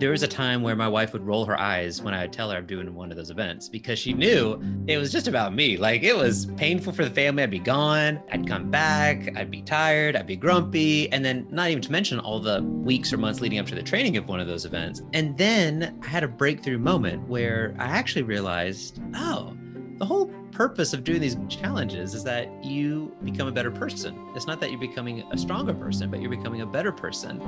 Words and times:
there 0.00 0.10
was 0.10 0.22
a 0.22 0.28
time 0.28 0.62
where 0.62 0.76
my 0.76 0.88
wife 0.88 1.12
would 1.12 1.26
roll 1.26 1.44
her 1.44 1.58
eyes 1.58 2.00
when 2.02 2.14
I 2.14 2.22
would 2.22 2.32
tell 2.32 2.50
her 2.50 2.56
I'm 2.56 2.66
doing 2.66 2.94
one 2.94 3.10
of 3.10 3.16
those 3.16 3.30
events 3.30 3.68
because 3.68 3.98
she 3.98 4.12
knew 4.12 4.62
it 4.86 4.98
was 4.98 5.10
just 5.10 5.28
about 5.28 5.54
me. 5.54 5.76
Like 5.76 6.02
it 6.02 6.16
was 6.16 6.46
painful 6.56 6.92
for 6.92 7.04
the 7.04 7.10
family. 7.10 7.42
I'd 7.42 7.50
be 7.50 7.58
gone, 7.58 8.20
I'd 8.30 8.46
come 8.46 8.70
back, 8.70 9.36
I'd 9.36 9.50
be 9.50 9.62
tired, 9.62 10.16
I'd 10.16 10.26
be 10.26 10.36
grumpy. 10.36 11.10
And 11.12 11.24
then, 11.24 11.46
not 11.50 11.70
even 11.70 11.82
to 11.82 11.92
mention 11.92 12.18
all 12.18 12.40
the 12.40 12.62
weeks 12.62 13.12
or 13.12 13.16
months 13.16 13.40
leading 13.40 13.58
up 13.58 13.66
to 13.66 13.74
the 13.74 13.82
training 13.82 14.16
of 14.16 14.28
one 14.28 14.40
of 14.40 14.46
those 14.46 14.64
events. 14.64 15.02
And 15.12 15.36
then 15.36 15.98
I 16.02 16.06
had 16.06 16.24
a 16.24 16.28
breakthrough 16.28 16.78
moment 16.78 17.28
where 17.28 17.74
I 17.78 17.86
actually 17.86 18.22
realized, 18.22 19.00
oh, 19.14 19.56
the 19.98 20.06
whole 20.06 20.26
purpose 20.52 20.92
of 20.92 21.04
doing 21.04 21.20
these 21.20 21.36
challenges 21.48 22.14
is 22.14 22.24
that 22.24 22.48
you 22.64 23.14
become 23.24 23.48
a 23.48 23.52
better 23.52 23.70
person. 23.70 24.18
It's 24.34 24.46
not 24.46 24.60
that 24.60 24.70
you're 24.70 24.80
becoming 24.80 25.24
a 25.30 25.38
stronger 25.38 25.74
person, 25.74 26.10
but 26.10 26.20
you're 26.20 26.30
becoming 26.30 26.62
a 26.62 26.66
better 26.66 26.92
person. 26.92 27.38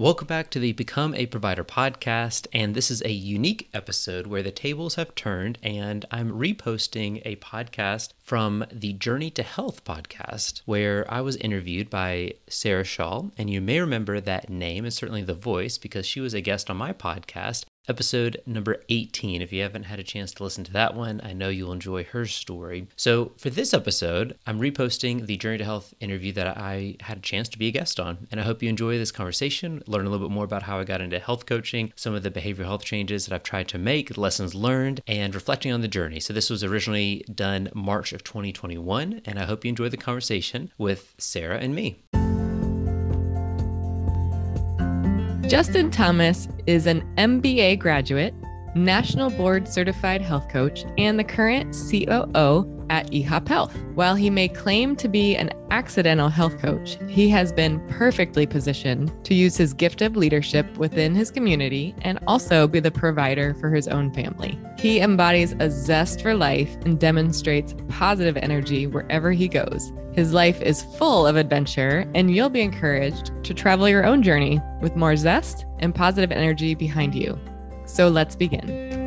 Welcome 0.00 0.28
back 0.28 0.48
to 0.52 0.58
the 0.58 0.72
Become 0.72 1.14
a 1.14 1.26
Provider 1.26 1.62
podcast. 1.62 2.46
And 2.54 2.74
this 2.74 2.90
is 2.90 3.02
a 3.02 3.12
unique 3.12 3.68
episode 3.74 4.26
where 4.26 4.42
the 4.42 4.50
tables 4.50 4.94
have 4.94 5.14
turned, 5.14 5.58
and 5.62 6.06
I'm 6.10 6.30
reposting 6.30 7.20
a 7.26 7.36
podcast 7.36 8.14
from 8.22 8.64
the 8.72 8.94
Journey 8.94 9.28
to 9.32 9.42
Health 9.42 9.84
podcast, 9.84 10.62
where 10.64 11.04
I 11.12 11.20
was 11.20 11.36
interviewed 11.36 11.90
by 11.90 12.32
Sarah 12.48 12.82
Shaw. 12.82 13.24
And 13.36 13.50
you 13.50 13.60
may 13.60 13.78
remember 13.78 14.22
that 14.22 14.48
name 14.48 14.86
and 14.86 14.94
certainly 14.94 15.20
the 15.20 15.34
voice 15.34 15.76
because 15.76 16.06
she 16.06 16.20
was 16.20 16.32
a 16.32 16.40
guest 16.40 16.70
on 16.70 16.78
my 16.78 16.94
podcast 16.94 17.66
episode 17.90 18.40
number 18.46 18.80
18. 18.88 19.42
If 19.42 19.52
you 19.52 19.62
haven't 19.62 19.82
had 19.82 19.98
a 19.98 20.04
chance 20.04 20.30
to 20.34 20.44
listen 20.44 20.62
to 20.62 20.72
that 20.74 20.94
one, 20.94 21.20
I 21.24 21.32
know 21.32 21.48
you'll 21.48 21.72
enjoy 21.72 22.04
her 22.04 22.24
story. 22.24 22.86
So, 22.94 23.32
for 23.36 23.50
this 23.50 23.74
episode, 23.74 24.38
I'm 24.46 24.60
reposting 24.60 25.26
the 25.26 25.36
Journey 25.36 25.58
to 25.58 25.64
Health 25.64 25.92
interview 25.98 26.30
that 26.34 26.56
I 26.56 26.94
had 27.00 27.18
a 27.18 27.20
chance 27.20 27.48
to 27.48 27.58
be 27.58 27.66
a 27.66 27.72
guest 27.72 27.98
on. 27.98 28.28
And 28.30 28.38
I 28.38 28.44
hope 28.44 28.62
you 28.62 28.68
enjoy 28.68 28.96
this 28.96 29.10
conversation, 29.10 29.82
learn 29.88 30.06
a 30.06 30.08
little 30.08 30.28
bit 30.28 30.32
more 30.32 30.44
about 30.44 30.62
how 30.62 30.78
I 30.78 30.84
got 30.84 31.00
into 31.00 31.18
health 31.18 31.46
coaching, 31.46 31.92
some 31.96 32.14
of 32.14 32.22
the 32.22 32.30
behavioral 32.30 32.66
health 32.66 32.84
changes 32.84 33.26
that 33.26 33.34
I've 33.34 33.42
tried 33.42 33.66
to 33.68 33.78
make, 33.78 34.16
lessons 34.16 34.54
learned, 34.54 35.02
and 35.08 35.34
reflecting 35.34 35.72
on 35.72 35.80
the 35.80 35.88
journey. 35.88 36.20
So, 36.20 36.32
this 36.32 36.48
was 36.48 36.62
originally 36.62 37.24
done 37.34 37.70
March 37.74 38.12
of 38.12 38.22
2021, 38.22 39.22
and 39.24 39.36
I 39.36 39.46
hope 39.46 39.64
you 39.64 39.68
enjoy 39.68 39.88
the 39.88 39.96
conversation 39.96 40.70
with 40.78 41.12
Sarah 41.18 41.58
and 41.58 41.74
me. 41.74 41.98
Justin 45.50 45.90
Thomas 45.90 46.46
is 46.68 46.86
an 46.86 47.02
MBA 47.16 47.80
graduate, 47.80 48.32
National 48.76 49.30
Board 49.30 49.66
Certified 49.66 50.22
Health 50.22 50.48
Coach, 50.48 50.84
and 50.96 51.18
the 51.18 51.24
current 51.24 51.74
COO 51.74 52.79
at 52.90 53.10
eHop 53.10 53.48
Health. 53.48 53.74
While 53.94 54.14
he 54.14 54.28
may 54.28 54.48
claim 54.48 54.94
to 54.96 55.08
be 55.08 55.36
an 55.36 55.50
accidental 55.70 56.28
health 56.28 56.58
coach, 56.58 56.98
he 57.08 57.28
has 57.30 57.52
been 57.52 57.80
perfectly 57.88 58.46
positioned 58.46 59.12
to 59.24 59.32
use 59.32 59.56
his 59.56 59.72
gift 59.72 60.02
of 60.02 60.16
leadership 60.16 60.76
within 60.76 61.14
his 61.14 61.30
community 61.30 61.94
and 62.02 62.18
also 62.26 62.66
be 62.68 62.80
the 62.80 62.90
provider 62.90 63.54
for 63.54 63.70
his 63.70 63.88
own 63.88 64.12
family. 64.12 64.58
He 64.78 65.00
embodies 65.00 65.54
a 65.60 65.70
zest 65.70 66.20
for 66.20 66.34
life 66.34 66.76
and 66.84 67.00
demonstrates 67.00 67.74
positive 67.88 68.36
energy 68.36 68.86
wherever 68.86 69.30
he 69.32 69.48
goes. 69.48 69.92
His 70.12 70.32
life 70.32 70.60
is 70.60 70.82
full 70.98 71.24
of 71.24 71.36
adventure, 71.36 72.04
and 72.16 72.34
you'll 72.34 72.50
be 72.50 72.62
encouraged 72.62 73.30
to 73.44 73.54
travel 73.54 73.88
your 73.88 74.04
own 74.04 74.24
journey 74.24 74.60
with 74.82 74.96
more 74.96 75.14
zest 75.14 75.64
and 75.78 75.94
positive 75.94 76.32
energy 76.32 76.74
behind 76.74 77.14
you. 77.14 77.38
So 77.86 78.08
let's 78.08 78.34
begin. 78.34 78.99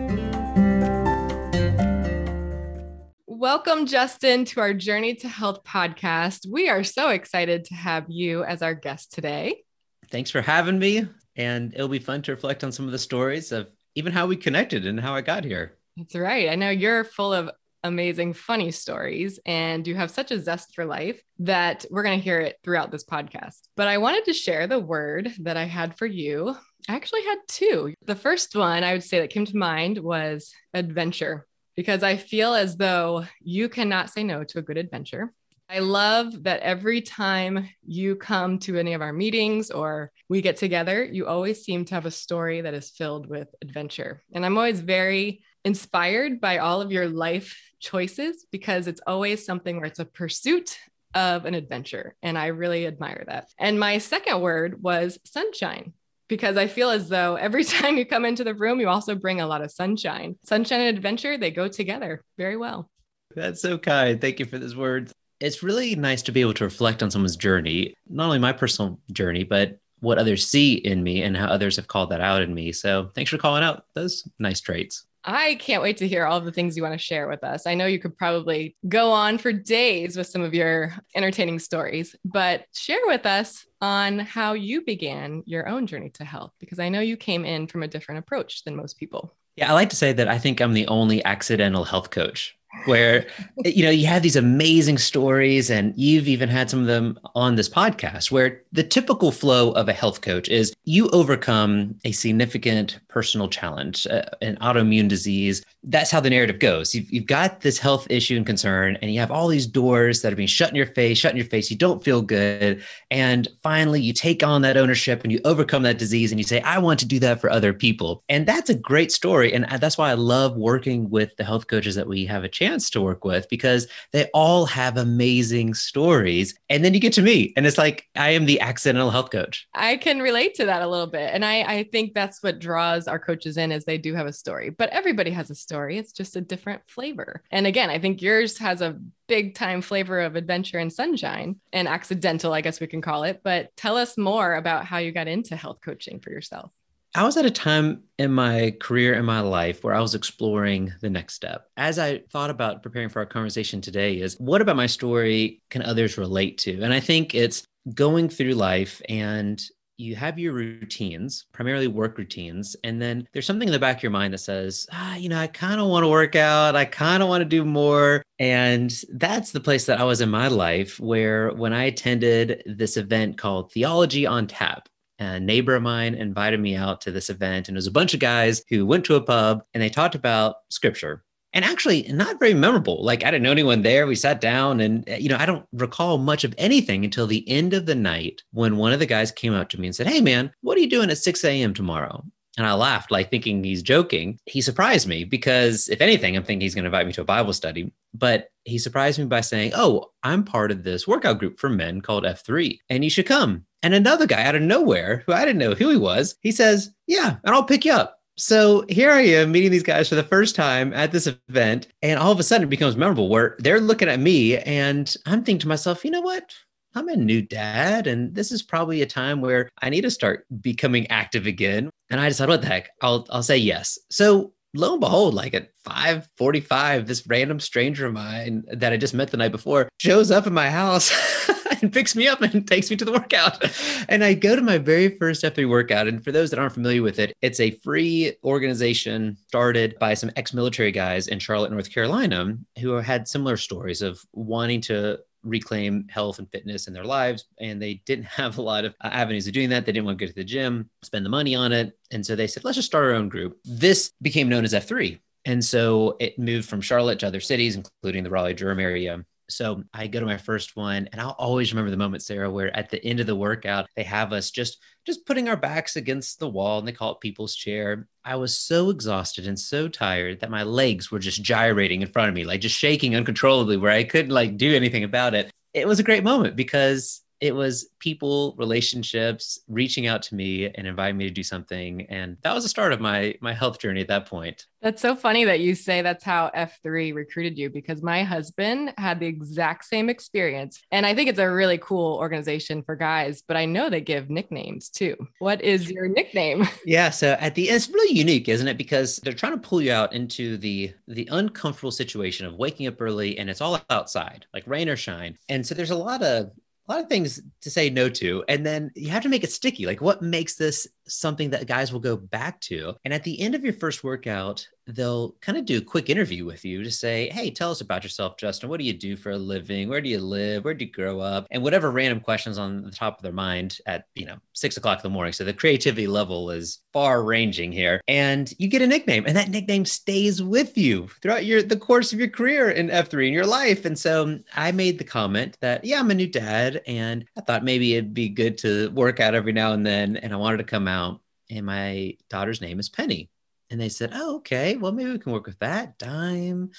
Welcome, 3.43 3.87
Justin, 3.87 4.45
to 4.45 4.61
our 4.61 4.73
Journey 4.73 5.15
to 5.15 5.27
Health 5.27 5.65
podcast. 5.65 6.49
We 6.49 6.69
are 6.69 6.81
so 6.81 7.09
excited 7.09 7.65
to 7.65 7.73
have 7.73 8.05
you 8.07 8.45
as 8.45 8.61
our 8.61 8.73
guest 8.73 9.11
today. 9.11 9.65
Thanks 10.09 10.31
for 10.31 10.39
having 10.39 10.79
me. 10.79 11.09
And 11.35 11.73
it'll 11.73 11.89
be 11.89 11.99
fun 11.99 12.21
to 12.21 12.31
reflect 12.31 12.63
on 12.63 12.71
some 12.71 12.85
of 12.85 12.93
the 12.93 12.97
stories 12.97 13.51
of 13.51 13.67
even 13.95 14.13
how 14.13 14.27
we 14.27 14.37
connected 14.37 14.87
and 14.87 14.97
how 14.97 15.13
I 15.13 15.19
got 15.19 15.43
here. 15.43 15.75
That's 15.97 16.15
right. 16.15 16.47
I 16.47 16.55
know 16.55 16.69
you're 16.69 17.03
full 17.03 17.33
of 17.33 17.51
amazing, 17.83 18.31
funny 18.31 18.71
stories, 18.71 19.41
and 19.45 19.85
you 19.85 19.95
have 19.95 20.09
such 20.09 20.31
a 20.31 20.39
zest 20.39 20.73
for 20.73 20.85
life 20.85 21.21
that 21.39 21.83
we're 21.91 22.03
going 22.03 22.17
to 22.17 22.23
hear 22.23 22.39
it 22.39 22.55
throughout 22.63 22.91
this 22.91 23.03
podcast. 23.03 23.59
But 23.75 23.89
I 23.89 23.97
wanted 23.97 24.23
to 24.23 24.33
share 24.33 24.67
the 24.67 24.79
word 24.79 25.33
that 25.41 25.57
I 25.57 25.65
had 25.65 25.97
for 25.97 26.05
you. 26.05 26.55
I 26.87 26.95
actually 26.95 27.23
had 27.23 27.39
two. 27.49 27.93
The 28.05 28.15
first 28.15 28.55
one 28.55 28.85
I 28.85 28.93
would 28.93 29.03
say 29.03 29.19
that 29.19 29.31
came 29.31 29.45
to 29.47 29.57
mind 29.57 29.97
was 29.97 30.53
adventure 30.73 31.45
because 31.75 32.03
I 32.03 32.17
feel 32.17 32.53
as 32.53 32.77
though 32.77 33.25
you 33.41 33.69
cannot 33.69 34.09
say 34.09 34.23
no 34.23 34.43
to 34.43 34.59
a 34.59 34.61
good 34.61 34.77
adventure. 34.77 35.33
I 35.69 35.79
love 35.79 36.43
that 36.43 36.59
every 36.59 37.01
time 37.01 37.69
you 37.83 38.15
come 38.15 38.59
to 38.59 38.77
any 38.77 38.93
of 38.93 39.01
our 39.01 39.13
meetings 39.13 39.71
or 39.71 40.11
we 40.29 40.41
get 40.41 40.57
together, 40.57 41.03
you 41.03 41.25
always 41.25 41.63
seem 41.63 41.85
to 41.85 41.95
have 41.95 42.05
a 42.05 42.11
story 42.11 42.61
that 42.61 42.73
is 42.73 42.91
filled 42.91 43.27
with 43.27 43.47
adventure. 43.61 44.21
And 44.33 44.45
I'm 44.45 44.57
always 44.57 44.81
very 44.81 45.41
inspired 45.65 46.41
by 46.41 46.57
all 46.57 46.81
of 46.81 46.91
your 46.91 47.07
life 47.07 47.57
choices 47.79 48.45
because 48.51 48.87
it's 48.87 49.01
always 49.07 49.45
something 49.45 49.77
where 49.77 49.85
it's 49.85 49.99
a 49.99 50.05
pursuit 50.05 50.77
of 51.15 51.45
an 51.45 51.53
adventure. 51.53 52.15
And 52.21 52.37
I 52.37 52.47
really 52.47 52.85
admire 52.85 53.23
that. 53.27 53.47
And 53.57 53.79
my 53.79 53.97
second 53.99 54.41
word 54.41 54.81
was 54.83 55.17
sunshine 55.25 55.93
because 56.33 56.57
I 56.57 56.65
feel 56.65 56.89
as 56.89 57.09
though 57.09 57.35
every 57.35 57.63
time 57.75 57.95
you 57.95 58.07
come 58.07 58.25
into 58.25 58.43
the 58.43 58.55
room, 58.55 58.79
you 58.79 58.89
also 58.89 59.13
bring 59.13 59.39
a 59.39 59.45
lot 59.45 59.61
of 59.61 59.71
sunshine. 59.71 60.35
Sunshine 60.43 60.81
and 60.81 60.97
adventure, 60.97 61.37
they 61.37 61.51
go 61.51 61.67
together 61.67 62.23
very 62.39 62.57
well. 62.57 62.89
That's 63.35 63.61
so 63.61 63.77
kind. 63.77 64.19
Thank 64.19 64.39
you 64.39 64.45
for 64.45 64.57
those 64.57 64.75
words. 64.75 65.13
It's 65.39 65.61
really 65.61 65.93
nice 65.95 66.23
to 66.23 66.31
be 66.31 66.41
able 66.41 66.55
to 66.55 66.63
reflect 66.63 67.03
on 67.03 67.11
someone's 67.11 67.35
journey, 67.35 67.93
not 68.09 68.25
only 68.25 68.39
my 68.39 68.51
personal 68.51 68.99
journey, 69.11 69.43
but 69.43 69.77
what 69.99 70.17
others 70.17 70.47
see 70.47 70.73
in 70.73 71.03
me 71.03 71.21
and 71.21 71.37
how 71.37 71.45
others 71.45 71.75
have 71.75 71.87
called 71.87 72.09
that 72.09 72.21
out 72.21 72.41
in 72.41 72.51
me. 72.51 72.71
So 72.71 73.11
thanks 73.13 73.29
for 73.29 73.37
calling 73.37 73.63
out 73.63 73.85
those 73.93 74.27
nice 74.39 74.59
traits. 74.59 75.05
I 75.25 75.55
can't 75.55 75.81
wait 75.81 75.97
to 75.97 76.07
hear 76.07 76.25
all 76.25 76.41
the 76.41 76.51
things 76.51 76.75
you 76.75 76.83
want 76.83 76.93
to 76.93 76.97
share 76.97 77.27
with 77.27 77.43
us. 77.43 77.65
I 77.65 77.75
know 77.75 77.85
you 77.85 77.99
could 77.99 78.17
probably 78.17 78.75
go 78.87 79.11
on 79.11 79.37
for 79.37 79.53
days 79.53 80.17
with 80.17 80.27
some 80.27 80.41
of 80.41 80.53
your 80.53 80.93
entertaining 81.15 81.59
stories, 81.59 82.15
but 82.25 82.65
share 82.73 82.99
with 83.05 83.25
us 83.25 83.65
on 83.81 84.19
how 84.19 84.53
you 84.53 84.81
began 84.81 85.43
your 85.45 85.67
own 85.67 85.87
journey 85.87 86.09
to 86.11 86.25
health, 86.25 86.51
because 86.59 86.79
I 86.79 86.89
know 86.89 86.99
you 86.99 87.17
came 87.17 87.45
in 87.45 87.67
from 87.67 87.83
a 87.83 87.87
different 87.87 88.19
approach 88.19 88.63
than 88.63 88.75
most 88.75 88.97
people. 88.97 89.33
Yeah, 89.55 89.69
I 89.69 89.73
like 89.73 89.89
to 89.91 89.95
say 89.95 90.13
that 90.13 90.27
I 90.27 90.39
think 90.39 90.59
I'm 90.59 90.73
the 90.73 90.87
only 90.87 91.23
accidental 91.23 91.83
health 91.83 92.09
coach 92.09 92.57
where 92.85 93.25
you 93.63 93.83
know 93.83 93.91
you 93.91 94.07
have 94.07 94.23
these 94.23 94.35
amazing 94.35 94.97
stories 94.97 95.69
and 95.69 95.93
you've 95.95 96.27
even 96.27 96.49
had 96.49 96.69
some 96.69 96.79
of 96.81 96.87
them 96.87 97.19
on 97.35 97.55
this 97.55 97.69
podcast 97.69 98.31
where 98.31 98.63
the 98.71 98.83
typical 98.83 99.31
flow 99.31 99.71
of 99.73 99.87
a 99.87 99.93
health 99.93 100.21
coach 100.21 100.49
is 100.49 100.73
you 100.83 101.07
overcome 101.09 101.95
a 102.03 102.11
significant 102.11 102.99
personal 103.13 103.47
challenge 103.47 104.05
uh, 104.07 104.23
an 104.41 104.57
autoimmune 104.57 105.07
disease 105.07 105.63
that's 105.83 106.11
how 106.11 106.19
the 106.19 106.29
narrative 106.29 106.59
goes 106.59 106.93
you've, 106.93 107.09
you've 107.11 107.25
got 107.25 107.61
this 107.61 107.77
health 107.77 108.05
issue 108.09 108.35
and 108.35 108.45
concern 108.45 108.97
and 109.01 109.13
you 109.13 109.19
have 109.19 109.31
all 109.31 109.47
these 109.47 109.67
doors 109.67 110.21
that 110.21 110.33
are 110.33 110.35
being 110.35 110.47
shut 110.47 110.69
in 110.69 110.75
your 110.75 110.85
face 110.87 111.17
shut 111.17 111.31
in 111.31 111.37
your 111.37 111.45
face 111.45 111.71
you 111.71 111.77
don't 111.77 112.03
feel 112.03 112.21
good 112.21 112.83
and 113.11 113.47
finally 113.61 114.01
you 114.01 114.13
take 114.13 114.43
on 114.43 114.61
that 114.61 114.77
ownership 114.77 115.23
and 115.23 115.31
you 115.31 115.39
overcome 115.45 115.83
that 115.83 115.97
disease 115.97 116.31
and 116.31 116.39
you 116.39 116.43
say 116.43 116.59
i 116.61 116.77
want 116.77 116.99
to 116.99 117.05
do 117.05 117.19
that 117.19 117.39
for 117.39 117.49
other 117.49 117.73
people 117.73 118.23
and 118.29 118.45
that's 118.45 118.69
a 118.69 118.75
great 118.75 119.11
story 119.11 119.53
and 119.53 119.65
that's 119.79 119.97
why 119.97 120.09
i 120.09 120.13
love 120.13 120.57
working 120.57 121.09
with 121.09 121.35
the 121.37 121.43
health 121.43 121.67
coaches 121.67 121.95
that 121.95 122.07
we 122.07 122.25
have 122.25 122.43
a 122.43 122.49
chance 122.49 122.73
chance 122.73 122.89
to 122.89 123.01
work 123.01 123.23
with 123.23 123.47
because 123.49 123.87
they 124.11 124.29
all 124.33 124.65
have 124.65 124.97
amazing 124.97 125.73
stories. 125.73 126.55
And 126.69 126.83
then 126.83 126.93
you 126.93 126.99
get 126.99 127.13
to 127.13 127.21
me, 127.21 127.53
and 127.55 127.65
it's 127.65 127.77
like 127.77 128.07
I 128.15 128.31
am 128.31 128.45
the 128.45 128.59
accidental 128.59 129.11
health 129.11 129.31
coach. 129.31 129.67
I 129.73 129.97
can 129.97 130.19
relate 130.19 130.55
to 130.55 130.65
that 130.65 130.81
a 130.81 130.87
little 130.87 131.07
bit. 131.07 131.29
And 131.33 131.45
I, 131.45 131.61
I 131.61 131.83
think 131.83 132.13
that's 132.13 132.41
what 132.41 132.59
draws 132.59 133.02
our 133.07 133.19
coaches 133.19 133.57
in 133.57 133.71
is 133.71 133.85
they 133.85 133.97
do 133.97 134.13
have 134.15 134.27
a 134.27 134.33
story, 134.33 134.69
but 134.69 134.89
everybody 134.89 135.31
has 135.31 135.49
a 135.49 135.55
story. 135.55 135.97
It's 135.97 136.11
just 136.11 136.35
a 136.35 136.41
different 136.41 136.81
flavor. 136.87 137.43
And 137.51 137.67
again, 137.67 137.89
I 137.89 137.99
think 137.99 138.21
yours 138.21 138.57
has 138.59 138.81
a 138.81 138.99
big 139.27 139.55
time 139.55 139.81
flavor 139.81 140.19
of 140.19 140.35
adventure 140.35 140.79
and 140.79 140.91
sunshine 140.91 141.57
and 141.71 141.87
accidental, 141.87 142.53
I 142.53 142.61
guess 142.61 142.79
we 142.79 142.87
can 142.87 143.01
call 143.01 143.23
it. 143.23 143.41
But 143.43 143.75
tell 143.75 143.97
us 143.97 144.17
more 144.17 144.55
about 144.55 144.85
how 144.85 144.97
you 144.97 145.11
got 145.11 145.27
into 145.27 145.55
health 145.55 145.79
coaching 145.83 146.19
for 146.19 146.31
yourself. 146.31 146.71
I 147.15 147.23
was 147.23 147.37
at 147.37 147.45
a 147.45 147.51
time 147.51 148.03
in 148.17 148.31
my 148.31 148.75
career 148.79 149.13
in 149.13 149.23
my 149.23 149.39
life 149.39 149.83
where 149.83 149.93
I 149.93 150.01
was 150.01 150.15
exploring 150.15 150.91
the 151.01 151.11
next 151.11 151.35
step. 151.35 151.69
As 151.77 151.99
I 151.99 152.23
thought 152.31 152.49
about 152.49 152.81
preparing 152.81 153.09
for 153.09 153.19
our 153.19 153.27
conversation 153.27 153.81
today 153.81 154.15
is 154.15 154.39
what 154.39 154.61
about 154.61 154.77
my 154.77 154.87
story 154.87 155.61
can 155.69 155.83
others 155.83 156.17
relate 156.17 156.57
to? 156.59 156.81
And 156.81 156.91
I 156.91 156.99
think 156.99 157.35
it's 157.35 157.65
going 157.93 158.29
through 158.29 158.53
life 158.53 158.99
and 159.09 159.61
you 159.97 160.15
have 160.15 160.39
your 160.39 160.53
routines, 160.53 161.45
primarily 161.53 161.87
work 161.87 162.17
routines, 162.17 162.75
and 162.83 163.01
then 163.01 163.27
there's 163.33 163.45
something 163.45 163.67
in 163.67 163.71
the 163.71 163.79
back 163.79 163.97
of 163.97 164.03
your 164.03 164.11
mind 164.11 164.33
that 164.33 164.39
says, 164.39 164.87
ah, 164.91 165.15
you 165.15 165.29
know, 165.29 165.39
I 165.39 165.47
kind 165.47 165.79
of 165.79 165.87
want 165.87 166.03
to 166.03 166.09
work 166.09 166.35
out, 166.35 166.75
I 166.75 166.85
kind 166.85 167.21
of 167.21 167.29
want 167.29 167.41
to 167.41 167.45
do 167.45 167.63
more. 167.63 168.23
And 168.39 168.93
that's 169.13 169.51
the 169.51 169.59
place 169.59 169.85
that 169.85 169.99
I 169.99 170.03
was 170.03 170.21
in 170.21 170.29
my 170.29 170.47
life 170.47 170.99
where 170.99 171.51
when 171.51 171.73
I 171.73 171.85
attended 171.85 172.63
this 172.65 172.97
event 172.97 173.37
called 173.37 173.71
Theology 173.71 174.25
on 174.25 174.47
Tap, 174.47 174.89
a 175.19 175.39
neighbor 175.39 175.75
of 175.75 175.83
mine 175.83 176.15
invited 176.15 176.59
me 176.59 176.75
out 176.75 177.01
to 177.01 177.11
this 177.11 177.29
event, 177.29 177.67
and 177.67 177.75
it 177.75 177.79
was 177.79 177.87
a 177.87 177.91
bunch 177.91 178.13
of 178.13 178.19
guys 178.19 178.63
who 178.69 178.85
went 178.85 179.05
to 179.05 179.15
a 179.15 179.21
pub 179.21 179.63
and 179.73 179.81
they 179.81 179.89
talked 179.89 180.15
about 180.15 180.55
scripture. 180.69 181.23
And 181.53 181.63
actually 181.63 182.03
not 182.09 182.39
very 182.39 182.53
memorable. 182.53 183.03
Like 183.03 183.23
I 183.23 183.31
didn't 183.31 183.43
know 183.43 183.51
anyone 183.51 183.81
there. 183.81 184.07
We 184.07 184.15
sat 184.15 184.41
down 184.41 184.79
and, 184.79 185.07
uh, 185.09 185.15
you 185.15 185.29
know, 185.29 185.37
I 185.39 185.45
don't 185.45 185.65
recall 185.71 186.17
much 186.17 186.43
of 186.43 186.55
anything 186.57 187.05
until 187.05 187.27
the 187.27 187.47
end 187.49 187.73
of 187.73 187.85
the 187.85 187.95
night 187.95 188.43
when 188.51 188.77
one 188.77 188.93
of 188.93 188.99
the 188.99 189.05
guys 189.05 189.31
came 189.31 189.53
up 189.53 189.69
to 189.69 189.79
me 189.79 189.87
and 189.87 189.95
said, 189.95 190.07
Hey, 190.07 190.21
man, 190.21 190.51
what 190.61 190.77
are 190.77 190.81
you 190.81 190.89
doing 190.89 191.09
at 191.09 191.17
6 191.17 191.43
a.m. 191.45 191.73
tomorrow? 191.73 192.23
And 192.57 192.67
I 192.67 192.73
laughed, 192.73 193.09
like 193.09 193.31
thinking 193.31 193.63
he's 193.63 193.81
joking. 193.81 194.39
He 194.45 194.61
surprised 194.61 195.07
me 195.07 195.23
because, 195.23 195.89
if 195.89 196.01
anything, 196.01 196.35
I'm 196.35 196.43
thinking 196.43 196.61
he's 196.61 196.75
going 196.75 196.83
to 196.83 196.87
invite 196.87 197.07
me 197.07 197.13
to 197.13 197.21
a 197.21 197.25
Bible 197.25 197.53
study. 197.53 197.91
But 198.13 198.49
he 198.63 198.77
surprised 198.77 199.17
me 199.17 199.25
by 199.25 199.41
saying, 199.41 199.71
Oh, 199.75 200.11
I'm 200.21 200.43
part 200.43 200.69
of 200.69 200.83
this 200.83 201.07
workout 201.07 201.39
group 201.39 201.59
for 201.59 201.69
men 201.69 201.99
called 201.99 202.25
F3, 202.25 202.77
and 202.89 203.03
you 203.03 203.09
should 203.09 203.25
come. 203.25 203.65
And 203.81 203.95
another 203.95 204.27
guy 204.27 204.43
out 204.43 204.55
of 204.55 204.61
nowhere, 204.61 205.23
who 205.25 205.33
I 205.33 205.45
didn't 205.45 205.57
know 205.57 205.73
who 205.73 205.89
he 205.89 205.97
was, 205.97 206.35
he 206.41 206.51
says, 206.51 206.91
Yeah, 207.07 207.37
and 207.43 207.55
I'll 207.55 207.63
pick 207.63 207.85
you 207.85 207.91
up. 207.91 208.19
So 208.35 208.83
here 208.89 209.11
I 209.11 209.21
am 209.21 209.51
meeting 209.51 209.71
these 209.71 209.83
guys 209.83 210.09
for 210.09 210.15
the 210.15 210.23
first 210.23 210.55
time 210.55 210.93
at 210.93 211.11
this 211.11 211.27
event. 211.27 211.87
And 212.01 212.19
all 212.19 212.31
of 212.31 212.39
a 212.39 212.43
sudden 212.43 212.67
it 212.67 212.69
becomes 212.69 212.97
memorable 212.97 213.29
where 213.29 213.55
they're 213.59 213.79
looking 213.79 214.09
at 214.09 214.19
me 214.19 214.57
and 214.57 215.15
I'm 215.25 215.43
thinking 215.43 215.59
to 215.59 215.67
myself, 215.67 216.03
you 216.03 216.11
know 216.11 216.21
what? 216.21 216.53
I'm 216.95 217.09
a 217.09 217.15
new 217.15 217.41
dad, 217.41 218.05
and 218.07 218.35
this 218.35 218.51
is 218.51 218.61
probably 218.61 219.01
a 219.01 219.07
time 219.07 219.41
where 219.41 219.69
I 219.81 219.89
need 219.89 220.01
to 220.01 220.11
start 220.11 220.45
becoming 220.61 221.07
active 221.07 221.47
again. 221.47 221.89
And 222.09 222.21
I 222.21 222.29
decided, 222.29 222.51
what 222.51 222.61
the 222.61 222.67
heck? 222.67 222.89
I'll 223.01 223.25
I'll 223.31 223.41
say 223.43 223.57
yes. 223.57 223.97
So 224.11 224.53
lo 224.75 224.91
and 224.93 224.99
behold, 224.99 225.33
like 225.33 225.53
at 225.55 225.69
5:45, 225.87 227.07
this 227.07 227.25
random 227.25 227.59
stranger 227.59 228.05
of 228.05 228.13
mine 228.13 228.63
that 228.71 228.93
I 228.93 228.97
just 228.97 229.13
met 229.13 229.31
the 229.31 229.37
night 229.37 229.51
before 229.51 229.89
shows 229.99 230.29
up 230.29 230.45
in 230.45 230.53
my 230.53 230.69
house 230.69 231.11
and 231.83 231.93
picks 231.93 232.15
me 232.15 232.27
up 232.27 232.41
and 232.41 232.67
takes 232.73 232.89
me 232.89 232.95
to 232.95 233.05
the 233.05 233.11
workout. 233.11 233.63
And 234.09 234.23
I 234.23 234.33
go 234.33 234.55
to 234.55 234.61
my 234.61 234.77
very 234.77 235.17
first 235.17 235.43
F3 235.43 235.69
workout. 235.69 236.07
And 236.07 236.23
for 236.23 236.31
those 236.31 236.49
that 236.49 236.59
aren't 236.59 236.73
familiar 236.73 237.03
with 237.03 237.19
it, 237.19 237.35
it's 237.41 237.59
a 237.59 237.71
free 237.83 238.35
organization 238.43 239.37
started 239.47 239.95
by 239.99 240.13
some 240.13 240.31
ex-military 240.35 240.91
guys 240.91 241.27
in 241.27 241.39
Charlotte, 241.39 241.71
North 241.71 241.93
Carolina, 241.93 242.57
who 242.79 242.93
had 242.93 243.27
similar 243.27 243.57
stories 243.57 244.01
of 244.01 244.23
wanting 244.33 244.81
to 244.81 245.19
reclaim 245.43 246.07
health 246.07 246.39
and 246.39 246.49
fitness 246.51 246.87
in 246.87 246.93
their 246.93 247.03
lives. 247.03 247.45
And 247.59 247.81
they 247.81 247.95
didn't 248.05 248.25
have 248.39 248.57
a 248.57 248.61
lot 248.61 248.85
of 248.85 248.95
avenues 249.03 249.45
of 249.47 249.53
doing 249.53 249.69
that. 249.69 249.85
They 249.85 249.91
didn't 249.91 250.05
want 250.05 250.17
to 250.17 250.25
go 250.25 250.29
to 250.29 250.35
the 250.35 250.43
gym, 250.43 250.89
spend 251.03 251.25
the 251.25 251.29
money 251.29 251.53
on 251.53 251.71
it. 251.71 251.97
And 252.11 252.25
so 252.25 252.35
they 252.35 252.47
said, 252.47 252.63
let's 252.63 252.77
just 252.77 252.87
start 252.87 253.05
our 253.05 253.13
own 253.13 253.29
group. 253.29 253.59
This 253.65 254.11
became 254.21 254.49
known 254.49 254.63
as 254.63 254.73
F3. 254.73 255.19
And 255.45 255.63
so 255.63 256.15
it 256.21 256.39
moved 256.39 256.69
from 256.69 256.79
Charlotte 256.79 257.19
to 257.19 257.27
other 257.27 257.41
cities, 257.41 257.75
including 257.75 258.23
the 258.23 258.29
Raleigh 258.29 258.53
Durham 258.53 258.79
area. 258.79 259.25
So 259.53 259.83
I 259.93 260.07
go 260.07 260.19
to 260.19 260.25
my 260.25 260.37
first 260.37 260.75
one 260.75 261.07
and 261.11 261.21
I'll 261.21 261.35
always 261.39 261.71
remember 261.71 261.91
the 261.91 261.97
moment, 261.97 262.23
Sarah, 262.23 262.49
where 262.51 262.75
at 262.75 262.89
the 262.89 263.03
end 263.05 263.19
of 263.19 263.27
the 263.27 263.35
workout, 263.35 263.87
they 263.95 264.03
have 264.03 264.33
us 264.33 264.51
just 264.51 264.79
just 265.05 265.25
putting 265.25 265.49
our 265.49 265.57
backs 265.57 265.95
against 265.95 266.39
the 266.39 266.47
wall 266.47 266.79
and 266.79 266.87
they 266.87 266.91
call 266.93 267.11
it 267.11 267.19
people's 267.19 267.55
chair. 267.55 268.07
I 268.23 268.35
was 268.37 268.57
so 268.57 268.89
exhausted 268.89 269.47
and 269.47 269.59
so 269.59 269.87
tired 269.87 270.39
that 270.39 270.49
my 270.51 270.63
legs 270.63 271.11
were 271.11 271.19
just 271.19 271.43
gyrating 271.43 272.01
in 272.01 272.07
front 272.07 272.29
of 272.29 272.35
me, 272.35 272.45
like 272.45 272.61
just 272.61 272.77
shaking 272.77 273.15
uncontrollably 273.15 273.77
where 273.77 273.91
I 273.91 274.03
couldn't 274.03 274.31
like 274.31 274.57
do 274.57 274.73
anything 274.75 275.03
about 275.03 275.33
it. 275.33 275.51
It 275.73 275.87
was 275.87 275.99
a 275.99 276.03
great 276.03 276.23
moment 276.23 276.55
because 276.55 277.22
it 277.43 277.53
was 277.53 277.89
people 277.99 278.55
relationships 278.57 279.59
reaching 279.67 280.07
out 280.07 280.21
to 280.23 280.33
me 280.33 280.65
and 280.65 280.87
inviting 280.87 281.17
me 281.17 281.25
to 281.25 281.29
do 281.29 281.43
something. 281.43 282.03
And 282.03 282.37
that 282.41 282.55
was 282.55 282.63
the 282.63 282.69
start 282.69 282.93
of 282.93 283.01
my 283.01 283.35
my 283.41 283.53
health 283.53 283.79
journey 283.79 283.99
at 283.99 284.07
that 284.07 284.27
point. 284.27 284.65
That's 284.81 285.01
so 285.01 285.13
funny 285.13 285.43
that 285.43 285.59
you 285.59 285.75
say 285.75 286.01
that's 286.01 286.23
how 286.23 286.51
f3 286.55 287.13
recruited 287.13 287.57
you 287.57 287.69
because 287.69 288.01
my 288.01 288.23
husband 288.23 288.93
had 288.97 289.19
the 289.19 289.25
exact 289.25 289.83
same 289.83 290.09
experience. 290.09 290.81
And 290.91 291.05
i 291.05 291.13
think 291.13 291.29
it's 291.29 291.39
a 291.39 291.51
really 291.51 291.77
cool 291.79 292.15
organization 292.15 292.81
for 292.81 292.95
guys 292.95 293.43
but 293.45 293.57
i 293.57 293.65
know 293.65 293.89
they 293.89 293.99
give 293.99 294.29
nicknames 294.29 294.87
too. 294.87 295.15
What 295.39 295.61
is 295.61 295.91
your 295.91 296.07
nickname? 296.07 296.65
Yeah 296.85 297.09
so 297.09 297.35
at 297.41 297.55
the 297.55 297.69
it's 297.69 297.89
really 297.89 298.17
unique 298.17 298.47
isn't 298.47 298.69
it? 298.69 298.77
Because 298.77 299.17
they're 299.17 299.33
trying 299.33 299.59
to 299.59 299.67
pull 299.67 299.81
you 299.81 299.91
out 299.91 300.13
into 300.13 300.55
the 300.55 300.93
the 301.09 301.27
uncomfortable 301.29 301.91
situation 301.91 302.45
of 302.45 302.55
waking 302.55 302.87
up 302.87 303.01
early 303.01 303.37
and 303.37 303.49
it's 303.49 303.59
all 303.59 303.81
outside 303.89 304.45
like 304.53 304.63
rain 304.65 304.87
or 304.87 304.95
shine. 304.95 305.37
And 305.49 305.65
so 305.65 305.75
there's 305.75 305.91
a 305.91 305.95
lot 305.95 306.23
of 306.23 306.51
a 306.87 306.91
lot 306.91 307.01
of 307.01 307.09
things 307.09 307.41
to 307.61 307.69
say 307.69 307.89
no 307.89 308.09
to 308.09 308.43
and 308.49 308.65
then 308.65 308.91
you 308.95 309.09
have 309.09 309.23
to 309.23 309.29
make 309.29 309.43
it 309.43 309.51
sticky. 309.51 309.85
Like 309.85 310.01
what 310.01 310.21
makes 310.21 310.55
this 310.55 310.87
something 311.07 311.49
that 311.51 311.67
guys 311.67 311.93
will 311.93 311.99
go 311.99 312.17
back 312.17 312.59
to? 312.61 312.95
And 313.05 313.13
at 313.13 313.23
the 313.23 313.39
end 313.39 313.55
of 313.55 313.63
your 313.63 313.73
first 313.73 314.03
workout 314.03 314.67
they'll 314.87 315.31
kind 315.41 315.57
of 315.57 315.65
do 315.65 315.77
a 315.77 315.81
quick 315.81 316.09
interview 316.09 316.45
with 316.45 316.65
you 316.65 316.83
to 316.83 316.91
say 316.91 317.29
hey 317.29 317.49
tell 317.49 317.71
us 317.71 317.81
about 317.81 318.03
yourself 318.03 318.37
justin. 318.37 318.69
What 318.69 318.79
do 318.79 318.85
you 318.85 318.93
do 318.93 319.15
for 319.15 319.31
a 319.31 319.37
living? 319.37 319.89
Where 319.89 320.01
do 320.01 320.09
you 320.09 320.19
live? 320.19 320.65
Where 320.65 320.73
do 320.73 320.85
you 320.85 320.91
grow 320.91 321.19
up? 321.19 321.47
And 321.51 321.63
whatever 321.63 321.91
random 321.91 322.19
questions 322.19 322.57
on 322.57 322.83
the 322.83 322.91
top 322.91 323.17
of 323.17 323.23
their 323.23 323.31
mind 323.31 323.79
at 323.85 324.05
you 324.15 324.25
know 324.25 324.37
six 324.53 324.77
o'clock 324.77 324.99
in 324.99 325.03
the 325.03 325.09
morning. 325.09 325.33
So 325.33 325.43
the 325.43 325.53
creativity 325.53 326.07
level 326.07 326.51
is 326.51 326.79
far 326.91 327.23
ranging 327.23 327.71
here. 327.71 328.01
And 328.07 328.53
you 328.57 328.67
get 328.67 328.81
a 328.81 328.87
nickname 328.87 329.25
and 329.25 329.35
that 329.37 329.49
nickname 329.49 329.85
stays 329.85 330.41
with 330.41 330.77
you 330.77 331.07
throughout 331.21 331.45
your 331.45 331.63
the 331.63 331.77
course 331.77 332.13
of 332.13 332.19
your 332.19 332.29
career 332.29 332.69
in 332.69 332.89
f3 332.89 333.27
in 333.27 333.33
your 333.33 333.45
life. 333.45 333.85
And 333.85 333.97
so 333.97 334.39
i 334.55 334.71
made 334.71 334.97
the 334.97 335.03
comment 335.03 335.57
that 335.61 335.83
yeah 335.83 335.99
i'm 335.99 336.11
a 336.11 336.13
new 336.13 336.27
dad 336.27 336.81
and 336.87 337.25
i 337.37 337.41
thought 337.41 337.63
maybe 337.63 337.93
it'd 337.93 338.13
be 338.13 338.29
good 338.29 338.57
to 338.59 338.89
work 338.91 339.19
out 339.19 339.35
every 339.35 339.53
now 339.53 339.73
and 339.73 339.85
then 339.85 340.17
and 340.17 340.33
i 340.33 340.35
wanted 340.35 340.57
to 340.57 340.63
come 340.63 340.87
out 340.87 341.21
and 341.49 341.65
my 341.65 342.15
daughter's 342.29 342.61
name 342.61 342.79
is 342.79 342.89
penny 342.89 343.29
and 343.73 343.81
they 343.81 343.89
said, 343.89 344.11
Oh, 344.13 344.35
okay. 344.35 344.75
Well, 344.75 344.91
maybe 344.91 345.11
we 345.11 345.17
can 345.17 345.31
work 345.31 345.47
with 345.47 345.57
that. 345.57 345.97
Dime, 345.97 346.69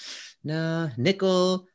nah, 0.45 0.89
nickel. 0.95 1.67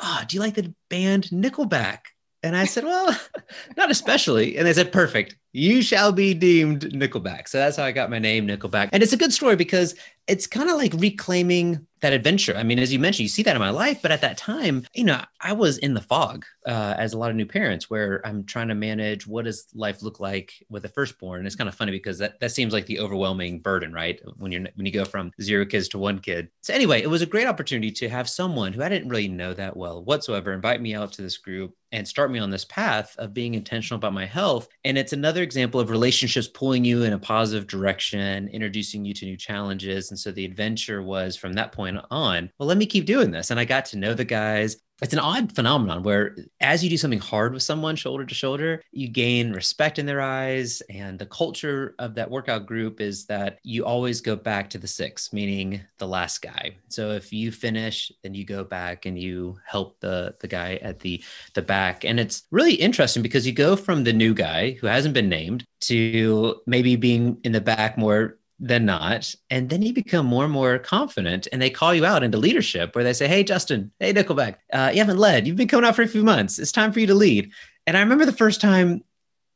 Ah, 0.00 0.18
oh, 0.20 0.26
do 0.26 0.34
you 0.34 0.40
like 0.40 0.54
the 0.54 0.74
band 0.90 1.28
Nickelback? 1.30 2.00
And 2.42 2.56
I 2.56 2.64
said, 2.64 2.82
Well, 2.82 3.16
not 3.76 3.92
especially. 3.92 4.58
And 4.58 4.66
they 4.66 4.72
said, 4.72 4.92
Perfect. 4.92 5.36
You 5.56 5.82
shall 5.82 6.10
be 6.10 6.34
deemed 6.34 6.80
Nickelback. 6.80 7.46
So 7.46 7.58
that's 7.58 7.76
how 7.76 7.84
I 7.84 7.92
got 7.92 8.10
my 8.10 8.18
name, 8.18 8.48
Nickelback. 8.48 8.88
And 8.92 9.04
it's 9.04 9.12
a 9.12 9.16
good 9.16 9.32
story 9.32 9.54
because 9.54 9.94
it's 10.26 10.48
kind 10.48 10.68
of 10.68 10.76
like 10.76 10.92
reclaiming 10.96 11.86
that 12.00 12.12
adventure. 12.12 12.54
I 12.56 12.62
mean, 12.62 12.78
as 12.78 12.92
you 12.92 12.98
mentioned, 12.98 13.24
you 13.24 13.28
see 13.28 13.42
that 13.44 13.56
in 13.56 13.60
my 13.60 13.70
life, 13.70 14.00
but 14.02 14.10
at 14.10 14.20
that 14.20 14.36
time, 14.36 14.84
you 14.94 15.04
know, 15.04 15.22
I 15.40 15.52
was 15.52 15.78
in 15.78 15.94
the 15.94 16.00
fog 16.00 16.44
uh, 16.66 16.94
as 16.98 17.12
a 17.12 17.18
lot 17.18 17.30
of 17.30 17.36
new 17.36 17.46
parents 17.46 17.88
where 17.88 18.20
I'm 18.26 18.44
trying 18.44 18.68
to 18.68 18.74
manage 18.74 19.26
what 19.26 19.44
does 19.44 19.66
life 19.74 20.02
look 20.02 20.20
like 20.20 20.52
with 20.68 20.84
a 20.84 20.88
firstborn. 20.88 21.38
And 21.38 21.46
it's 21.46 21.56
kind 21.56 21.68
of 21.68 21.74
funny 21.74 21.92
because 21.92 22.18
that, 22.18 22.40
that 22.40 22.52
seems 22.52 22.72
like 22.72 22.86
the 22.86 23.00
overwhelming 23.00 23.60
burden, 23.60 23.92
right? 23.92 24.20
When 24.36 24.52
you're 24.52 24.66
when 24.74 24.86
you 24.86 24.92
go 24.92 25.04
from 25.04 25.32
zero 25.40 25.64
kids 25.64 25.88
to 25.90 25.98
one 25.98 26.18
kid. 26.18 26.48
So 26.62 26.74
anyway, 26.74 27.02
it 27.02 27.10
was 27.10 27.22
a 27.22 27.26
great 27.26 27.46
opportunity 27.46 27.90
to 27.92 28.08
have 28.08 28.28
someone 28.28 28.72
who 28.72 28.82
I 28.82 28.88
didn't 28.88 29.08
really 29.08 29.28
know 29.28 29.54
that 29.54 29.76
well 29.76 30.04
whatsoever 30.04 30.52
invite 30.52 30.82
me 30.82 30.94
out 30.94 31.12
to 31.14 31.22
this 31.22 31.38
group 31.38 31.74
and 31.94 32.06
start 32.06 32.30
me 32.32 32.40
on 32.40 32.50
this 32.50 32.64
path 32.64 33.14
of 33.18 33.32
being 33.32 33.54
intentional 33.54 33.98
about 33.98 34.12
my 34.12 34.26
health. 34.26 34.68
And 34.84 34.98
it's 34.98 35.12
another 35.12 35.43
example 35.44 35.78
of 35.78 35.90
relationships 35.90 36.48
pulling 36.48 36.84
you 36.84 37.04
in 37.04 37.12
a 37.12 37.18
positive 37.18 37.68
direction, 37.68 38.48
introducing 38.48 39.04
you 39.04 39.14
to 39.14 39.24
new 39.24 39.36
challenges 39.36 40.10
and 40.10 40.18
so 40.18 40.32
the 40.32 40.44
adventure 40.44 41.02
was 41.02 41.36
from 41.36 41.52
that 41.52 41.72
point 41.72 41.98
on, 42.10 42.50
well, 42.58 42.68
let 42.68 42.78
me 42.78 42.86
keep 42.86 43.06
doing 43.06 43.30
this. 43.30 43.50
And 43.50 43.60
I 43.60 43.64
got 43.64 43.84
to 43.86 43.98
know 43.98 44.14
the 44.14 44.24
guys 44.24 44.76
it's 45.04 45.12
an 45.12 45.18
odd 45.18 45.54
phenomenon 45.54 46.02
where 46.02 46.34
as 46.62 46.82
you 46.82 46.88
do 46.88 46.96
something 46.96 47.20
hard 47.20 47.52
with 47.52 47.62
someone 47.62 47.94
shoulder 47.94 48.24
to 48.24 48.34
shoulder 48.34 48.82
you 48.90 49.06
gain 49.06 49.52
respect 49.52 49.98
in 49.98 50.06
their 50.06 50.22
eyes. 50.22 50.80
And 50.88 51.18
the 51.18 51.26
culture 51.26 51.94
of 51.98 52.14
that 52.14 52.30
workout 52.30 52.64
group 52.64 53.02
is 53.02 53.26
that 53.26 53.58
you 53.62 53.84
always 53.84 54.22
go 54.22 54.34
back 54.34 54.70
to 54.70 54.78
the 54.78 54.86
six 54.88 55.30
meaning 55.30 55.82
the 55.98 56.08
last 56.08 56.40
guy. 56.40 56.76
So 56.88 57.10
if 57.10 57.34
you 57.34 57.52
finish 57.52 58.10
then 58.22 58.32
you 58.32 58.46
go 58.46 58.64
back 58.64 59.04
and 59.04 59.18
you 59.18 59.58
help 59.66 60.00
the 60.00 60.36
the 60.40 60.48
guy 60.48 60.76
at 60.76 61.00
the 61.00 61.22
the 61.52 61.60
back. 61.60 62.06
And 62.06 62.18
it's 62.18 62.44
really 62.50 62.74
interesting 62.74 63.22
because 63.22 63.46
you 63.46 63.52
go 63.52 63.76
from 63.76 64.04
the 64.04 64.12
new 64.14 64.32
guy 64.32 64.70
who 64.80 64.86
hasn't 64.86 65.12
been 65.12 65.28
named 65.28 65.66
to 65.82 66.62
maybe 66.66 66.96
being 66.96 67.38
in 67.44 67.52
the 67.52 67.60
back 67.60 67.98
more 67.98 68.38
than 68.58 68.84
not. 68.84 69.34
And 69.50 69.68
then 69.68 69.82
you 69.82 69.92
become 69.92 70.26
more 70.26 70.44
and 70.44 70.52
more 70.52 70.78
confident, 70.78 71.48
and 71.52 71.60
they 71.60 71.70
call 71.70 71.94
you 71.94 72.04
out 72.04 72.22
into 72.22 72.38
leadership 72.38 72.94
where 72.94 73.04
they 73.04 73.12
say, 73.12 73.28
Hey, 73.28 73.44
Justin, 73.44 73.92
hey, 73.98 74.12
Nickelback, 74.12 74.56
uh, 74.72 74.90
you 74.92 74.98
haven't 74.98 75.18
led. 75.18 75.46
You've 75.46 75.56
been 75.56 75.68
coming 75.68 75.86
out 75.86 75.96
for 75.96 76.02
a 76.02 76.08
few 76.08 76.22
months. 76.22 76.58
It's 76.58 76.72
time 76.72 76.92
for 76.92 77.00
you 77.00 77.06
to 77.08 77.14
lead. 77.14 77.52
And 77.86 77.96
I 77.96 78.00
remember 78.00 78.24
the 78.24 78.32
first 78.32 78.60
time 78.60 79.02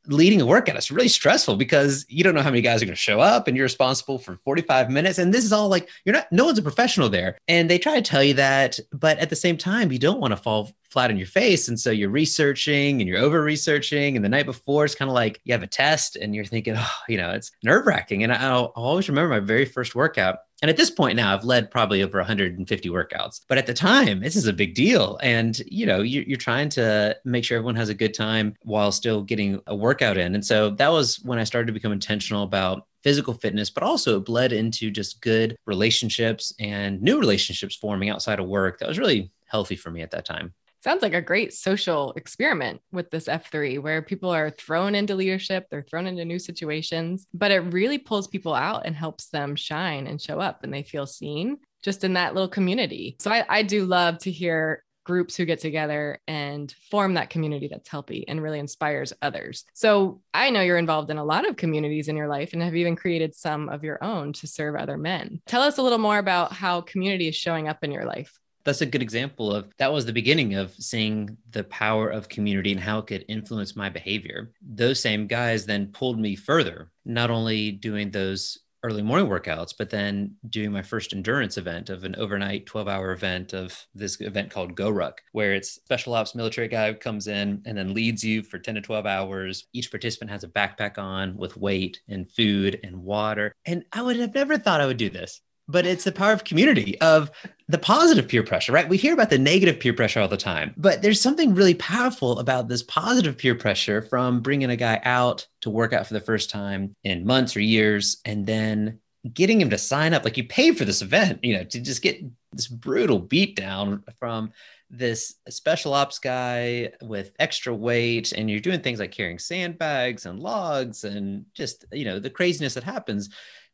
leading 0.07 0.41
a 0.41 0.45
workout 0.45 0.75
it's 0.75 0.89
really 0.89 1.07
stressful 1.07 1.55
because 1.55 2.05
you 2.09 2.23
don't 2.23 2.33
know 2.33 2.41
how 2.41 2.49
many 2.49 2.61
guys 2.61 2.81
are 2.81 2.85
going 2.85 2.95
to 2.95 2.99
show 2.99 3.19
up 3.19 3.47
and 3.47 3.55
you're 3.55 3.65
responsible 3.65 4.17
for 4.17 4.37
45 4.37 4.89
minutes 4.89 5.19
and 5.19 5.33
this 5.33 5.43
is 5.43 5.51
all 5.51 5.69
like 5.69 5.89
you're 6.05 6.15
not 6.15 6.31
no 6.31 6.45
one's 6.45 6.57
a 6.57 6.63
professional 6.63 7.09
there 7.09 7.37
and 7.47 7.69
they 7.69 7.77
try 7.77 7.95
to 7.95 8.01
tell 8.01 8.23
you 8.23 8.33
that 8.33 8.79
but 8.91 9.19
at 9.19 9.29
the 9.29 9.35
same 9.35 9.57
time 9.57 9.91
you 9.91 9.99
don't 9.99 10.19
want 10.19 10.31
to 10.31 10.37
fall 10.37 10.71
flat 10.89 11.11
on 11.11 11.17
your 11.17 11.27
face. 11.27 11.67
And 11.67 11.79
so 11.79 11.91
you're 11.91 12.09
researching 12.09 12.99
and 12.99 13.07
you're 13.07 13.19
over 13.19 13.41
researching. 13.41 14.15
And 14.15 14.25
the 14.25 14.29
night 14.29 14.45
before, 14.45 14.85
it's 14.85 14.95
kind 14.95 15.09
of 15.09 15.15
like 15.15 15.39
you 15.43 15.53
have 15.53 15.63
a 15.63 15.67
test 15.67 16.15
and 16.15 16.33
you're 16.33 16.45
thinking, 16.45 16.75
oh, 16.77 16.91
you 17.07 17.17
know, 17.17 17.31
it's 17.31 17.51
nerve 17.63 17.85
wracking. 17.85 18.23
And 18.23 18.33
I'll, 18.33 18.73
I'll, 18.75 18.89
always 18.89 19.07
remember 19.07 19.29
my 19.29 19.39
very 19.39 19.65
first 19.65 19.93
workout. 19.93 20.39
And 20.61 20.69
at 20.69 20.77
this 20.77 20.89
point 20.89 21.15
now, 21.15 21.33
I've 21.33 21.45
led 21.45 21.71
probably 21.71 22.03
over 22.03 22.17
150 22.17 22.89
workouts. 22.89 23.41
But 23.47 23.57
at 23.57 23.65
the 23.65 23.73
time, 23.73 24.19
this 24.19 24.35
is 24.35 24.47
a 24.47 24.51
big 24.51 24.73
deal. 24.73 25.17
And, 25.21 25.57
you 25.67 25.85
know, 25.85 26.01
you're, 26.01 26.23
you're 26.23 26.37
trying 26.37 26.69
to 26.69 27.15
make 27.23 27.45
sure 27.45 27.57
everyone 27.57 27.75
has 27.75 27.89
a 27.89 27.93
good 27.93 28.13
time 28.13 28.55
while 28.63 28.91
still 28.91 29.21
getting 29.21 29.61
a 29.67 29.75
workout 29.75 30.17
in. 30.17 30.35
And 30.35 30.43
so 30.43 30.71
that 30.71 30.91
was 30.91 31.17
when 31.23 31.39
I 31.39 31.43
started 31.45 31.67
to 31.67 31.73
become 31.73 31.93
intentional 31.93 32.43
about 32.43 32.87
physical 33.03 33.33
fitness, 33.33 33.69
but 33.69 33.83
also 33.83 34.17
it 34.17 34.25
bled 34.25 34.51
into 34.51 34.91
just 34.91 35.21
good 35.21 35.55
relationships 35.65 36.53
and 36.59 37.01
new 37.01 37.19
relationships 37.19 37.75
forming 37.75 38.09
outside 38.09 38.39
of 38.39 38.47
work. 38.47 38.79
That 38.79 38.89
was 38.89 38.99
really 38.99 39.31
healthy 39.45 39.77
for 39.77 39.91
me 39.91 40.01
at 40.01 40.11
that 40.11 40.25
time 40.25 40.53
sounds 40.83 41.01
like 41.01 41.13
a 41.13 41.21
great 41.21 41.53
social 41.53 42.13
experiment 42.13 42.81
with 42.91 43.09
this 43.11 43.25
F3 43.25 43.81
where 43.81 44.01
people 44.01 44.29
are 44.29 44.49
thrown 44.49 44.95
into 44.95 45.15
leadership, 45.15 45.65
they're 45.69 45.83
thrown 45.83 46.07
into 46.07 46.25
new 46.25 46.39
situations, 46.39 47.27
but 47.33 47.51
it 47.51 47.59
really 47.59 47.97
pulls 47.97 48.27
people 48.27 48.53
out 48.53 48.85
and 48.85 48.95
helps 48.95 49.29
them 49.29 49.55
shine 49.55 50.07
and 50.07 50.21
show 50.21 50.39
up 50.39 50.63
and 50.63 50.73
they 50.73 50.83
feel 50.83 51.05
seen. 51.05 51.57
just 51.81 52.03
in 52.03 52.13
that 52.13 52.33
little 52.33 52.49
community. 52.49 53.15
So 53.19 53.31
I, 53.31 53.45
I 53.47 53.63
do 53.63 53.85
love 53.85 54.17
to 54.19 54.31
hear 54.31 54.83
groups 55.05 55.35
who 55.35 55.45
get 55.45 55.59
together 55.59 56.19
and 56.27 56.73
form 56.91 57.15
that 57.15 57.29
community 57.29 57.67
that's 57.67 57.89
healthy 57.89 58.27
and 58.27 58.43
really 58.43 58.59
inspires 58.59 59.13
others. 59.21 59.63
So 59.73 60.21
I 60.33 60.49
know 60.49 60.61
you're 60.61 60.77
involved 60.77 61.09
in 61.09 61.17
a 61.17 61.23
lot 61.23 61.47
of 61.47 61.55
communities 61.55 62.09
in 62.09 62.15
your 62.15 62.27
life 62.27 62.53
and 62.53 62.61
have 62.61 62.75
even 62.75 62.95
created 62.95 63.33
some 63.33 63.69
of 63.69 63.83
your 63.83 64.03
own 64.03 64.33
to 64.33 64.45
serve 64.45 64.75
other 64.75 64.97
men. 64.97 65.41
Tell 65.47 65.61
us 65.61 65.77
a 65.77 65.81
little 65.81 65.97
more 65.97 66.19
about 66.19 66.51
how 66.51 66.81
community 66.81 67.27
is 67.27 67.35
showing 67.35 67.67
up 67.67 67.83
in 67.83 67.91
your 67.91 68.05
life 68.05 68.37
that's 68.69 68.81
a 68.81 68.85
good 68.85 69.01
example 69.01 69.51
of 69.51 69.73
that 69.79 69.91
was 69.91 70.05
the 70.05 70.13
beginning 70.13 70.53
of 70.53 70.73
seeing 70.75 71.35
the 71.49 71.63
power 71.65 72.09
of 72.09 72.29
community 72.29 72.71
and 72.71 72.79
how 72.79 72.99
it 72.99 73.07
could 73.07 73.25
influence 73.27 73.75
my 73.75 73.89
behavior. 73.89 74.51
Those 74.61 74.99
same 74.99 75.25
guys 75.25 75.65
then 75.65 75.87
pulled 75.87 76.19
me 76.19 76.35
further, 76.35 76.91
not 77.03 77.31
only 77.31 77.71
doing 77.71 78.11
those 78.11 78.59
early 78.83 79.01
morning 79.01 79.27
workouts, 79.27 79.73
but 79.77 79.89
then 79.89 80.35
doing 80.49 80.71
my 80.71 80.83
first 80.83 81.13
endurance 81.13 81.57
event 81.57 81.89
of 81.89 82.03
an 82.03 82.15
overnight 82.15 82.65
12 82.67 82.87
hour 82.87 83.11
event 83.11 83.53
of 83.53 83.75
this 83.95 84.21
event 84.21 84.51
called 84.51 84.75
GORUCK, 84.75 85.17
where 85.31 85.53
it's 85.53 85.71
special 85.71 86.13
ops 86.13 86.35
military 86.35 86.67
guy 86.67 86.93
comes 86.93 87.27
in 87.27 87.61
and 87.65 87.77
then 87.77 87.93
leads 87.93 88.23
you 88.23 88.43
for 88.43 88.59
10 88.59 88.75
to 88.75 88.81
12 88.81 89.05
hours. 89.05 89.65
Each 89.73 89.89
participant 89.89 90.31
has 90.31 90.43
a 90.43 90.47
backpack 90.47 90.97
on 90.97 91.35
with 91.35 91.57
weight 91.57 91.99
and 92.07 92.31
food 92.31 92.79
and 92.83 93.03
water. 93.03 93.51
And 93.65 93.83
I 93.91 94.03
would 94.03 94.17
have 94.17 94.33
never 94.33 94.57
thought 94.57 94.79
I 94.79 94.85
would 94.85 94.97
do 94.97 95.09
this 95.09 95.41
but 95.69 95.85
it's 95.85 96.03
the 96.03 96.11
power 96.11 96.33
of 96.33 96.43
community 96.43 96.99
of 96.99 97.31
the 97.67 97.77
positive 97.77 98.27
peer 98.27 98.43
pressure 98.43 98.71
right? 98.71 98.89
We 98.89 98.97
hear 98.97 99.13
about 99.13 99.29
the 99.29 99.37
negative 99.37 99.79
peer 99.79 99.93
pressure 99.93 100.19
all 100.19 100.27
the 100.27 100.37
time 100.37 100.73
but 100.75 101.01
there's 101.01 101.21
something 101.21 101.55
really 101.55 101.75
powerful 101.75 102.39
about 102.39 102.67
this 102.67 102.83
positive 102.83 103.37
peer 103.37 103.55
pressure 103.55 104.01
from 104.01 104.41
bringing 104.41 104.69
a 104.69 104.75
guy 104.75 104.99
out 105.03 105.47
to 105.61 105.69
work 105.69 105.93
out 105.93 106.07
for 106.07 106.13
the 106.13 106.21
first 106.21 106.49
time 106.49 106.95
in 107.03 107.25
months 107.25 107.55
or 107.55 107.61
years 107.61 108.21
and 108.25 108.45
then 108.45 108.99
getting 109.33 109.59
him 109.59 109.69
to 109.69 109.77
sign 109.77 110.13
up. 110.13 110.23
Like 110.23 110.37
you 110.37 110.45
pay 110.45 110.71
for 110.71 110.85
this 110.85 111.01
event 111.01 111.39
you 111.43 111.53
know 111.53 111.63
to 111.65 111.79
just 111.79 112.01
get 112.01 112.23
this 112.51 112.67
brutal 112.67 113.21
beatdown 113.21 114.01
from 114.17 114.51
this 114.89 115.35
special 115.49 115.93
ops 115.93 116.17
guy 116.17 116.91
with 117.01 117.31
extra 117.39 117.73
weight 117.73 118.31
and 118.31 118.49
you're 118.49 118.59
doing 118.59 118.81
things 118.81 118.99
like 118.99 119.11
carrying 119.11 119.37
sandbags 119.37 120.25
and 120.25 120.39
logs 120.39 121.03
and 121.03 121.45
just 121.53 121.85
you 121.91 122.05
know 122.05 122.19
the 122.19 122.29
craziness 122.29 122.73
that 122.73 122.83
happens 122.83 123.29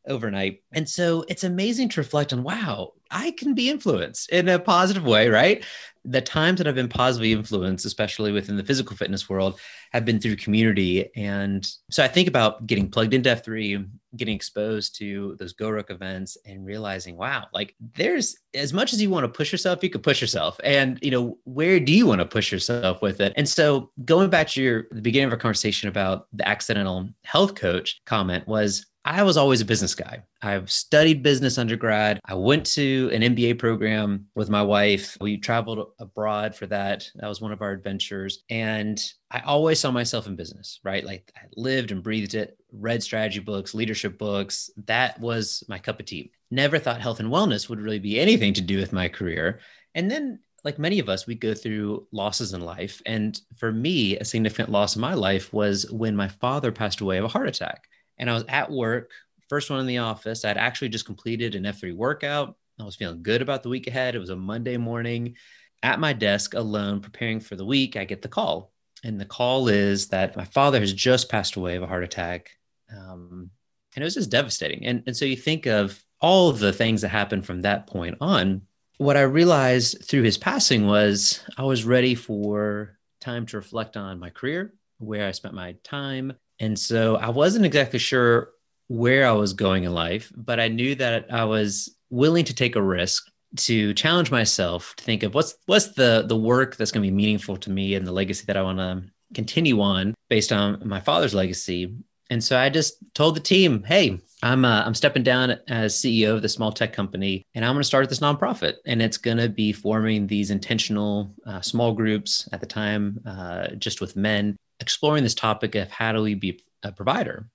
overnight. 0.06 0.62
And 0.72 0.88
so 0.88 1.24
it's 1.28 1.44
amazing 1.44 1.88
to 1.90 2.00
reflect 2.00 2.32
on 2.32 2.42
wow, 2.42 2.92
I 3.10 3.32
can 3.32 3.54
be 3.54 3.70
influenced 3.70 4.30
in 4.30 4.48
a 4.48 4.58
positive 4.58 5.04
way, 5.04 5.28
right? 5.28 5.64
The 6.04 6.20
times 6.20 6.58
that 6.58 6.68
I've 6.68 6.74
been 6.74 6.88
positively 6.88 7.32
influenced, 7.32 7.84
especially 7.84 8.32
within 8.32 8.56
the 8.56 8.64
physical 8.64 8.96
fitness 8.96 9.28
world, 9.28 9.58
have 9.92 10.04
been 10.04 10.20
through 10.20 10.36
community. 10.36 11.10
And 11.16 11.68
so 11.90 12.04
I 12.04 12.08
think 12.08 12.28
about 12.28 12.66
getting 12.66 12.88
plugged 12.88 13.14
into 13.14 13.30
F3, 13.30 13.88
getting 14.16 14.34
exposed 14.34 14.96
to 14.98 15.36
those 15.38 15.52
GORUCK 15.54 15.90
events 15.90 16.36
and 16.44 16.64
realizing, 16.64 17.16
wow, 17.16 17.46
like 17.52 17.74
there's 17.94 18.36
as 18.54 18.72
much 18.72 18.92
as 18.92 19.02
you 19.02 19.10
want 19.10 19.24
to 19.24 19.28
push 19.28 19.52
yourself, 19.52 19.82
you 19.82 19.90
can 19.90 20.00
push 20.00 20.20
yourself. 20.20 20.58
And, 20.64 20.98
you 21.02 21.10
know, 21.10 21.38
where 21.44 21.80
do 21.80 21.92
you 21.92 22.06
want 22.06 22.20
to 22.20 22.26
push 22.26 22.52
yourself 22.52 23.02
with 23.02 23.20
it? 23.20 23.32
And 23.36 23.48
so 23.48 23.90
going 24.04 24.30
back 24.30 24.48
to 24.50 24.62
your 24.62 24.86
the 24.90 25.02
beginning 25.02 25.26
of 25.26 25.32
our 25.32 25.38
conversation 25.38 25.88
about 25.88 26.26
the 26.32 26.48
accidental 26.48 27.08
health 27.24 27.54
coach 27.54 28.00
comment 28.06 28.46
was 28.46 28.86
I 29.06 29.22
was 29.22 29.36
always 29.36 29.60
a 29.60 29.64
business 29.64 29.94
guy. 29.94 30.24
I've 30.42 30.68
studied 30.68 31.22
business 31.22 31.58
undergrad. 31.58 32.18
I 32.24 32.34
went 32.34 32.66
to 32.74 33.08
an 33.12 33.22
MBA 33.22 33.56
program 33.56 34.26
with 34.34 34.50
my 34.50 34.62
wife. 34.62 35.16
We 35.20 35.36
traveled 35.36 35.92
abroad 36.00 36.56
for 36.56 36.66
that. 36.66 37.08
That 37.14 37.28
was 37.28 37.40
one 37.40 37.52
of 37.52 37.62
our 37.62 37.70
adventures. 37.70 38.42
And 38.50 39.00
I 39.30 39.42
always 39.46 39.78
saw 39.78 39.92
myself 39.92 40.26
in 40.26 40.34
business, 40.34 40.80
right? 40.82 41.04
Like 41.04 41.32
I 41.36 41.42
lived 41.54 41.92
and 41.92 42.02
breathed 42.02 42.34
it, 42.34 42.58
read 42.72 43.00
strategy 43.00 43.38
books, 43.38 43.74
leadership 43.74 44.18
books. 44.18 44.70
That 44.86 45.20
was 45.20 45.62
my 45.68 45.78
cup 45.78 46.00
of 46.00 46.06
tea. 46.06 46.32
Never 46.50 46.80
thought 46.80 47.00
health 47.00 47.20
and 47.20 47.30
wellness 47.30 47.68
would 47.68 47.80
really 47.80 48.00
be 48.00 48.18
anything 48.18 48.54
to 48.54 48.60
do 48.60 48.76
with 48.76 48.92
my 48.92 49.08
career. 49.08 49.60
And 49.94 50.10
then 50.10 50.40
like 50.64 50.80
many 50.80 50.98
of 50.98 51.08
us, 51.08 51.28
we 51.28 51.36
go 51.36 51.54
through 51.54 52.08
losses 52.10 52.54
in 52.54 52.60
life. 52.60 53.00
And 53.06 53.40
for 53.56 53.70
me, 53.70 54.18
a 54.18 54.24
significant 54.24 54.70
loss 54.70 54.96
in 54.96 55.00
my 55.00 55.14
life 55.14 55.52
was 55.52 55.88
when 55.92 56.16
my 56.16 56.26
father 56.26 56.72
passed 56.72 57.00
away 57.00 57.18
of 57.18 57.24
a 57.24 57.28
heart 57.28 57.46
attack 57.46 57.84
and 58.18 58.30
I 58.30 58.34
was 58.34 58.44
at 58.48 58.70
work, 58.70 59.10
first 59.48 59.70
one 59.70 59.80
in 59.80 59.86
the 59.86 59.98
office. 59.98 60.44
I'd 60.44 60.56
actually 60.56 60.88
just 60.88 61.06
completed 61.06 61.54
an 61.54 61.64
F3 61.64 61.94
workout. 61.94 62.56
I 62.80 62.84
was 62.84 62.96
feeling 62.96 63.22
good 63.22 63.42
about 63.42 63.62
the 63.62 63.68
week 63.68 63.86
ahead. 63.86 64.14
It 64.14 64.20
was 64.20 64.30
a 64.30 64.36
Monday 64.36 64.76
morning 64.76 65.36
at 65.82 66.00
my 66.00 66.12
desk 66.12 66.54
alone, 66.54 67.00
preparing 67.00 67.40
for 67.40 67.56
the 67.56 67.64
week. 67.64 67.96
I 67.96 68.04
get 68.04 68.22
the 68.22 68.28
call. 68.28 68.72
And 69.04 69.20
the 69.20 69.24
call 69.24 69.68
is 69.68 70.08
that 70.08 70.36
my 70.36 70.44
father 70.44 70.80
has 70.80 70.92
just 70.92 71.30
passed 71.30 71.56
away 71.56 71.76
of 71.76 71.82
a 71.82 71.86
heart 71.86 72.04
attack. 72.04 72.50
Um, 72.94 73.50
and 73.94 74.02
it 74.02 74.04
was 74.04 74.14
just 74.14 74.30
devastating. 74.30 74.84
And, 74.84 75.02
and 75.06 75.16
so 75.16 75.24
you 75.24 75.36
think 75.36 75.66
of 75.66 76.02
all 76.20 76.48
of 76.48 76.58
the 76.58 76.72
things 76.72 77.02
that 77.02 77.08
happened 77.08 77.46
from 77.46 77.62
that 77.62 77.86
point 77.86 78.16
on. 78.20 78.62
What 78.98 79.16
I 79.16 79.22
realized 79.22 80.04
through 80.04 80.22
his 80.22 80.38
passing 80.38 80.86
was 80.86 81.44
I 81.56 81.64
was 81.64 81.84
ready 81.84 82.14
for 82.14 82.98
time 83.20 83.46
to 83.46 83.58
reflect 83.58 83.96
on 83.96 84.18
my 84.18 84.30
career, 84.30 84.74
where 84.98 85.26
I 85.26 85.32
spent 85.32 85.54
my 85.54 85.76
time, 85.84 86.32
and 86.60 86.78
so 86.78 87.16
I 87.16 87.30
wasn't 87.30 87.66
exactly 87.66 87.98
sure 87.98 88.50
where 88.88 89.26
I 89.26 89.32
was 89.32 89.52
going 89.52 89.84
in 89.84 89.92
life, 89.92 90.32
but 90.36 90.60
I 90.60 90.68
knew 90.68 90.94
that 90.96 91.26
I 91.32 91.44
was 91.44 91.94
willing 92.10 92.44
to 92.44 92.54
take 92.54 92.76
a 92.76 92.82
risk 92.82 93.24
to 93.56 93.94
challenge 93.94 94.30
myself 94.30 94.94
to 94.96 95.04
think 95.04 95.22
of 95.22 95.34
what's 95.34 95.56
what's 95.66 95.88
the 95.92 96.24
the 96.28 96.36
work 96.36 96.76
that's 96.76 96.90
going 96.90 97.02
to 97.02 97.10
be 97.10 97.16
meaningful 97.16 97.56
to 97.56 97.70
me 97.70 97.94
and 97.94 98.06
the 98.06 98.12
legacy 98.12 98.44
that 98.46 98.56
I 98.56 98.62
want 98.62 98.78
to 98.78 99.02
continue 99.34 99.80
on 99.80 100.14
based 100.28 100.52
on 100.52 100.86
my 100.86 101.00
father's 101.00 101.34
legacy. 101.34 101.96
And 102.28 102.42
so 102.42 102.58
I 102.58 102.68
just 102.68 102.96
told 103.14 103.36
the 103.36 103.40
team, 103.40 103.84
"Hey, 103.84 104.20
I'm 104.42 104.64
uh, 104.64 104.82
I'm 104.84 104.94
stepping 104.94 105.22
down 105.22 105.58
as 105.68 105.94
CEO 105.94 106.34
of 106.34 106.42
the 106.42 106.48
small 106.48 106.72
tech 106.72 106.92
company, 106.92 107.44
and 107.54 107.64
I'm 107.64 107.72
going 107.72 107.82
to 107.82 107.86
start 107.86 108.08
this 108.08 108.20
nonprofit, 108.20 108.74
and 108.84 109.00
it's 109.00 109.16
going 109.16 109.38
to 109.38 109.48
be 109.48 109.72
forming 109.72 110.26
these 110.26 110.50
intentional 110.50 111.32
uh, 111.46 111.60
small 111.60 111.92
groups 111.92 112.48
at 112.52 112.60
the 112.60 112.66
time, 112.66 113.20
uh, 113.26 113.68
just 113.78 114.00
with 114.00 114.16
men 114.16 114.56
exploring 114.80 115.22
this 115.22 115.34
topic 115.34 115.74
of 115.74 115.90
how 115.90 116.12
do 116.12 116.22
we 116.22 116.34
be 116.34 116.62
a 116.82 116.92
provider. 116.92 117.48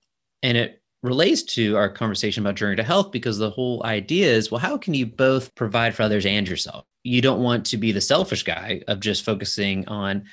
And 0.44 0.58
it 0.58 0.82
relates 1.04 1.42
to 1.44 1.76
our 1.78 1.90
conversation 1.90 2.44
about 2.44 2.56
journey 2.56 2.76
to 2.76 2.84
health 2.84 3.12
because 3.12 3.38
the 3.38 3.50
whole 3.50 3.84
idea 3.86 4.32
is 4.32 4.52
well, 4.52 4.60
how 4.60 4.78
can 4.78 4.94
you 4.94 5.06
both 5.06 5.54
provide 5.56 5.96
for 5.96 6.04
others 6.04 6.26
and 6.26 6.48
yourself? 6.48 6.86
You 7.04 7.22
don't 7.22 7.42
want 7.42 7.66
to 7.68 7.78
be 7.78 7.92
the 7.92 8.02
selfish 8.02 8.44
guy 8.44 8.84
of 8.88 9.00
just 9.00 9.26
focusing 9.26 9.88
on 9.88 10.26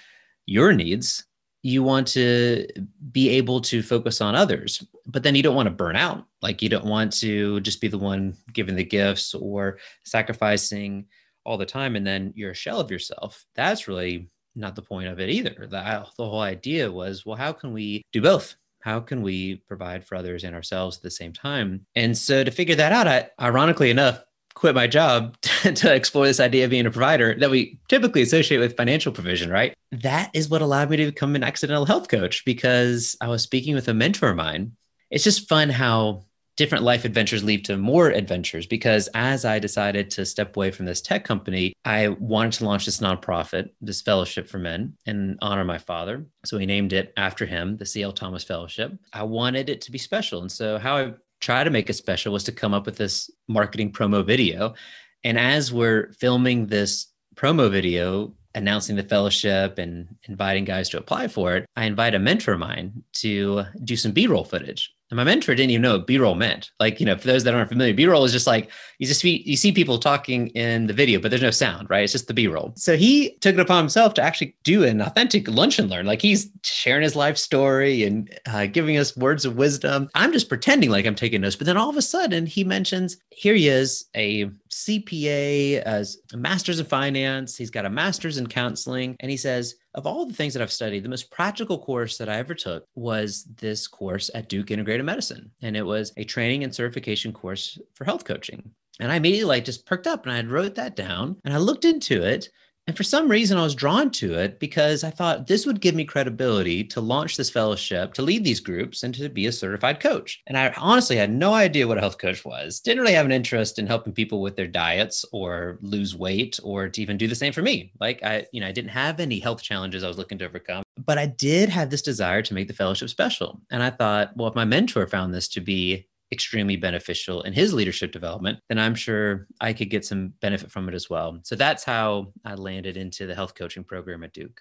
your 0.46 0.72
needs. 0.72 1.24
You 1.62 1.82
want 1.82 2.06
to 2.08 2.68
be 3.10 3.30
able 3.30 3.60
to 3.62 3.82
focus 3.82 4.20
on 4.20 4.34
others, 4.34 4.84
but 5.06 5.22
then 5.22 5.34
you 5.34 5.42
don't 5.42 5.56
want 5.56 5.66
to 5.66 5.74
burn 5.74 5.96
out. 5.96 6.26
Like 6.42 6.62
you 6.62 6.68
don't 6.68 6.84
want 6.84 7.12
to 7.14 7.60
just 7.60 7.80
be 7.80 7.88
the 7.88 7.98
one 7.98 8.36
giving 8.52 8.76
the 8.76 8.84
gifts 8.84 9.34
or 9.34 9.78
sacrificing 10.04 11.06
all 11.44 11.56
the 11.56 11.66
time 11.66 11.96
and 11.96 12.06
then 12.06 12.32
you're 12.36 12.50
a 12.50 12.54
shell 12.54 12.78
of 12.78 12.90
yourself. 12.90 13.44
That's 13.54 13.88
really 13.88 14.28
not 14.58 14.76
the 14.76 14.82
point 14.82 15.08
of 15.08 15.20
it 15.20 15.30
either. 15.30 15.66
The, 15.68 15.78
uh, 15.78 16.06
the 16.16 16.28
whole 16.28 16.40
idea 16.40 16.90
was, 16.90 17.24
well, 17.24 17.36
how 17.36 17.52
can 17.52 17.72
we 17.72 18.02
do 18.12 18.20
both? 18.20 18.56
How 18.80 19.00
can 19.00 19.22
we 19.22 19.56
provide 19.66 20.04
for 20.04 20.14
others 20.14 20.44
and 20.44 20.54
ourselves 20.54 20.96
at 20.96 21.02
the 21.02 21.10
same 21.10 21.32
time? 21.32 21.86
And 21.94 22.16
so 22.16 22.44
to 22.44 22.50
figure 22.50 22.76
that 22.76 22.92
out, 22.92 23.08
I 23.08 23.30
ironically 23.40 23.90
enough 23.90 24.22
quit 24.54 24.74
my 24.74 24.86
job 24.86 25.40
to 25.42 25.94
explore 25.94 26.26
this 26.26 26.40
idea 26.40 26.64
of 26.64 26.70
being 26.70 26.86
a 26.86 26.90
provider 26.90 27.34
that 27.38 27.50
we 27.50 27.78
typically 27.88 28.22
associate 28.22 28.58
with 28.58 28.76
financial 28.76 29.12
provision, 29.12 29.50
right? 29.50 29.74
That 29.92 30.30
is 30.34 30.48
what 30.48 30.62
allowed 30.62 30.90
me 30.90 30.96
to 30.96 31.06
become 31.06 31.36
an 31.36 31.44
accidental 31.44 31.86
health 31.86 32.08
coach 32.08 32.44
because 32.44 33.16
I 33.20 33.28
was 33.28 33.42
speaking 33.42 33.74
with 33.74 33.88
a 33.88 33.94
mentor 33.94 34.30
of 34.30 34.36
mine. 34.36 34.72
It's 35.10 35.24
just 35.24 35.48
fun 35.48 35.70
how 35.70 36.24
different 36.58 36.82
life 36.82 37.04
adventures 37.04 37.44
lead 37.44 37.64
to 37.64 37.76
more 37.76 38.08
adventures 38.08 38.66
because 38.66 39.08
as 39.14 39.44
I 39.44 39.60
decided 39.60 40.10
to 40.10 40.26
step 40.26 40.56
away 40.56 40.72
from 40.72 40.86
this 40.86 41.00
tech 41.00 41.24
company, 41.24 41.72
I 41.84 42.08
wanted 42.08 42.52
to 42.54 42.64
launch 42.64 42.84
this 42.84 42.98
nonprofit, 42.98 43.70
this 43.80 44.02
fellowship 44.02 44.48
for 44.48 44.58
men, 44.58 44.92
and 45.06 45.38
honor 45.40 45.64
my 45.64 45.78
father. 45.78 46.26
So 46.44 46.58
we 46.58 46.66
named 46.66 46.92
it 46.92 47.12
after 47.16 47.46
him, 47.46 47.76
the 47.76 47.86
C.L. 47.86 48.12
Thomas 48.12 48.42
Fellowship. 48.42 48.92
I 49.12 49.22
wanted 49.22 49.70
it 49.70 49.80
to 49.82 49.92
be 49.92 49.98
special. 49.98 50.40
And 50.40 50.50
so 50.50 50.78
how 50.78 50.96
I 50.96 51.14
tried 51.40 51.64
to 51.64 51.70
make 51.70 51.88
it 51.88 51.94
special 51.94 52.32
was 52.32 52.42
to 52.44 52.52
come 52.52 52.74
up 52.74 52.86
with 52.86 52.96
this 52.96 53.30
marketing 53.46 53.92
promo 53.92 54.26
video. 54.26 54.74
And 55.22 55.38
as 55.38 55.72
we're 55.72 56.12
filming 56.14 56.66
this 56.66 57.06
promo 57.36 57.70
video, 57.70 58.34
announcing 58.56 58.96
the 58.96 59.04
fellowship 59.04 59.78
and 59.78 60.08
inviting 60.24 60.64
guys 60.64 60.88
to 60.88 60.98
apply 60.98 61.28
for 61.28 61.54
it, 61.54 61.66
I 61.76 61.84
invite 61.84 62.16
a 62.16 62.18
mentor 62.18 62.54
of 62.54 62.58
mine 62.58 63.04
to 63.18 63.62
do 63.84 63.94
some 63.96 64.10
B 64.10 64.26
roll 64.26 64.42
footage 64.42 64.92
and 65.10 65.16
my 65.16 65.24
mentor 65.24 65.54
didn't 65.54 65.70
even 65.70 65.82
know 65.82 65.96
what 65.96 66.06
B-roll 66.06 66.34
meant. 66.34 66.70
Like, 66.78 67.00
you 67.00 67.06
know, 67.06 67.16
for 67.16 67.26
those 67.26 67.44
that 67.44 67.54
aren't 67.54 67.70
familiar, 67.70 67.94
B-roll 67.94 68.24
is 68.24 68.32
just 68.32 68.46
like 68.46 68.70
you 68.98 69.06
just 69.06 69.20
see, 69.20 69.42
you 69.46 69.56
see 69.56 69.72
people 69.72 69.98
talking 69.98 70.48
in 70.48 70.86
the 70.86 70.92
video, 70.92 71.20
but 71.20 71.30
there's 71.30 71.42
no 71.42 71.50
sound, 71.50 71.88
right? 71.88 72.02
It's 72.02 72.12
just 72.12 72.26
the 72.26 72.34
B-roll. 72.34 72.72
So 72.76 72.96
he 72.96 73.30
took 73.40 73.54
it 73.54 73.60
upon 73.60 73.82
himself 73.82 74.14
to 74.14 74.22
actually 74.22 74.54
do 74.64 74.84
an 74.84 75.00
authentic 75.00 75.48
lunch 75.48 75.78
and 75.78 75.88
learn. 75.88 76.06
Like 76.06 76.20
he's 76.20 76.50
sharing 76.62 77.02
his 77.02 77.16
life 77.16 77.38
story 77.38 78.04
and 78.04 78.38
uh, 78.46 78.66
giving 78.66 78.98
us 78.98 79.16
words 79.16 79.44
of 79.44 79.56
wisdom. 79.56 80.10
I'm 80.14 80.32
just 80.32 80.48
pretending 80.48 80.90
like 80.90 81.06
I'm 81.06 81.14
taking 81.14 81.40
notes, 81.40 81.56
but 81.56 81.66
then 81.66 81.76
all 81.76 81.90
of 81.90 81.96
a 81.96 82.02
sudden 82.02 82.44
he 82.44 82.64
mentions 82.64 83.16
here 83.38 83.54
he 83.54 83.68
is, 83.68 84.06
a 84.16 84.46
CPA, 84.70 85.80
as 85.82 86.18
a 86.32 86.36
master's 86.36 86.80
in 86.80 86.86
finance. 86.86 87.56
He's 87.56 87.70
got 87.70 87.86
a 87.86 87.90
master's 87.90 88.36
in 88.36 88.48
counseling, 88.48 89.16
and 89.20 89.30
he 89.30 89.36
says 89.36 89.76
of 89.98 90.06
all 90.06 90.24
the 90.24 90.32
things 90.32 90.54
that 90.54 90.62
I've 90.62 90.70
studied, 90.70 91.02
the 91.02 91.08
most 91.08 91.28
practical 91.28 91.76
course 91.76 92.18
that 92.18 92.28
I 92.28 92.36
ever 92.36 92.54
took 92.54 92.84
was 92.94 93.48
this 93.56 93.88
course 93.88 94.30
at 94.32 94.48
Duke 94.48 94.68
Integrative 94.68 95.04
Medicine. 95.04 95.50
And 95.60 95.76
it 95.76 95.82
was 95.82 96.12
a 96.16 96.22
training 96.22 96.62
and 96.62 96.72
certification 96.72 97.32
course 97.32 97.76
for 97.94 98.04
health 98.04 98.24
coaching. 98.24 98.70
And 99.00 99.10
I 99.10 99.16
immediately 99.16 99.48
like 99.48 99.64
just 99.64 99.86
perked 99.86 100.06
up 100.06 100.24
and 100.24 100.32
I 100.32 100.40
wrote 100.48 100.76
that 100.76 100.94
down 100.94 101.36
and 101.44 101.52
I 101.52 101.56
looked 101.56 101.84
into 101.84 102.22
it 102.22 102.48
and 102.88 102.96
for 102.96 103.02
some 103.02 103.30
reason, 103.30 103.58
I 103.58 103.62
was 103.62 103.74
drawn 103.74 104.10
to 104.12 104.32
it 104.32 104.58
because 104.58 105.04
I 105.04 105.10
thought 105.10 105.46
this 105.46 105.66
would 105.66 105.82
give 105.82 105.94
me 105.94 106.06
credibility 106.06 106.82
to 106.84 107.02
launch 107.02 107.36
this 107.36 107.50
fellowship, 107.50 108.14
to 108.14 108.22
lead 108.22 108.44
these 108.44 108.60
groups, 108.60 109.02
and 109.02 109.14
to 109.16 109.28
be 109.28 109.44
a 109.44 109.52
certified 109.52 110.00
coach. 110.00 110.42
And 110.46 110.56
I 110.56 110.72
honestly 110.78 111.14
had 111.14 111.30
no 111.30 111.52
idea 111.52 111.86
what 111.86 111.98
a 111.98 112.00
health 112.00 112.16
coach 112.16 112.46
was. 112.46 112.80
Didn't 112.80 113.02
really 113.02 113.12
have 113.12 113.26
an 113.26 113.32
interest 113.32 113.78
in 113.78 113.86
helping 113.86 114.14
people 114.14 114.40
with 114.40 114.56
their 114.56 114.66
diets 114.66 115.22
or 115.32 115.78
lose 115.82 116.16
weight 116.16 116.58
or 116.62 116.88
to 116.88 117.02
even 117.02 117.18
do 117.18 117.28
the 117.28 117.34
same 117.34 117.52
for 117.52 117.60
me. 117.60 117.92
Like 118.00 118.24
I, 118.24 118.46
you 118.52 118.60
know, 118.62 118.68
I 118.68 118.72
didn't 118.72 118.92
have 118.92 119.20
any 119.20 119.38
health 119.38 119.62
challenges 119.62 120.02
I 120.02 120.08
was 120.08 120.16
looking 120.16 120.38
to 120.38 120.46
overcome, 120.46 120.82
but 120.96 121.18
I 121.18 121.26
did 121.26 121.68
have 121.68 121.90
this 121.90 122.00
desire 122.00 122.40
to 122.40 122.54
make 122.54 122.68
the 122.68 122.74
fellowship 122.74 123.10
special. 123.10 123.60
And 123.70 123.82
I 123.82 123.90
thought, 123.90 124.34
well, 124.34 124.48
if 124.48 124.54
my 124.54 124.64
mentor 124.64 125.06
found 125.06 125.34
this 125.34 125.48
to 125.48 125.60
be 125.60 126.08
extremely 126.32 126.76
beneficial 126.76 127.42
in 127.42 127.52
his 127.52 127.72
leadership 127.72 128.12
development, 128.12 128.58
then 128.68 128.78
I'm 128.78 128.94
sure 128.94 129.46
I 129.60 129.72
could 129.72 129.90
get 129.90 130.04
some 130.04 130.34
benefit 130.40 130.70
from 130.70 130.88
it 130.88 130.94
as 130.94 131.08
well. 131.08 131.38
So 131.44 131.56
that's 131.56 131.84
how 131.84 132.32
I 132.44 132.54
landed 132.54 132.96
into 132.96 133.26
the 133.26 133.34
health 133.34 133.54
coaching 133.54 133.84
program 133.84 134.22
at 134.24 134.32
Duke. 134.32 134.60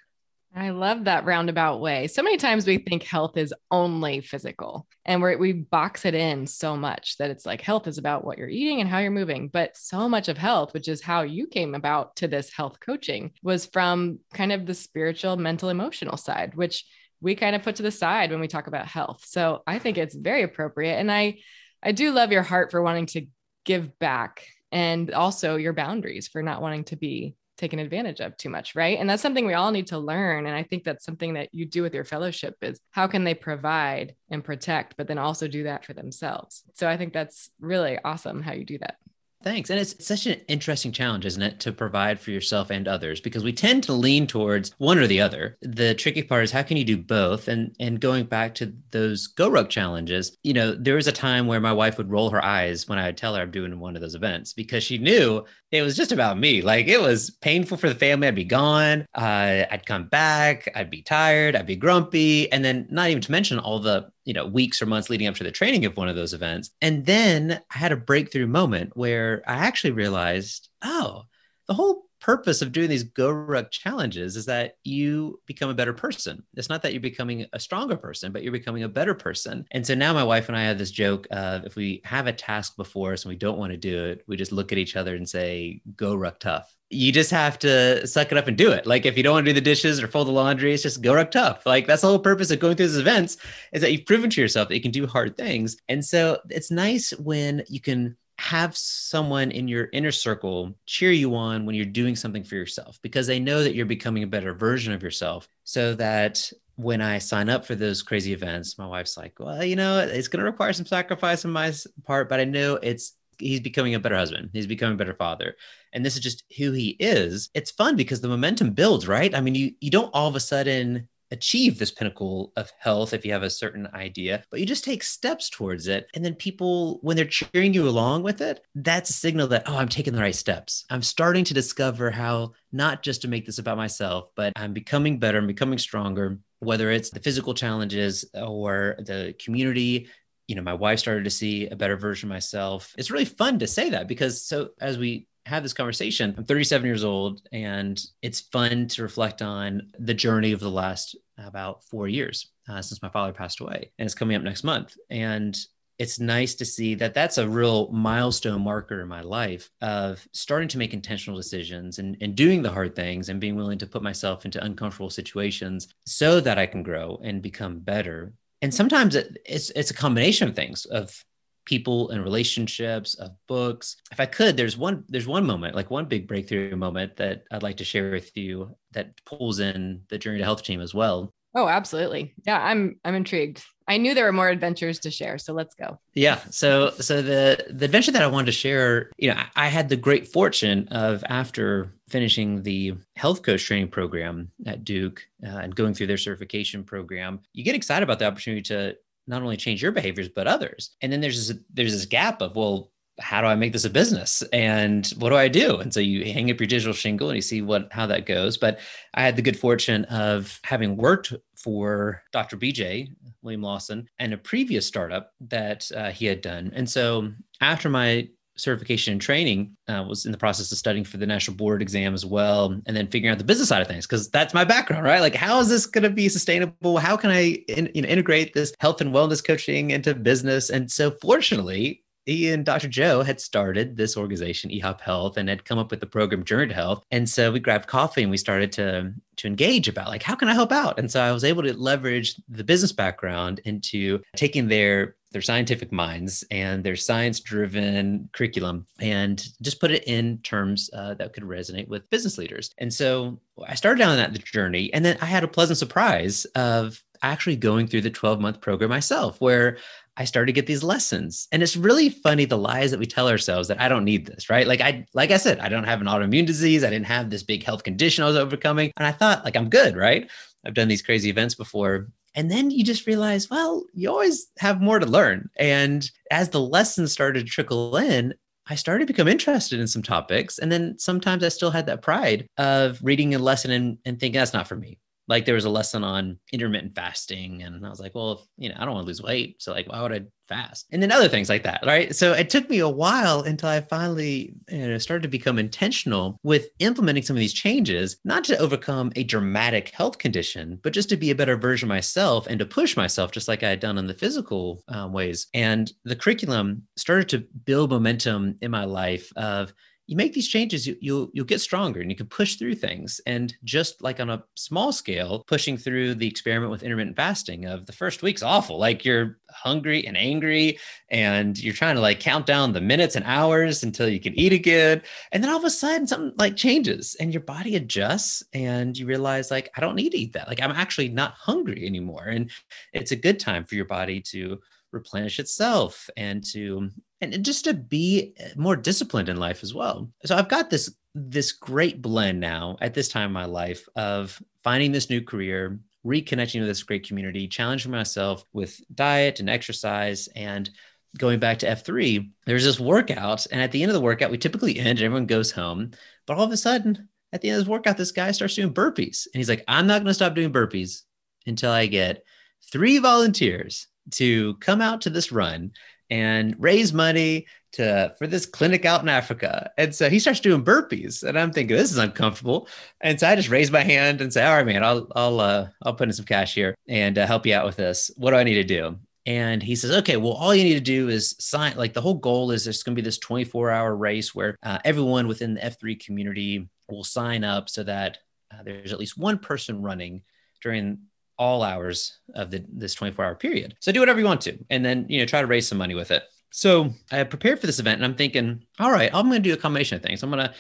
I 0.55 0.69
love 0.69 1.03
that 1.03 1.25
roundabout 1.25 1.81
way. 1.81 2.07
So 2.07 2.23
many 2.23 2.37
times 2.37 2.65
we 2.65 2.77
think 2.79 3.03
health 3.03 3.37
is 3.37 3.53
only 3.69 4.21
physical 4.21 4.87
and 5.05 5.21
we 5.21 5.35
we 5.35 5.53
box 5.53 6.05
it 6.05 6.15
in 6.15 6.47
so 6.47 6.75
much 6.75 7.17
that 7.17 7.29
it's 7.29 7.45
like 7.45 7.61
health 7.61 7.85
is 7.85 7.97
about 7.97 8.23
what 8.23 8.37
you're 8.37 8.49
eating 8.49 8.79
and 8.81 8.89
how 8.89 8.97
you're 8.99 9.11
moving. 9.11 9.49
But 9.49 9.77
so 9.77 10.09
much 10.09 10.29
of 10.29 10.37
health, 10.37 10.73
which 10.73 10.87
is 10.87 11.01
how 11.01 11.21
you 11.21 11.47
came 11.47 11.75
about 11.75 12.15
to 12.17 12.27
this 12.27 12.51
health 12.51 12.79
coaching, 12.79 13.33
was 13.43 13.67
from 13.67 14.19
kind 14.33 14.51
of 14.51 14.65
the 14.65 14.73
spiritual, 14.73 15.37
mental, 15.37 15.69
emotional 15.69 16.17
side, 16.17 16.55
which 16.55 16.85
we 17.21 17.35
kind 17.35 17.55
of 17.55 17.63
put 17.63 17.77
to 17.77 17.83
the 17.83 17.91
side 17.91 18.31
when 18.31 18.39
we 18.39 18.47
talk 18.47 18.67
about 18.67 18.85
health. 18.85 19.23
So 19.25 19.63
I 19.65 19.79
think 19.79 19.97
it's 19.97 20.15
very 20.15 20.43
appropriate. 20.43 20.95
And 20.95 21.11
I, 21.11 21.39
I 21.81 21.91
do 21.91 22.11
love 22.11 22.31
your 22.31 22.43
heart 22.43 22.71
for 22.71 22.81
wanting 22.81 23.07
to 23.07 23.25
give 23.65 23.97
back 23.99 24.45
and 24.71 25.11
also 25.11 25.55
your 25.55 25.73
boundaries 25.73 26.27
for 26.27 26.41
not 26.41 26.61
wanting 26.61 26.83
to 26.85 26.95
be 26.95 27.35
taken 27.57 27.79
advantage 27.79 28.19
of 28.19 28.37
too 28.37 28.49
much 28.49 28.75
right 28.75 28.99
and 28.99 29.09
that's 29.09 29.21
something 29.21 29.45
we 29.45 29.55
all 29.55 29.71
need 29.71 29.87
to 29.87 29.97
learn 29.97 30.45
and 30.45 30.55
i 30.55 30.61
think 30.61 30.83
that's 30.83 31.03
something 31.03 31.33
that 31.33 31.49
you 31.51 31.65
do 31.65 31.81
with 31.81 31.93
your 31.93 32.03
fellowship 32.03 32.55
is 32.61 32.79
how 32.91 33.07
can 33.07 33.23
they 33.23 33.33
provide 33.33 34.13
and 34.29 34.43
protect 34.43 34.95
but 34.95 35.07
then 35.07 35.17
also 35.17 35.47
do 35.47 35.63
that 35.63 35.83
for 35.83 35.93
themselves 35.93 36.63
so 36.75 36.87
i 36.87 36.97
think 36.97 37.13
that's 37.13 37.49
really 37.59 37.97
awesome 38.05 38.43
how 38.43 38.53
you 38.53 38.63
do 38.63 38.77
that 38.77 38.97
Thanks. 39.43 39.69
And 39.69 39.79
it's 39.79 40.05
such 40.05 40.25
an 40.25 40.41
interesting 40.47 40.91
challenge, 40.91 41.25
isn't 41.25 41.41
it, 41.41 41.59
to 41.61 41.71
provide 41.71 42.19
for 42.19 42.31
yourself 42.31 42.71
and 42.71 42.87
others 42.87 43.21
because 43.21 43.43
we 43.43 43.53
tend 43.53 43.83
to 43.83 43.93
lean 43.93 44.25
towards 44.25 44.71
one 44.79 44.97
or 44.97 45.05
the 45.05 45.21
other. 45.21 45.57
The 45.61 45.93
tricky 45.93 46.23
part 46.23 46.43
is 46.43 46.51
how 46.51 46.63
can 46.63 46.75
you 46.75 46.83
do 46.83 46.97
both? 46.97 47.47
And 47.47 47.75
and 47.79 48.01
going 48.01 48.25
back 48.25 48.55
to 48.55 48.73
those 48.91 49.27
go 49.27 49.49
GoRuck 49.49 49.69
challenges, 49.69 50.35
you 50.43 50.53
know, 50.53 50.73
there 50.73 50.95
was 50.95 51.07
a 51.07 51.11
time 51.11 51.45
where 51.45 51.61
my 51.61 51.71
wife 51.71 51.97
would 51.97 52.09
roll 52.09 52.29
her 52.31 52.43
eyes 52.43 52.87
when 52.89 52.97
I 52.97 53.05
would 53.05 53.17
tell 53.17 53.35
her 53.35 53.41
I'm 53.41 53.51
doing 53.51 53.79
one 53.79 53.95
of 53.95 54.01
those 54.01 54.15
events 54.15 54.53
because 54.53 54.83
she 54.83 54.97
knew 54.97 55.45
it 55.71 55.81
was 55.81 55.95
just 55.95 56.11
about 56.11 56.39
me. 56.39 56.61
Like 56.61 56.87
it 56.87 56.99
was 56.99 57.29
painful 57.29 57.77
for 57.77 57.89
the 57.89 57.95
family. 57.95 58.27
I'd 58.27 58.35
be 58.35 58.43
gone. 58.43 59.05
Uh, 59.13 59.65
I'd 59.69 59.85
come 59.85 60.07
back. 60.07 60.67
I'd 60.75 60.89
be 60.89 61.03
tired. 61.03 61.55
I'd 61.55 61.67
be 61.67 61.75
grumpy. 61.75 62.51
And 62.51 62.65
then 62.65 62.87
not 62.89 63.09
even 63.09 63.21
to 63.21 63.31
mention 63.31 63.59
all 63.59 63.79
the, 63.79 64.09
you 64.27 64.33
know, 64.33 64.45
weeks 64.45 64.81
or 64.81 64.85
months 64.85 65.09
leading 65.09 65.25
up 65.25 65.35
to 65.35 65.43
the 65.45 65.51
training 65.51 65.85
of 65.85 65.95
one 65.95 66.09
of 66.09 66.17
those 66.17 66.33
events. 66.33 66.71
And 66.81 67.05
then 67.05 67.61
I 67.73 67.77
had 67.77 67.93
a 67.93 67.97
breakthrough 67.97 68.45
moment 68.45 68.91
where 68.93 69.41
I 69.47 69.53
actually 69.53 69.91
realized, 69.91 70.67
oh, 70.83 71.23
the 71.69 71.73
whole 71.73 72.03
purpose 72.19 72.61
of 72.61 72.73
doing 72.73 72.89
these 72.89 73.09
GoRuck 73.09 73.71
challenges 73.71 74.35
is 74.35 74.45
that 74.47 74.73
you 74.83 75.39
become 75.45 75.69
a 75.69 75.73
better 75.73 75.93
person. 75.93 76.43
It's 76.55 76.67
not 76.67 76.81
that 76.81 76.91
you're 76.91 76.99
becoming 76.99 77.45
a 77.53 77.59
stronger 77.59 77.95
person, 77.95 78.33
but 78.33 78.43
you're 78.43 78.51
becoming 78.51 78.83
a 78.83 78.89
better 78.89 79.13
person. 79.13 79.65
And 79.71 79.87
so 79.87 79.95
now 79.95 80.11
my 80.11 80.25
wife 80.25 80.49
and 80.49 80.57
I 80.57 80.63
have 80.63 80.77
this 80.77 80.91
joke 80.91 81.25
of 81.31 81.63
if 81.63 81.77
we 81.77 82.01
have 82.03 82.27
a 82.27 82.33
task 82.33 82.75
before 82.75 83.13
us 83.13 83.23
and 83.23 83.29
we 83.29 83.37
don't 83.37 83.57
want 83.57 83.71
to 83.71 83.77
do 83.77 84.05
it, 84.07 84.25
we 84.27 84.35
just 84.35 84.51
look 84.51 84.73
at 84.73 84.77
each 84.77 84.97
other 84.97 85.15
and 85.15 85.29
say, 85.29 85.81
GoRuck 85.95 86.39
tough. 86.39 86.75
You 86.89 87.11
just 87.11 87.31
have 87.31 87.59
to 87.59 88.07
suck 88.07 88.31
it 88.31 88.37
up 88.37 88.47
and 88.47 88.57
do 88.57 88.71
it. 88.71 88.85
Like 88.85 89.05
if 89.05 89.17
you 89.17 89.23
don't 89.23 89.33
want 89.33 89.45
to 89.45 89.51
do 89.51 89.55
the 89.55 89.61
dishes 89.61 90.01
or 90.01 90.07
fold 90.07 90.27
the 90.27 90.31
laundry, 90.31 90.73
it's 90.73 90.83
just 90.83 91.01
GoRuck 91.01 91.31
tough. 91.31 91.65
Like 91.65 91.85
that's 91.85 92.01
the 92.01 92.07
whole 92.07 92.19
purpose 92.19 92.49
of 92.51 92.59
going 92.59 92.77
through 92.77 92.87
these 92.87 92.97
events 92.97 93.37
is 93.73 93.81
that 93.81 93.91
you've 93.91 94.05
proven 94.05 94.29
to 94.29 94.41
yourself 94.41 94.69
that 94.69 94.75
you 94.75 94.81
can 94.81 94.91
do 94.91 95.05
hard 95.05 95.35
things. 95.35 95.77
And 95.89 96.03
so 96.03 96.39
it's 96.49 96.71
nice 96.71 97.11
when 97.11 97.63
you 97.67 97.81
can 97.81 98.15
have 98.39 98.77
someone 98.77 99.51
in 99.51 99.67
your 99.67 99.89
inner 99.93 100.11
circle 100.11 100.75
cheer 100.85 101.11
you 101.11 101.35
on 101.35 101.65
when 101.65 101.75
you're 101.75 101.85
doing 101.85 102.15
something 102.15 102.43
for 102.43 102.55
yourself 102.55 102.99
because 103.01 103.25
they 103.25 103.39
know 103.39 103.63
that 103.63 103.73
you're 103.73 103.85
becoming 103.85 104.23
a 104.23 104.27
better 104.27 104.53
version 104.53 104.93
of 104.93 105.01
yourself 105.01 105.47
so 105.63 105.95
that 105.95 106.51
when 106.75 107.01
I 107.01 107.17
sign 107.17 107.49
up 107.49 107.65
for 107.65 107.73
those 107.73 108.03
crazy 108.03 108.33
events, 108.33 108.77
my 108.77 108.85
wife's 108.85 109.17
like, 109.17 109.39
well, 109.39 109.63
you 109.63 109.75
know, 109.75 109.97
it's 109.99 110.27
going 110.27 110.39
to 110.39 110.49
require 110.49 110.71
some 110.73 110.85
sacrifice 110.85 111.43
on 111.43 111.51
my 111.51 111.73
part, 112.05 112.29
but 112.29 112.39
I 112.39 112.43
know 112.43 112.75
it's 112.75 113.13
he's 113.39 113.59
becoming 113.59 113.95
a 113.95 113.99
better 113.99 114.17
husband. 114.17 114.49
He's 114.53 114.67
becoming 114.67 114.95
a 114.95 114.97
better 114.97 115.13
father. 115.13 115.55
And 115.93 116.05
this 116.05 116.15
is 116.15 116.21
just 116.21 116.43
who 116.57 116.71
he 116.71 116.89
is. 116.99 117.49
It's 117.53 117.71
fun 117.71 117.95
because 117.95 118.21
the 118.21 118.27
momentum 118.27 118.71
builds, 118.71 119.07
right? 119.07 119.33
I 119.33 119.41
mean, 119.41 119.55
you 119.55 119.71
you 119.79 119.91
don't 119.91 120.11
all 120.13 120.27
of 120.27 120.35
a 120.35 120.39
sudden 120.39 121.07
achieve 121.31 121.77
this 121.77 121.91
pinnacle 121.91 122.53
of 122.55 122.71
health 122.79 123.13
if 123.13 123.25
you 123.25 123.31
have 123.31 123.43
a 123.43 123.49
certain 123.49 123.87
idea, 123.93 124.43
but 124.49 124.59
you 124.59 124.65
just 124.65 124.83
take 124.83 125.03
steps 125.03 125.49
towards 125.49 125.87
it. 125.87 126.07
And 126.13 126.23
then 126.23 126.35
people, 126.35 126.99
when 127.01 127.15
they're 127.15 127.25
cheering 127.25 127.73
you 127.73 127.87
along 127.87 128.23
with 128.23 128.41
it, 128.41 128.61
that's 128.75 129.09
a 129.09 129.13
signal 129.13 129.47
that, 129.47 129.63
oh, 129.65 129.77
I'm 129.77 129.89
taking 129.89 130.13
the 130.13 130.21
right 130.21 130.35
steps. 130.35 130.85
I'm 130.89 131.01
starting 131.01 131.43
to 131.45 131.53
discover 131.53 132.11
how 132.11 132.53
not 132.71 133.03
just 133.03 133.21
to 133.23 133.27
make 133.27 133.45
this 133.45 133.59
about 133.59 133.77
myself, 133.77 134.29
but 134.35 134.53
I'm 134.55 134.73
becoming 134.73 135.19
better, 135.19 135.37
I'm 135.39 135.47
becoming 135.47 135.79
stronger, 135.79 136.39
whether 136.59 136.91
it's 136.91 137.09
the 137.09 137.19
physical 137.19 137.53
challenges 137.53 138.25
or 138.33 138.95
the 138.99 139.35
community 139.43 140.07
you 140.47 140.55
know 140.55 140.61
my 140.61 140.73
wife 140.73 140.99
started 140.99 141.23
to 141.23 141.29
see 141.29 141.67
a 141.67 141.75
better 141.75 141.97
version 141.97 142.27
of 142.27 142.33
myself 142.33 142.93
it's 142.97 143.11
really 143.11 143.25
fun 143.25 143.59
to 143.59 143.67
say 143.67 143.89
that 143.89 144.07
because 144.07 144.41
so 144.41 144.69
as 144.79 144.97
we 144.97 145.27
have 145.47 145.63
this 145.63 145.73
conversation. 145.73 146.35
I'm 146.37 146.43
37 146.43 146.85
years 146.85 147.03
old, 147.03 147.41
and 147.51 147.99
it's 148.21 148.41
fun 148.41 148.87
to 148.89 149.01
reflect 149.01 149.41
on 149.41 149.91
the 149.97 150.13
journey 150.13 150.51
of 150.51 150.59
the 150.59 150.69
last 150.69 151.15
about 151.37 151.83
four 151.85 152.07
years 152.07 152.51
uh, 152.69 152.81
since 152.81 153.01
my 153.01 153.09
father 153.09 153.33
passed 153.33 153.61
away, 153.61 153.91
and 153.97 154.05
it's 154.05 154.15
coming 154.15 154.35
up 154.35 154.43
next 154.43 154.63
month. 154.63 154.95
And 155.09 155.57
it's 155.97 156.19
nice 156.19 156.53
to 156.55 156.65
see 156.65 156.93
that 156.95 157.15
that's 157.15 157.39
a 157.39 157.49
real 157.49 157.89
milestone 157.91 158.61
marker 158.61 159.01
in 159.01 159.07
my 159.07 159.21
life 159.21 159.71
of 159.81 160.27
starting 160.31 160.67
to 160.67 160.77
make 160.77 160.93
intentional 160.93 161.35
decisions 161.35 161.97
and, 161.97 162.15
and 162.21 162.35
doing 162.35 162.61
the 162.61 162.71
hard 162.71 162.95
things 162.95 163.29
and 163.29 163.41
being 163.41 163.55
willing 163.55 163.79
to 163.79 163.87
put 163.87 164.03
myself 164.03 164.45
into 164.45 164.63
uncomfortable 164.63 165.09
situations 165.09 165.87
so 166.05 166.39
that 166.39 166.59
I 166.59 166.67
can 166.67 166.83
grow 166.83 167.19
and 167.23 167.41
become 167.41 167.79
better. 167.79 168.33
And 168.61 168.73
sometimes 168.73 169.15
it, 169.15 169.37
it's 169.45 169.69
it's 169.71 169.91
a 169.91 169.93
combination 169.93 170.47
of 170.49 170.55
things 170.55 170.85
of 170.85 171.23
people 171.65 172.09
and 172.11 172.23
relationships 172.23 173.15
of 173.15 173.31
books. 173.47 173.97
If 174.11 174.19
i 174.19 174.25
could 174.25 174.55
there's 174.57 174.77
one 174.77 175.03
there's 175.09 175.27
one 175.27 175.45
moment 175.45 175.75
like 175.75 175.91
one 175.91 176.05
big 176.05 176.27
breakthrough 176.27 176.75
moment 176.75 177.17
that 177.17 177.43
i'd 177.51 177.61
like 177.61 177.77
to 177.77 177.83
share 177.83 178.09
with 178.09 178.35
you 178.37 178.75
that 178.93 179.11
pulls 179.25 179.59
in 179.59 180.01
the 180.09 180.17
journey 180.17 180.37
to 180.39 180.43
health 180.45 180.63
team 180.63 180.81
as 180.81 180.93
well. 180.93 181.33
Oh 181.53 181.67
absolutely. 181.67 182.33
Yeah 182.45 182.63
i'm 182.63 182.99
i'm 183.03 183.15
intrigued. 183.15 183.63
I 183.89 183.97
knew 183.97 184.13
there 184.13 184.25
were 184.25 184.33
more 184.33 184.49
adventures 184.49 184.99
to 184.99 185.11
share 185.11 185.37
so 185.37 185.53
let's 185.53 185.75
go. 185.75 185.99
Yeah 186.13 186.39
so 186.49 186.91
so 186.91 187.21
the 187.21 187.65
the 187.69 187.85
adventure 187.85 188.11
that 188.11 188.23
i 188.23 188.27
wanted 188.27 188.47
to 188.47 188.51
share 188.53 189.11
you 189.17 189.33
know 189.33 189.41
i 189.55 189.67
had 189.67 189.89
the 189.89 189.97
great 189.97 190.29
fortune 190.29 190.87
of 190.89 191.23
after 191.27 191.93
finishing 192.09 192.63
the 192.63 192.93
health 193.15 193.43
coach 193.43 193.63
training 193.65 193.89
program 193.89 194.49
at 194.65 194.83
duke 194.83 195.27
uh, 195.45 195.57
and 195.57 195.75
going 195.75 195.93
through 195.93 196.07
their 196.07 196.17
certification 196.17 196.83
program 196.83 197.39
you 197.53 197.63
get 197.63 197.75
excited 197.75 198.03
about 198.03 198.19
the 198.19 198.25
opportunity 198.25 198.61
to 198.61 198.95
not 199.27 199.41
only 199.41 199.57
change 199.57 199.81
your 199.81 199.91
behaviors 199.91 200.29
but 200.29 200.47
others. 200.47 200.95
And 201.01 201.11
then 201.11 201.21
there's 201.21 201.47
this 201.47 201.57
there's 201.73 201.93
this 201.93 202.05
gap 202.05 202.41
of 202.41 202.55
well 202.55 202.91
how 203.19 203.41
do 203.41 203.47
i 203.47 203.55
make 203.55 203.73
this 203.73 203.85
a 203.85 203.89
business? 203.89 204.43
And 204.53 205.07
what 205.17 205.29
do 205.29 205.35
i 205.35 205.47
do? 205.47 205.77
And 205.77 205.93
so 205.93 205.99
you 205.99 206.31
hang 206.31 206.49
up 206.49 206.59
your 206.59 206.67
digital 206.67 206.93
shingle 206.93 207.29
and 207.29 207.35
you 207.35 207.41
see 207.41 207.61
what 207.61 207.91
how 207.91 208.05
that 208.07 208.25
goes. 208.25 208.57
But 208.57 208.79
i 209.13 209.21
had 209.21 209.35
the 209.35 209.41
good 209.41 209.59
fortune 209.59 210.05
of 210.05 210.59
having 210.63 210.97
worked 210.97 211.33
for 211.55 212.21
dr 212.31 212.55
bj 212.57 213.11
william 213.41 213.63
lawson 213.63 214.07
and 214.19 214.31
a 214.31 214.37
previous 214.37 214.85
startup 214.85 215.33
that 215.41 215.89
uh, 215.95 216.11
he 216.11 216.25
had 216.25 216.41
done. 216.41 216.71
And 216.73 216.89
so 216.89 217.31
after 217.59 217.89
my 217.89 218.29
certification 218.57 219.13
and 219.13 219.21
training 219.21 219.75
uh, 219.87 220.03
was 220.07 220.25
in 220.25 220.31
the 220.31 220.37
process 220.37 220.71
of 220.71 220.77
studying 220.77 221.03
for 221.03 221.17
the 221.17 221.25
national 221.25 221.55
board 221.55 221.81
exam 221.81 222.13
as 222.13 222.25
well 222.25 222.79
and 222.85 222.95
then 222.97 223.07
figuring 223.07 223.31
out 223.31 223.37
the 223.37 223.43
business 223.43 223.69
side 223.69 223.81
of 223.81 223.87
things 223.87 224.05
because 224.05 224.29
that's 224.29 224.53
my 224.53 224.63
background 224.63 225.03
right? 225.03 225.21
Like 225.21 225.35
how 225.35 225.59
is 225.59 225.69
this 225.69 225.85
going 225.85 226.03
to 226.03 226.09
be 226.09 226.29
sustainable? 226.29 226.97
How 226.97 227.17
can 227.17 227.31
i 227.31 227.63
in, 227.67 227.89
you 227.93 228.01
know, 228.01 228.07
integrate 228.07 228.53
this 228.53 228.73
health 228.79 229.01
and 229.01 229.13
wellness 229.13 229.43
coaching 229.43 229.91
into 229.91 230.13
business? 230.13 230.69
And 230.69 230.91
so 230.91 231.11
fortunately 231.21 232.03
he 232.27 232.51
and 232.51 232.65
Dr. 232.65 232.89
Joe 232.89 233.23
had 233.23 233.39
started 233.39 233.95
this 233.95 234.17
organization, 234.17 234.69
eHop 234.69 234.99
Health, 234.99 235.37
and 235.37 235.47
had 235.47 235.63
come 235.63 235.79
up 235.79 235.89
with 235.89 236.01
the 236.01 236.05
program 236.05 236.43
Journey 236.43 236.67
to 236.67 236.73
Health. 236.73 237.03
And 237.09 237.27
so 237.27 237.51
we 237.51 237.59
grabbed 237.59 237.87
coffee 237.87 238.21
and 238.21 238.29
we 238.29 238.37
started 238.37 238.71
to 238.73 239.13
to 239.37 239.47
engage 239.47 239.87
about 239.87 240.07
like 240.07 240.23
how 240.23 240.35
can 240.35 240.49
I 240.49 240.53
help 240.53 240.71
out? 240.71 240.99
And 240.99 241.09
so 241.09 241.21
I 241.21 241.31
was 241.31 241.43
able 241.43 241.63
to 241.63 241.73
leverage 241.73 242.35
the 242.49 242.63
business 242.63 242.91
background 242.91 243.61
into 243.63 244.21
taking 244.35 244.67
their 244.67 245.15
their 245.31 245.41
scientific 245.41 245.91
minds 245.91 246.43
and 246.51 246.83
their 246.83 246.95
science 246.95 247.39
driven 247.39 248.29
curriculum 248.31 248.85
and 248.99 249.47
just 249.61 249.79
put 249.79 249.91
it 249.91 250.03
in 250.07 250.39
terms 250.39 250.89
uh, 250.93 251.13
that 251.15 251.33
could 251.33 251.43
resonate 251.43 251.87
with 251.87 252.09
business 252.09 252.37
leaders. 252.37 252.73
And 252.77 252.93
so 252.93 253.39
I 253.65 253.75
started 253.75 253.99
down 253.99 254.17
that 254.17 254.33
journey 254.43 254.91
and 254.93 255.03
then 255.05 255.17
I 255.21 255.25
had 255.25 255.43
a 255.43 255.47
pleasant 255.47 255.77
surprise 255.77 256.45
of 256.55 257.01
actually 257.21 257.55
going 257.55 257.87
through 257.87 258.01
the 258.01 258.09
12 258.09 258.39
month 258.39 258.61
program 258.61 258.89
myself, 258.89 259.39
where 259.41 259.77
I 260.17 260.25
started 260.25 260.47
to 260.47 260.53
get 260.53 260.65
these 260.65 260.83
lessons. 260.83 261.47
And 261.51 261.61
it's 261.61 261.77
really 261.77 262.09
funny 262.09 262.45
the 262.45 262.57
lies 262.57 262.91
that 262.91 262.99
we 262.99 263.05
tell 263.05 263.29
ourselves 263.29 263.67
that 263.67 263.79
I 263.79 263.87
don't 263.87 264.03
need 264.03 264.25
this, 264.25 264.49
right? 264.49 264.67
Like 264.67 264.81
I 264.81 265.05
like 265.13 265.31
I 265.31 265.37
said, 265.37 265.59
I 265.59 265.69
don't 265.69 265.83
have 265.83 266.01
an 266.01 266.07
autoimmune 266.07 266.47
disease. 266.47 266.83
I 266.83 266.89
didn't 266.89 267.05
have 267.05 267.29
this 267.29 267.43
big 267.43 267.63
health 267.63 267.83
condition 267.83 268.23
I 268.23 268.27
was 268.27 268.35
overcoming. 268.35 268.91
And 268.97 269.05
I 269.05 269.11
thought 269.11 269.45
like 269.45 269.55
I'm 269.55 269.69
good, 269.69 269.95
right? 269.95 270.29
I've 270.65 270.73
done 270.73 270.87
these 270.87 271.03
crazy 271.03 271.29
events 271.29 271.55
before. 271.55 272.09
And 272.35 272.51
then 272.51 272.71
you 272.71 272.83
just 272.83 273.07
realize, 273.07 273.49
well, 273.49 273.85
you 273.93 274.09
always 274.09 274.47
have 274.59 274.81
more 274.81 274.99
to 274.99 275.05
learn. 275.05 275.49
And 275.57 276.09
as 276.29 276.49
the 276.49 276.59
lessons 276.59 277.11
started 277.11 277.45
to 277.45 277.51
trickle 277.51 277.95
in, 277.97 278.33
I 278.67 278.75
started 278.75 279.07
to 279.07 279.13
become 279.13 279.27
interested 279.27 279.79
in 279.79 279.87
some 279.87 280.03
topics. 280.03 280.59
And 280.59 280.71
then 280.71 280.99
sometimes 280.99 281.43
I 281.43 281.49
still 281.49 281.71
had 281.71 281.85
that 281.85 282.01
pride 282.01 282.47
of 282.57 282.99
reading 283.01 283.33
a 283.33 283.39
lesson 283.39 283.71
and, 283.71 283.97
and 284.05 284.19
thinking 284.19 284.39
that's 284.39 284.53
not 284.53 284.67
for 284.67 284.75
me 284.75 284.99
like 285.27 285.45
there 285.45 285.55
was 285.55 285.65
a 285.65 285.69
lesson 285.69 286.03
on 286.03 286.37
intermittent 286.51 286.95
fasting 286.95 287.63
and 287.63 287.85
i 287.85 287.89
was 287.89 287.99
like 287.99 288.15
well 288.15 288.31
if, 288.33 288.39
you 288.57 288.69
know 288.69 288.75
i 288.77 288.85
don't 288.85 288.93
want 288.93 289.03
to 289.03 289.07
lose 289.07 289.21
weight 289.21 289.61
so 289.61 289.71
like 289.71 289.87
why 289.87 290.01
would 290.01 290.13
i 290.13 290.21
fast? 290.47 290.85
And 290.93 291.03
then 291.03 291.11
other 291.11 291.27
things 291.27 291.49
like 291.49 291.63
that 291.63 291.83
right? 291.85 292.15
So 292.15 292.31
it 292.31 292.49
took 292.49 292.69
me 292.69 292.79
a 292.79 292.87
while 292.87 293.41
until 293.41 293.67
i 293.67 293.81
finally 293.81 294.53
you 294.69 294.87
know 294.87 294.97
started 294.97 295.23
to 295.23 295.27
become 295.27 295.59
intentional 295.59 296.39
with 296.41 296.69
implementing 296.79 297.23
some 297.23 297.35
of 297.35 297.41
these 297.41 297.53
changes 297.53 298.15
not 298.23 298.45
to 298.45 298.57
overcome 298.57 299.11
a 299.17 299.25
dramatic 299.25 299.89
health 299.89 300.19
condition 300.19 300.79
but 300.83 300.93
just 300.93 301.09
to 301.09 301.17
be 301.17 301.31
a 301.31 301.35
better 301.35 301.57
version 301.57 301.87
of 301.87 301.89
myself 301.89 302.47
and 302.47 302.59
to 302.59 302.65
push 302.65 302.95
myself 302.95 303.31
just 303.31 303.49
like 303.49 303.61
i 303.61 303.69
had 303.69 303.81
done 303.81 303.97
in 303.97 304.07
the 304.07 304.13
physical 304.13 304.81
um, 304.87 305.13
ways. 305.13 305.47
And 305.53 305.91
the 306.03 306.15
curriculum 306.15 306.83
started 306.95 307.29
to 307.29 307.45
build 307.65 307.91
momentum 307.91 308.57
in 308.61 308.71
my 308.71 308.85
life 308.85 309.31
of 309.35 309.73
you 310.07 310.15
make 310.15 310.31
these 310.31 310.47
changes, 310.47 310.87
you, 310.87 310.95
you'll 311.01 311.29
you'll 311.33 311.45
get 311.45 311.59
stronger 311.59 311.99
and 311.99 312.09
you 312.09 312.15
can 312.15 312.27
push 312.27 312.55
through 312.55 312.75
things. 312.75 313.19
And 313.25 313.53
just 313.65 314.01
like 314.01 314.21
on 314.21 314.29
a 314.29 314.43
small 314.55 314.93
scale, 314.93 315.43
pushing 315.47 315.77
through 315.77 316.15
the 316.15 316.27
experiment 316.27 316.71
with 316.71 316.81
intermittent 316.81 317.17
fasting 317.17 317.65
of 317.65 317.85
the 317.85 317.91
first 317.91 318.23
week's 318.23 318.41
awful. 318.41 318.79
Like 318.79 319.03
you're 319.03 319.37
hungry 319.51 320.07
and 320.07 320.17
angry, 320.17 320.79
and 321.11 321.61
you're 321.61 321.73
trying 321.73 321.95
to 321.95 322.01
like 322.01 322.21
count 322.21 322.45
down 322.45 322.71
the 322.71 322.81
minutes 322.81 323.17
and 323.17 323.25
hours 323.25 323.83
until 323.83 324.07
you 324.07 324.21
can 324.21 324.33
eat 324.39 324.53
again. 324.53 325.01
And 325.33 325.43
then 325.43 325.51
all 325.51 325.57
of 325.59 325.65
a 325.65 325.69
sudden, 325.69 326.07
something 326.07 326.33
like 326.37 326.55
changes, 326.55 327.15
and 327.19 327.33
your 327.33 327.43
body 327.43 327.75
adjusts, 327.75 328.43
and 328.53 328.97
you 328.97 329.05
realize 329.05 329.51
like 329.51 329.69
I 329.75 329.81
don't 329.81 329.95
need 329.95 330.11
to 330.11 330.17
eat 330.17 330.33
that. 330.33 330.47
Like 330.47 330.61
I'm 330.61 330.71
actually 330.71 331.09
not 331.09 331.33
hungry 331.33 331.85
anymore, 331.85 332.27
and 332.27 332.49
it's 332.93 333.11
a 333.11 333.17
good 333.17 333.41
time 333.41 333.65
for 333.65 333.75
your 333.75 333.85
body 333.85 334.21
to 334.31 334.59
replenish 334.93 335.39
itself 335.39 336.09
and 336.15 336.43
to 336.43 336.89
and 337.21 337.43
just 337.43 337.65
to 337.65 337.73
be 337.73 338.33
eh, 338.37 338.49
more 338.55 338.75
disciplined 338.75 339.29
in 339.29 339.37
life 339.37 339.63
as 339.63 339.73
well. 339.73 340.11
So 340.25 340.35
I've 340.35 340.49
got 340.49 340.69
this 340.69 340.93
this 341.15 341.51
great 341.51 342.01
blend 342.01 342.39
now 342.39 342.77
at 342.79 342.93
this 342.93 343.09
time 343.09 343.27
in 343.27 343.31
my 343.31 343.45
life 343.45 343.87
of 343.95 344.39
finding 344.63 344.91
this 344.91 345.09
new 345.09 345.21
career, 345.21 345.79
reconnecting 346.05 346.59
with 346.59 346.67
this 346.67 346.83
great 346.83 347.07
community, 347.07 347.47
challenging 347.47 347.91
myself 347.91 348.45
with 348.53 348.79
diet 348.93 349.39
and 349.39 349.49
exercise 349.49 350.29
and 350.35 350.69
going 351.17 351.39
back 351.39 351.59
to 351.59 351.67
F3, 351.67 352.29
there's 352.45 352.63
this 352.63 352.79
workout. 352.79 353.45
And 353.51 353.61
at 353.61 353.71
the 353.71 353.81
end 353.81 353.89
of 353.89 353.93
the 353.93 354.01
workout, 354.01 354.31
we 354.31 354.37
typically 354.37 354.79
end 354.79 354.99
and 354.99 355.01
everyone 355.01 355.25
goes 355.25 355.51
home. 355.51 355.91
But 356.25 356.37
all 356.37 356.43
of 356.43 356.51
a 356.51 356.57
sudden, 356.57 357.09
at 357.33 357.41
the 357.41 357.49
end 357.49 357.59
of 357.59 357.65
this 357.65 357.69
workout, 357.69 357.97
this 357.97 358.11
guy 358.11 358.31
starts 358.31 358.55
doing 358.55 358.73
burpees. 358.73 359.27
And 359.33 359.39
he's 359.39 359.49
like, 359.49 359.63
I'm 359.67 359.87
not 359.87 359.99
going 359.99 360.07
to 360.07 360.13
stop 360.13 360.35
doing 360.35 360.53
burpees 360.53 361.01
until 361.45 361.71
I 361.71 361.87
get 361.87 362.23
three 362.71 362.99
volunteers 362.99 363.87
to 364.11 364.55
come 364.55 364.81
out 364.81 365.01
to 365.01 365.09
this 365.09 365.31
run 365.31 365.71
and 366.09 366.55
raise 366.57 366.93
money 366.93 367.47
to 367.73 368.13
for 368.17 368.27
this 368.27 368.45
clinic 368.45 368.85
out 368.85 369.01
in 369.01 369.09
Africa. 369.09 369.71
And 369.77 369.93
so 369.93 370.09
he 370.09 370.19
starts 370.19 370.39
doing 370.39 370.63
burpees, 370.63 371.23
and 371.23 371.37
I'm 371.37 371.51
thinking 371.51 371.75
this 371.75 371.91
is 371.91 371.97
uncomfortable. 371.97 372.67
And 373.01 373.19
so 373.19 373.27
I 373.27 373.35
just 373.35 373.49
raise 373.49 373.71
my 373.71 373.83
hand 373.83 374.21
and 374.21 374.31
say, 374.31 374.45
"All 374.45 374.55
right, 374.55 374.65
man, 374.65 374.83
I'll 374.83 375.07
I'll 375.15 375.39
uh, 375.39 375.67
I'll 375.83 375.93
put 375.93 376.07
in 376.07 376.13
some 376.13 376.25
cash 376.25 376.53
here 376.53 376.75
and 376.87 377.17
uh, 377.17 377.25
help 377.25 377.45
you 377.45 377.53
out 377.53 377.65
with 377.65 377.75
this. 377.75 378.11
What 378.17 378.31
do 378.31 378.37
I 378.37 378.43
need 378.43 378.55
to 378.55 378.63
do?" 378.63 378.97
And 379.25 379.61
he 379.61 379.75
says, 379.75 379.91
"Okay, 379.91 380.17
well, 380.17 380.33
all 380.33 380.55
you 380.55 380.63
need 380.63 380.75
to 380.75 380.79
do 380.79 381.09
is 381.09 381.35
sign. 381.39 381.75
Like 381.75 381.93
the 381.93 382.01
whole 382.01 382.15
goal 382.15 382.51
is 382.51 382.63
there's 382.63 382.83
going 382.83 382.95
to 382.95 383.01
be 383.01 383.05
this 383.05 383.17
24 383.19 383.71
hour 383.71 383.95
race 383.95 384.33
where 384.33 384.57
uh, 384.63 384.79
everyone 384.85 385.27
within 385.27 385.55
the 385.55 385.61
F3 385.61 386.03
community 386.03 386.69
will 386.89 387.03
sign 387.03 387.43
up 387.43 387.69
so 387.69 387.83
that 387.83 388.19
uh, 388.51 388.63
there's 388.63 388.93
at 388.93 388.99
least 388.99 389.17
one 389.17 389.37
person 389.37 389.81
running 389.81 390.23
during 390.61 390.99
all 391.37 391.63
hours 391.63 392.19
of 392.35 392.51
the, 392.51 392.65
this 392.69 392.93
24 392.93 393.25
hour 393.25 393.35
period. 393.35 393.75
So 393.79 393.91
do 393.91 393.99
whatever 393.99 394.19
you 394.19 394.25
want 394.25 394.41
to, 394.41 394.57
and 394.69 394.83
then, 394.83 395.05
you 395.09 395.19
know, 395.19 395.25
try 395.25 395.41
to 395.41 395.47
raise 395.47 395.67
some 395.67 395.77
money 395.77 395.95
with 395.95 396.11
it. 396.11 396.23
So 396.51 396.91
I 397.11 397.23
prepared 397.23 397.59
for 397.59 397.67
this 397.67 397.79
event 397.79 397.97
and 397.97 398.05
I'm 398.05 398.15
thinking, 398.15 398.63
all 398.79 398.91
right, 398.91 399.11
I'm 399.13 399.29
going 399.29 399.43
to 399.43 399.49
do 399.49 399.53
a 399.53 399.57
combination 399.57 399.97
of 399.97 400.01
things. 400.01 400.23
I'm 400.23 400.31
going 400.31 400.47
to, 400.47 400.53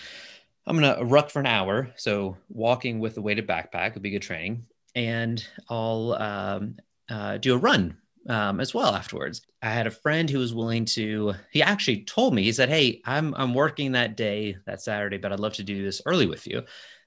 I'm 0.65 0.77
going 0.77 0.95
to 0.95 1.05
ruck 1.05 1.29
for 1.29 1.39
an 1.39 1.45
hour. 1.45 1.89
So 1.95 2.37
walking 2.49 2.99
with 2.99 3.17
a 3.17 3.21
weighted 3.21 3.47
backpack 3.47 3.93
would 3.93 4.03
be 4.03 4.11
good 4.11 4.21
training. 4.21 4.65
And 4.95 5.45
I'll 5.69 6.13
um, 6.13 6.75
uh, 7.09 7.37
do 7.37 7.55
a 7.55 7.57
run 7.57 7.97
um, 8.27 8.59
as 8.59 8.73
well 8.73 8.93
afterwards. 8.93 9.41
I 9.61 9.69
had 9.69 9.87
a 9.87 9.91
friend 9.91 10.29
who 10.29 10.39
was 10.39 10.53
willing 10.53 10.85
to. 10.85 11.33
He 11.51 11.61
actually 11.63 12.03
told 12.03 12.33
me 12.33 12.43
he 12.43 12.51
said, 12.51 12.69
"Hey, 12.69 13.01
I'm 13.05 13.33
I'm 13.35 13.53
working 13.53 13.93
that 13.93 14.17
day, 14.17 14.57
that 14.65 14.81
Saturday, 14.81 15.17
but 15.17 15.31
I'd 15.31 15.39
love 15.39 15.53
to 15.53 15.63
do 15.63 15.83
this 15.83 16.01
early 16.05 16.25
with 16.25 16.47
you. 16.47 16.63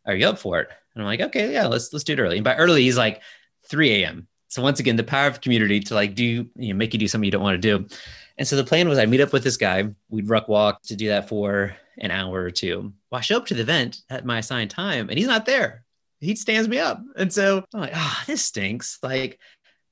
Are 0.07 0.15
you 0.15 0.27
up 0.29 0.39
for 0.39 0.61
it?" 0.61 0.69
And 0.95 1.03
I'm 1.03 1.07
like, 1.07 1.21
"Okay, 1.21 1.53
yeah, 1.53 1.67
let's 1.67 1.93
let's 1.93 2.05
do 2.05 2.15
it 2.15 2.21
early." 2.21 2.37
And 2.37 2.45
by 2.45 2.57
early, 2.57 2.83
he's 2.83 2.97
like, 2.97 3.23
3 3.71 4.03
a.m. 4.03 4.27
So 4.49 4.63
once 4.63 4.81
again, 4.81 4.97
the 4.97 5.05
power 5.05 5.29
of 5.29 5.41
community 5.41 5.81
to 5.81 5.95
like 5.95 6.15
do, 6.15 6.51
you 6.57 6.73
know, 6.73 6.75
make 6.75 6.93
you 6.93 6.99
do 6.99 7.07
something 7.07 7.25
you 7.25 7.31
don't 7.31 7.43
want 7.43 7.61
to 7.61 7.79
do. 7.79 7.87
And 8.37 8.47
so 8.47 8.57
the 8.57 8.65
plan 8.65 8.89
was 8.89 8.99
I'd 8.99 9.09
meet 9.09 9.21
up 9.21 9.33
with 9.33 9.45
this 9.45 9.57
guy. 9.57 9.89
We'd 10.09 10.29
ruck 10.29 10.49
walk 10.49 10.83
to 10.85 10.97
do 10.97 11.09
that 11.09 11.29
for 11.29 11.77
an 11.99 12.11
hour 12.11 12.43
or 12.43 12.51
two. 12.51 12.93
Well, 13.11 13.19
I 13.19 13.23
show 13.23 13.37
up 13.37 13.47
to 13.47 13.55
the 13.55 13.63
event 13.63 14.03
at 14.11 14.27
my 14.27 14.39
assigned 14.39 14.71
time 14.71 15.09
and 15.09 15.17
he's 15.17 15.29
not 15.29 15.47
there. 15.47 15.85
He 16.21 16.35
stands 16.35 16.69
me 16.69 16.79
up. 16.79 17.01
And 17.17 17.33
so 17.33 17.65
I'm 17.73 17.81
like, 17.81 17.93
oh, 17.95 18.23
this 18.27 18.45
stinks. 18.45 18.99
Like, 19.03 19.39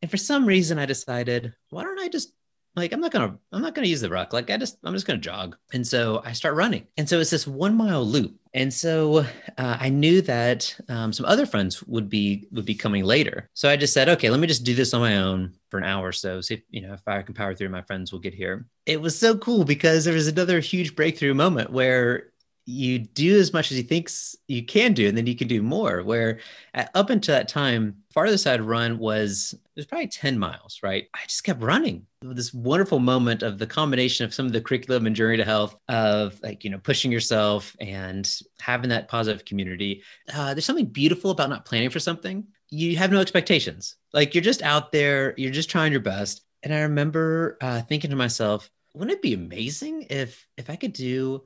and 0.03 0.11
for 0.11 0.17
some 0.17 0.45
reason 0.45 0.79
I 0.79 0.87
decided, 0.87 1.55
why 1.71 1.85
don't 1.85 2.01
I 2.01 2.09
just 2.09 2.33
like 2.77 2.93
i'm 2.93 3.01
not 3.01 3.13
gonna 3.13 3.37
i'm 3.53 3.63
not 3.63 3.75
gonna 3.75 3.87
use 3.87 4.01
the 4.01 4.09
ruck 4.09 4.33
like 4.33 4.51
i 4.51 4.57
just 4.57 4.79
i'm 4.85 4.95
just 4.95 5.07
gonna 5.07 5.19
jog. 5.19 5.57
And 5.73 5.87
so 5.87 6.23
i 6.25 6.33
start 6.33 6.55
running. 6.55 6.87
And 6.97 7.09
so 7.09 7.21
it's 7.21 7.31
this 7.31 7.47
one 7.47 7.77
mile 7.77 8.05
loop. 8.05 8.35
And 8.55 8.73
so 8.73 9.19
uh, 9.59 9.77
i 9.81 9.89
knew 9.89 10.23
that 10.23 10.75
um, 10.89 11.13
some 11.13 11.27
other 11.27 11.47
friends 11.47 11.83
would 11.85 12.09
be 12.09 12.49
would 12.53 12.65
be 12.65 12.75
coming 12.75 13.05
later. 13.05 13.51
So 13.55 13.69
i 13.69 13.77
just 13.77 13.93
said 13.93 14.09
okay 14.09 14.31
let 14.31 14.41
me 14.41 14.47
just 14.47 14.65
do 14.65 14.75
this 14.75 14.95
on 14.95 15.01
my 15.01 15.17
own 15.19 15.53
for 15.71 15.79
an 15.79 15.85
hour 15.85 16.09
or 16.09 16.13
so. 16.13 16.41
See 16.41 16.55
if 16.55 16.63
you 16.71 16.83
know 16.83 16.95
if 16.95 17.07
i 17.07 17.23
can 17.23 17.35
power 17.35 17.55
through 17.55 17.69
my 17.71 17.83
friends 17.83 18.13
will 18.13 18.21
get 18.21 18.35
here. 18.35 18.67
It 18.87 19.01
was 19.01 19.19
so 19.19 19.37
cool 19.37 19.65
because 19.65 20.05
there 20.05 20.15
was 20.15 20.29
another 20.29 20.61
huge 20.61 20.97
breakthrough 20.97 21.35
moment 21.35 21.71
where 21.71 22.31
you 22.69 22.99
do 22.99 23.41
as 23.41 23.55
much 23.55 23.73
as 23.73 23.79
you 23.79 23.83
think 23.83 24.11
you 24.47 24.63
can 24.63 24.93
do, 24.93 25.09
and 25.09 25.17
then 25.17 25.27
you 25.27 25.35
can 25.35 25.49
do 25.49 25.63
more. 25.63 26.03
Where 26.03 26.39
at, 26.75 26.91
up 26.95 27.09
until 27.09 27.35
that 27.35 27.49
time, 27.49 27.97
farthest 28.11 28.47
I'd 28.47 28.61
run 28.61 28.99
was 28.99 29.55
it 29.55 29.61
was 29.75 29.87
probably 29.87 30.09
10 30.09 30.39
miles, 30.39 30.81
right? 30.83 31.07
I 31.15 31.21
just 31.27 31.45
kept 31.45 31.63
running. 31.63 32.05
This 32.21 32.53
wonderful 32.53 32.99
moment 32.99 33.43
of 33.43 33.57
the 33.59 33.67
combination 33.67 34.27
of 34.27 34.35
some 34.35 34.45
of 34.45 34.53
the 34.53 34.61
curriculum 34.61 35.07
and 35.07 35.17
journey 35.17 35.39
to 35.39 35.47
health 35.47 35.77
of 35.89 36.39
like, 36.43 36.63
you 36.63 36.69
know, 36.69 36.77
pushing 36.77 37.11
yourself 37.11 37.75
and 37.81 38.31
having 38.61 38.91
that 38.91 39.09
positive 39.09 39.47
community. 39.47 40.03
Uh, 40.35 40.53
there's 40.53 40.67
something 40.67 40.87
beautiful 40.87 41.31
about 41.31 41.49
not 41.49 41.65
planning 41.65 41.89
for 41.89 42.01
something. 42.01 42.47
You 42.69 42.99
have 42.99 43.11
no 43.11 43.21
expectations. 43.21 43.97
Like 44.13 44.35
you're 44.35 44.45
just 44.45 44.61
out 44.61 44.93
there, 44.93 45.33
you're 45.39 45.53
just 45.53 45.71
trying 45.71 45.91
your 45.91 46.03
best. 46.03 46.43
And 46.63 46.75
I 46.75 46.81
remember 46.81 47.57
uh, 47.63 47.81
thinking 47.81 48.11
to 48.11 48.17
myself, 48.17 48.69
wouldn't 48.93 49.17
it 49.17 49.23
be 49.23 49.33
amazing 49.33 50.09
if 50.11 50.47
if 50.59 50.69
I 50.69 50.77
could 50.77 50.93
do 50.93 51.45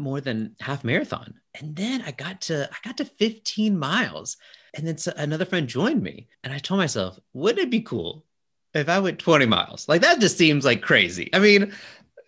more 0.00 0.20
than 0.20 0.56
half 0.60 0.84
marathon. 0.84 1.34
And 1.60 1.76
then 1.76 2.02
I 2.02 2.12
got 2.12 2.42
to 2.42 2.68
I 2.70 2.76
got 2.84 2.96
to 2.98 3.04
15 3.04 3.78
miles. 3.78 4.36
And 4.74 4.86
then 4.86 4.96
another 5.16 5.44
friend 5.44 5.68
joined 5.68 6.02
me. 6.02 6.28
And 6.44 6.52
I 6.52 6.58
told 6.58 6.78
myself, 6.78 7.18
wouldn't 7.32 7.66
it 7.66 7.70
be 7.70 7.80
cool 7.80 8.24
if 8.72 8.88
I 8.88 9.00
went 9.00 9.18
20 9.18 9.46
miles? 9.46 9.88
Like 9.88 10.02
that 10.02 10.20
just 10.20 10.38
seems 10.38 10.64
like 10.64 10.82
crazy. 10.82 11.28
I 11.34 11.40
mean, 11.40 11.72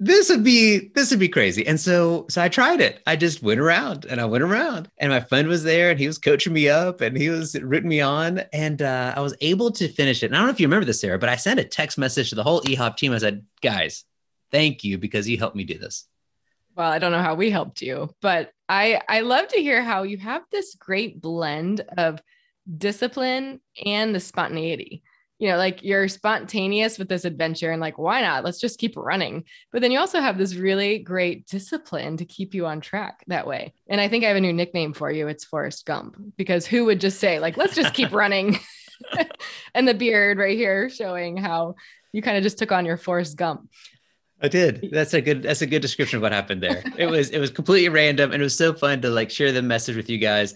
this 0.00 0.30
would 0.30 0.42
be 0.42 0.90
this 0.96 1.10
would 1.10 1.20
be 1.20 1.28
crazy. 1.28 1.64
And 1.64 1.78
so 1.78 2.26
so 2.28 2.42
I 2.42 2.48
tried 2.48 2.80
it. 2.80 3.00
I 3.06 3.14
just 3.14 3.42
went 3.42 3.60
around 3.60 4.04
and 4.06 4.20
I 4.20 4.24
went 4.24 4.42
around. 4.42 4.88
And 4.98 5.12
my 5.12 5.20
friend 5.20 5.46
was 5.46 5.62
there 5.62 5.90
and 5.90 6.00
he 6.00 6.08
was 6.08 6.18
coaching 6.18 6.52
me 6.52 6.68
up 6.68 7.00
and 7.00 7.16
he 7.16 7.28
was 7.28 7.54
rooting 7.60 7.88
me 7.88 8.00
on. 8.00 8.40
And 8.52 8.82
uh, 8.82 9.14
I 9.16 9.20
was 9.20 9.36
able 9.40 9.70
to 9.72 9.88
finish 9.88 10.24
it. 10.24 10.26
And 10.26 10.34
I 10.34 10.38
don't 10.38 10.48
know 10.48 10.52
if 10.52 10.60
you 10.60 10.66
remember 10.66 10.86
this, 10.86 11.00
Sarah, 11.00 11.18
but 11.18 11.28
I 11.28 11.36
sent 11.36 11.60
a 11.60 11.64
text 11.64 11.98
message 11.98 12.30
to 12.30 12.34
the 12.34 12.42
whole 12.42 12.62
EHOP 12.62 12.96
team. 12.96 13.12
I 13.12 13.18
said, 13.18 13.46
guys, 13.60 14.04
thank 14.50 14.82
you 14.82 14.98
because 14.98 15.28
you 15.28 15.38
helped 15.38 15.56
me 15.56 15.64
do 15.64 15.78
this 15.78 16.06
well 16.76 16.90
i 16.90 16.98
don't 16.98 17.12
know 17.12 17.22
how 17.22 17.34
we 17.34 17.50
helped 17.50 17.82
you 17.82 18.08
but 18.20 18.50
i 18.68 19.00
i 19.08 19.20
love 19.20 19.48
to 19.48 19.60
hear 19.60 19.82
how 19.82 20.02
you 20.02 20.18
have 20.18 20.42
this 20.50 20.74
great 20.74 21.20
blend 21.20 21.80
of 21.96 22.20
discipline 22.78 23.60
and 23.84 24.14
the 24.14 24.20
spontaneity. 24.20 25.02
You 25.38 25.48
know 25.48 25.56
like 25.56 25.82
you're 25.82 26.06
spontaneous 26.06 27.00
with 27.00 27.08
this 27.08 27.24
adventure 27.24 27.72
and 27.72 27.80
like 27.80 27.98
why 27.98 28.20
not? 28.20 28.44
Let's 28.44 28.60
just 28.60 28.78
keep 28.78 28.96
running. 28.96 29.44
But 29.72 29.82
then 29.82 29.90
you 29.90 29.98
also 29.98 30.20
have 30.20 30.38
this 30.38 30.54
really 30.54 31.00
great 31.00 31.48
discipline 31.48 32.16
to 32.18 32.24
keep 32.24 32.54
you 32.54 32.66
on 32.66 32.80
track 32.80 33.24
that 33.26 33.46
way. 33.46 33.72
And 33.88 34.00
i 34.00 34.06
think 34.08 34.22
i 34.22 34.28
have 34.28 34.36
a 34.36 34.40
new 34.40 34.52
nickname 34.52 34.92
for 34.92 35.10
you. 35.10 35.26
It's 35.26 35.44
forrest 35.44 35.84
gump 35.84 36.16
because 36.36 36.64
who 36.64 36.84
would 36.84 37.00
just 37.00 37.18
say 37.18 37.40
like 37.40 37.56
let's 37.56 37.74
just 37.74 37.94
keep 37.94 38.12
running? 38.12 38.58
And 39.74 39.88
the 39.88 39.94
beard 39.94 40.38
right 40.38 40.56
here 40.56 40.88
showing 40.88 41.36
how 41.36 41.74
you 42.12 42.22
kind 42.22 42.36
of 42.36 42.44
just 42.44 42.58
took 42.58 42.70
on 42.70 42.84
your 42.84 42.96
forrest 42.96 43.36
gump 43.36 43.68
I 44.42 44.48
did. 44.48 44.88
That's 44.92 45.14
a 45.14 45.20
good. 45.20 45.42
That's 45.42 45.62
a 45.62 45.66
good 45.66 45.82
description 45.82 46.16
of 46.16 46.22
what 46.22 46.32
happened 46.32 46.62
there. 46.62 46.82
It 46.98 47.06
was. 47.06 47.30
It 47.30 47.38
was 47.38 47.50
completely 47.50 47.88
random, 47.88 48.32
and 48.32 48.40
it 48.40 48.44
was 48.44 48.56
so 48.56 48.74
fun 48.74 49.00
to 49.02 49.10
like 49.10 49.30
share 49.30 49.52
the 49.52 49.62
message 49.62 49.96
with 49.96 50.10
you 50.10 50.18
guys. 50.18 50.54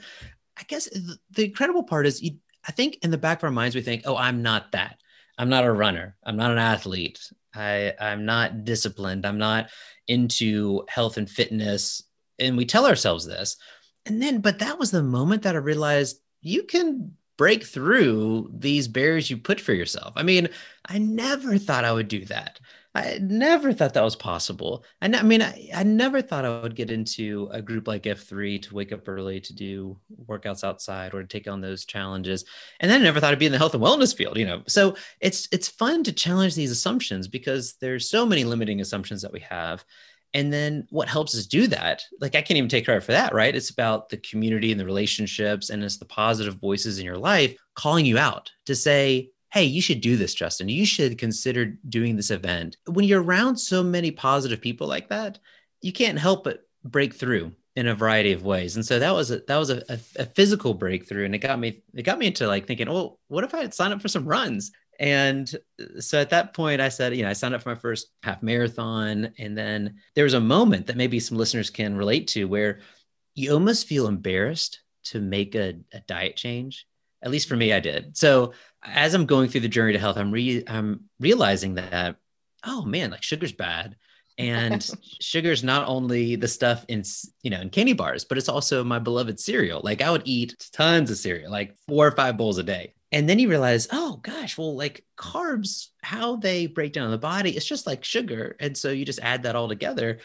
I 0.59 0.63
guess 0.67 0.89
the 1.31 1.45
incredible 1.45 1.85
part 1.85 2.07
is 2.07 2.23
you. 2.23 2.37
I 2.69 2.73
think 2.73 2.99
in 3.03 3.11
the 3.11 3.19
back 3.19 3.39
of 3.39 3.45
our 3.45 3.51
minds, 3.51 3.77
we 3.77 3.83
think, 3.83 4.03
oh, 4.07 4.17
I'm 4.17 4.43
not 4.43 4.73
that. 4.73 4.99
I'm 5.39 5.49
not 5.49 5.65
a 5.65 5.73
runner. 5.73 6.17
I'm 6.25 6.37
not 6.37 6.51
an 6.51 6.59
athlete. 6.59 7.21
I, 7.55 7.95
I'm 8.01 8.25
not 8.25 8.65
disciplined. 8.65 9.25
I'm 9.25 9.39
not 9.39 9.71
into 10.09 10.85
health 10.89 11.17
and 11.17 11.31
fitness. 11.31 12.03
And 12.39 12.57
we 12.57 12.67
tell 12.67 12.87
ourselves 12.87 13.25
this. 13.25 13.57
And 14.05 14.21
then, 14.21 14.41
but 14.41 14.59
that 14.59 14.79
was 14.79 14.91
the 14.91 15.03
moment 15.03 15.43
that 15.43 15.55
I 15.55 15.59
realized 15.59 16.21
you 16.43 16.65
can 16.65 17.13
break 17.39 17.65
through 17.65 18.51
these 18.53 18.89
barriers 18.89 19.31
you 19.31 19.37
put 19.37 19.61
for 19.61 19.73
yourself. 19.73 20.13
I 20.17 20.23
mean, 20.23 20.49
I 20.87 20.99
never 20.99 21.59
thought 21.59 21.85
I 21.85 21.93
would 21.93 22.09
do 22.09 22.25
that. 22.27 22.59
I 22.97 23.19
never 23.21 23.75
thought 23.75 23.93
that 23.93 24.03
was 24.03 24.17
possible. 24.17 24.85
I, 25.03 25.07
I 25.07 25.23
mean, 25.23 25.43
I, 25.43 25.69
I, 25.75 25.83
never 25.83 26.23
thought 26.23 26.47
I 26.47 26.61
would 26.61 26.75
get 26.75 26.91
into 26.91 27.49
a 27.53 27.61
group 27.61 27.87
like 27.87 28.05
F3 28.05 28.63
to 28.63 28.75
wake 28.75 28.91
up 28.91 29.07
early 29.07 29.39
to 29.41 29.55
do 29.55 29.99
workouts 30.27 30.65
outside 30.65 31.13
or 31.13 31.21
to 31.21 31.29
take 31.29 31.47
on 31.47 31.61
those 31.61 31.85
challenges. 31.85 32.47
And 32.81 32.91
then 32.91 33.03
I 33.03 33.05
never 33.05 33.21
thought 33.21 33.33
I'd 33.33 33.39
be 33.39 33.47
in 33.47 33.53
the 33.53 33.59
health 33.59 33.75
and 33.75 33.83
wellness 33.83 34.17
field, 34.17 34.39
you 34.39 34.47
know. 34.47 34.63
So 34.67 34.97
it's 35.21 35.47
it's 35.53 35.69
fun 35.69 36.05
to 36.05 36.13
challenge 36.13 36.55
these 36.55 36.71
assumptions 36.71 37.29
because 37.29 37.75
there's 37.83 38.09
so 38.09 38.25
many 38.25 38.45
limiting 38.45 38.81
assumptions 38.81 39.21
that 39.23 39.33
we 39.33 39.41
have. 39.41 39.85
And 40.33 40.53
then 40.53 40.87
what 40.91 41.09
helps 41.09 41.37
us 41.37 41.47
do 41.47 41.67
that? 41.69 42.03
Like 42.21 42.35
I 42.35 42.43
can't 42.43 42.57
even 42.57 42.69
take 42.69 42.87
credit 42.87 43.05
for 43.05 43.13
that, 43.13 43.35
right? 43.35 43.55
It's 43.55 43.71
about 43.71 44.09
the 44.09 44.19
community 44.19 44.71
and 44.71 44.81
the 44.81 44.87
relationships 44.87 45.69
and 45.69 45.85
it's 45.85 45.99
the 45.99 46.05
positive 46.07 46.55
voices 46.57 46.99
in 46.99 47.05
your 47.05 47.19
life 47.19 47.57
calling 47.75 48.07
you 48.07 48.17
out 48.19 48.51
to 48.67 48.75
say, 48.75 49.31
hey, 49.53 49.65
you 49.65 49.81
should 49.81 50.01
do 50.01 50.17
this, 50.17 50.35
Justin. 50.35 50.69
You 50.69 50.85
should 50.85 51.19
consider 51.19 51.77
doing 51.89 52.17
this 52.17 52.31
event. 52.31 52.77
When 52.87 53.05
you're 53.05 53.23
around 53.23 53.57
so 53.57 53.83
many 53.83 54.11
positive 54.11 54.61
people 54.61 54.87
like 54.87 55.09
that, 55.09 55.39
you 55.81 55.93
can't 55.93 56.19
help 56.19 56.45
but 56.45 56.67
break 56.85 57.15
through 57.15 57.53
in 57.77 57.89
a 57.89 57.95
variety 57.95 58.33
of 58.33 58.43
ways. 58.43 58.77
And 58.77 58.85
so 58.85 58.99
that 58.99 59.15
was 59.15 59.31
a, 59.31 59.41
that 59.47 59.57
was 59.57 59.71
a, 59.71 59.83
a, 59.89 59.99
a 60.17 60.27
physical 60.27 60.75
breakthrough, 60.75 61.27
and 61.27 61.35
it 61.35 61.39
got 61.39 61.59
me 61.59 61.83
it 61.95 62.03
got 62.03 62.19
me 62.19 62.27
into 62.27 62.47
like 62.47 62.67
thinking, 62.67 62.89
oh, 62.89 63.19
what 63.29 63.45
if 63.45 63.55
I 63.55 63.69
signed 63.69 63.93
up 63.93 64.03
for 64.03 64.09
some 64.09 64.27
runs? 64.27 64.73
And 64.99 65.55
so 66.01 66.19
at 66.19 66.31
that 66.31 66.55
point, 66.55 66.81
I 66.81 66.89
said, 66.89 67.15
you 67.15 67.23
know, 67.23 67.29
I 67.29 67.35
signed 67.35 67.55
up 67.55 67.63
for 67.63 67.69
my 67.69 67.75
first 67.75 68.09
half 68.23 68.43
marathon, 68.43 69.33
and 69.39 69.57
then 69.57 69.97
there 70.15 70.25
was 70.25 70.35
a 70.35 70.41
moment 70.41 70.87
that 70.87 70.97
maybe 70.97 71.21
some 71.21 71.37
listeners 71.37 71.69
can 71.69 71.97
relate 71.97 72.29
to 72.29 72.47
where 72.47 72.81
you 73.35 73.53
almost 73.53 73.87
feel 73.87 74.09
embarrassed 74.09 74.81
to 75.05 75.21
make 75.21 75.55
a, 75.55 75.75
a 75.93 76.01
diet 76.09 76.37
change. 76.37 76.87
At 77.23 77.31
least 77.31 77.49
for 77.49 77.57
me, 77.57 77.73
I 77.73 77.81
did. 77.81 78.17
So 78.17 78.53
as 78.85 79.15
I'm 79.15 79.27
going 79.27 79.49
through 79.49 79.63
the 79.63 79.69
journey 79.69 79.93
to 79.95 79.99
health, 79.99 80.17
I'm 80.17 80.31
re 80.31 80.63
I'm 80.67 81.05
realizing 81.19 81.75
that 81.75 82.17
oh 82.67 82.83
man, 82.83 83.11
like 83.11 83.23
sugar's 83.23 83.53
bad. 83.53 83.97
And 84.39 84.87
sugar 85.21 85.51
is 85.51 85.65
not 85.65 85.89
only 85.89 86.37
the 86.37 86.49
stuff 86.49 86.85
in 86.89 87.03
you 87.43 87.51
know 87.51 87.61
in 87.61 87.71
candy 87.71 87.95
bars, 87.95 88.25
but 88.25 88.39
it's 88.39 88.49
also 88.49 88.85
my 88.85 88.99
beloved 88.99 89.41
cereal. 89.41 89.81
Like 89.83 90.03
I 90.03 90.11
would 90.11 90.23
eat 90.25 90.69
tons 90.73 91.11
of 91.11 91.17
cereal, 91.17 91.51
like 91.51 91.75
four 91.89 92.07
or 92.07 92.13
five 92.13 92.37
bowls 92.37 92.59
a 92.59 92.63
day. 92.63 92.93
And 93.13 93.29
then 93.29 93.39
you 93.39 93.49
realize, 93.49 93.89
oh 93.93 94.19
gosh, 94.23 94.59
well, 94.59 94.77
like 94.77 95.05
carbs, 95.17 95.89
how 96.03 96.37
they 96.37 96.67
break 96.67 96.93
down 96.93 97.07
in 97.07 97.13
the 97.13 97.19
body, 97.19 97.57
it's 97.57 97.65
just 97.65 97.87
like 97.87 98.05
sugar. 98.05 98.57
And 98.59 98.77
so 98.77 98.91
you 98.91 99.05
just 99.05 99.21
add 99.23 99.45
that 99.45 99.55
all 99.55 99.69
together. 99.69 100.19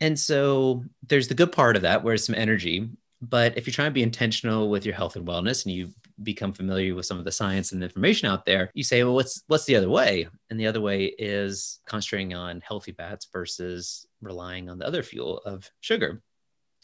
And 0.00 0.18
so 0.18 0.84
there's 1.06 1.28
the 1.28 1.34
good 1.34 1.52
part 1.52 1.76
of 1.76 1.82
that, 1.82 2.02
where 2.02 2.14
it's 2.14 2.26
some 2.26 2.34
energy. 2.34 2.90
But 3.22 3.56
if 3.56 3.66
you're 3.66 3.72
trying 3.72 3.90
to 3.90 3.94
be 3.94 4.02
intentional 4.02 4.68
with 4.68 4.84
your 4.84 4.96
health 4.96 5.16
and 5.16 5.26
wellness 5.26 5.64
and 5.64 5.74
you 5.74 5.90
become 6.22 6.52
familiar 6.52 6.94
with 6.94 7.06
some 7.06 7.18
of 7.18 7.24
the 7.24 7.32
science 7.32 7.72
and 7.72 7.82
information 7.82 8.28
out 8.28 8.44
there, 8.44 8.70
you 8.74 8.84
say, 8.84 9.02
well, 9.02 9.14
what's 9.14 9.42
what's 9.48 9.64
the 9.64 9.76
other 9.76 9.90
way? 9.90 10.28
And 10.50 10.58
the 10.58 10.66
other 10.66 10.80
way 10.80 11.06
is 11.18 11.80
concentrating 11.86 12.34
on 12.34 12.60
healthy 12.60 12.92
fats 12.92 13.26
versus 13.32 14.06
relying 14.20 14.68
on 14.68 14.78
the 14.78 14.86
other 14.86 15.02
fuel 15.02 15.38
of 15.44 15.68
sugar. 15.80 16.22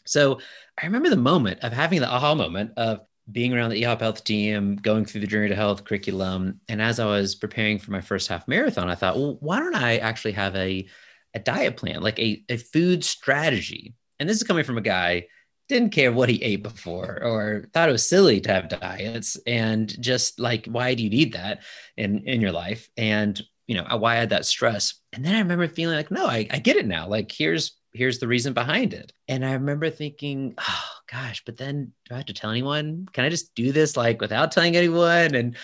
So 0.05 0.39
I 0.81 0.85
remember 0.85 1.09
the 1.09 1.15
moment 1.15 1.59
of 1.61 1.73
having 1.73 2.01
the 2.01 2.09
aha 2.09 2.35
moment 2.35 2.71
of 2.77 3.01
being 3.31 3.53
around 3.53 3.69
the 3.69 3.81
eHop 3.81 4.01
Health 4.01 4.23
team, 4.23 4.75
going 4.75 5.05
through 5.05 5.21
the 5.21 5.27
Journey 5.27 5.49
to 5.49 5.55
Health 5.55 5.83
curriculum. 5.83 6.59
And 6.67 6.81
as 6.81 6.99
I 6.99 7.05
was 7.05 7.35
preparing 7.35 7.79
for 7.79 7.91
my 7.91 8.01
first 8.01 8.27
half 8.27 8.47
marathon, 8.47 8.89
I 8.89 8.95
thought, 8.95 9.15
well, 9.15 9.37
why 9.39 9.59
don't 9.59 9.75
I 9.75 9.97
actually 9.97 10.33
have 10.33 10.55
a, 10.55 10.87
a 11.33 11.39
diet 11.39 11.77
plan, 11.77 12.01
like 12.01 12.19
a, 12.19 12.43
a 12.49 12.57
food 12.57 13.03
strategy? 13.03 13.93
And 14.19 14.27
this 14.27 14.37
is 14.37 14.43
coming 14.43 14.63
from 14.63 14.77
a 14.77 14.81
guy 14.81 15.27
didn't 15.67 15.91
care 15.91 16.11
what 16.11 16.29
he 16.29 16.41
ate 16.43 16.63
before 16.63 17.19
or 17.23 17.65
thought 17.73 17.89
it 17.89 17.93
was 17.93 18.07
silly 18.07 18.41
to 18.41 18.51
have 18.51 18.69
diets. 18.69 19.37
And 19.47 20.01
just 20.01 20.39
like 20.39 20.65
why 20.65 20.93
do 20.93 21.03
you 21.03 21.09
need 21.09 21.33
that 21.33 21.61
in 21.97 22.27
in 22.27 22.41
your 22.41 22.51
life? 22.51 22.89
And 22.97 23.41
you 23.67 23.75
know 23.75 23.85
why 23.97 24.13
I 24.13 24.19
had 24.19 24.29
that 24.29 24.45
stress? 24.45 24.95
And 25.13 25.23
then 25.23 25.35
i 25.35 25.39
remember 25.39 25.67
feeling 25.67 25.95
like 25.95 26.11
no 26.11 26.25
I, 26.25 26.47
I 26.51 26.59
get 26.59 26.77
it 26.77 26.85
now. 26.85 27.07
Like 27.07 27.31
here's 27.31 27.77
here's 27.93 28.19
the 28.19 28.27
reason 28.27 28.53
behind 28.53 28.93
it. 28.93 29.13
And 29.27 29.45
i 29.45 29.53
remember 29.53 29.89
thinking 29.89 30.55
oh 30.57 30.89
gosh 31.11 31.43
but 31.45 31.57
then 31.57 31.91
do 32.07 32.15
i 32.15 32.17
have 32.17 32.25
to 32.27 32.33
tell 32.33 32.51
anyone? 32.51 33.07
Can 33.13 33.23
i 33.23 33.29
just 33.29 33.55
do 33.55 33.71
this 33.71 33.95
like 33.95 34.21
without 34.21 34.51
telling 34.51 34.75
anyone? 34.75 35.35
And 35.35 35.55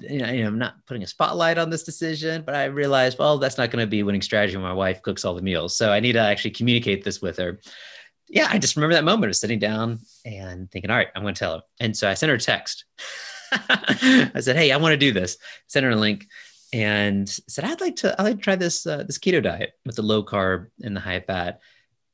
you 0.00 0.18
know, 0.18 0.46
I'm 0.46 0.58
not 0.58 0.74
putting 0.86 1.02
a 1.02 1.06
spotlight 1.06 1.58
on 1.58 1.70
this 1.70 1.84
decision, 1.84 2.42
but 2.44 2.54
I 2.54 2.64
realized, 2.64 3.18
well, 3.18 3.38
that's 3.38 3.58
not 3.58 3.70
going 3.70 3.84
to 3.84 3.86
be 3.86 4.02
winning 4.02 4.22
strategy 4.22 4.56
when 4.56 4.64
my 4.64 4.72
wife 4.72 5.02
cooks 5.02 5.24
all 5.24 5.34
the 5.34 5.42
meals. 5.42 5.76
So 5.76 5.92
I 5.92 6.00
need 6.00 6.12
to 6.12 6.20
actually 6.20 6.52
communicate 6.52 7.04
this 7.04 7.20
with 7.20 7.36
her 7.36 7.60
yeah, 8.28 8.48
I 8.50 8.58
just 8.58 8.76
remember 8.76 8.94
that 8.94 9.04
moment 9.04 9.30
of 9.30 9.36
sitting 9.36 9.58
down 9.58 10.00
and 10.24 10.70
thinking, 10.70 10.90
all 10.90 10.96
right, 10.96 11.08
I'm 11.14 11.22
going 11.22 11.34
to 11.34 11.38
tell 11.38 11.54
her. 11.56 11.62
And 11.80 11.96
so 11.96 12.08
I 12.08 12.14
sent 12.14 12.30
her 12.30 12.36
a 12.36 12.40
text. 12.40 12.84
I 13.52 14.40
said, 14.40 14.56
hey, 14.56 14.72
I 14.72 14.76
want 14.78 14.92
to 14.92 14.96
do 14.96 15.12
this. 15.12 15.36
Sent 15.68 15.84
her 15.84 15.90
a 15.90 15.96
link 15.96 16.26
and 16.72 17.28
said, 17.28 17.64
I'd 17.64 17.80
like 17.80 17.96
to, 17.96 18.18
I'd 18.18 18.24
like 18.24 18.36
to 18.36 18.42
try 18.42 18.56
this, 18.56 18.86
uh, 18.86 19.04
this 19.04 19.18
keto 19.18 19.42
diet 19.42 19.72
with 19.86 19.96
the 19.96 20.02
low 20.02 20.24
carb 20.24 20.66
and 20.82 20.96
the 20.96 21.00
high 21.00 21.20
fat 21.20 21.60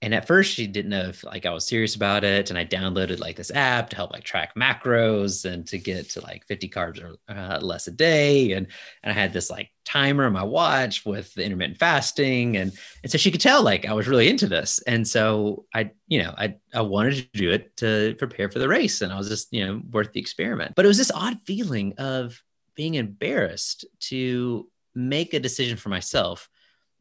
and 0.02 0.14
at 0.14 0.26
first 0.26 0.54
she 0.54 0.66
didn't 0.66 0.90
know 0.90 1.08
if 1.08 1.24
like 1.24 1.44
I 1.44 1.50
was 1.50 1.66
serious 1.66 1.94
about 1.94 2.24
it. 2.24 2.48
And 2.48 2.58
I 2.58 2.64
downloaded 2.64 3.20
like 3.20 3.36
this 3.36 3.50
app 3.50 3.90
to 3.90 3.96
help 3.96 4.12
like 4.12 4.24
track 4.24 4.54
macros 4.54 5.44
and 5.44 5.66
to 5.68 5.76
get 5.76 6.08
to 6.10 6.22
like 6.22 6.46
50 6.46 6.68
carbs 6.70 7.02
or 7.02 7.16
uh, 7.28 7.58
less 7.60 7.86
a 7.86 7.90
day. 7.90 8.52
And, 8.52 8.66
and 9.02 9.12
I 9.12 9.14
had 9.14 9.34
this 9.34 9.50
like 9.50 9.68
timer 9.84 10.24
on 10.24 10.32
my 10.32 10.42
watch 10.42 11.04
with 11.04 11.34
the 11.34 11.44
intermittent 11.44 11.78
fasting. 11.78 12.56
And, 12.56 12.72
and 13.02 13.12
so 13.12 13.18
she 13.18 13.30
could 13.30 13.42
tell 13.42 13.62
like 13.62 13.84
I 13.84 13.92
was 13.92 14.08
really 14.08 14.30
into 14.30 14.46
this. 14.46 14.80
And 14.86 15.06
so 15.06 15.66
I, 15.74 15.90
you 16.06 16.22
know, 16.22 16.34
I, 16.36 16.56
I 16.72 16.80
wanted 16.80 17.16
to 17.16 17.38
do 17.38 17.50
it 17.50 17.76
to 17.78 18.14
prepare 18.18 18.50
for 18.50 18.58
the 18.58 18.68
race. 18.68 19.02
And 19.02 19.12
I 19.12 19.18
was 19.18 19.28
just, 19.28 19.52
you 19.52 19.66
know, 19.66 19.82
worth 19.90 20.12
the 20.12 20.20
experiment. 20.20 20.76
But 20.76 20.86
it 20.86 20.88
was 20.88 20.98
this 20.98 21.12
odd 21.14 21.38
feeling 21.44 21.92
of 21.98 22.42
being 22.74 22.94
embarrassed 22.94 23.84
to 24.00 24.66
make 24.94 25.34
a 25.34 25.40
decision 25.40 25.76
for 25.76 25.90
myself 25.90 26.48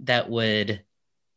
that 0.01 0.29
would 0.29 0.83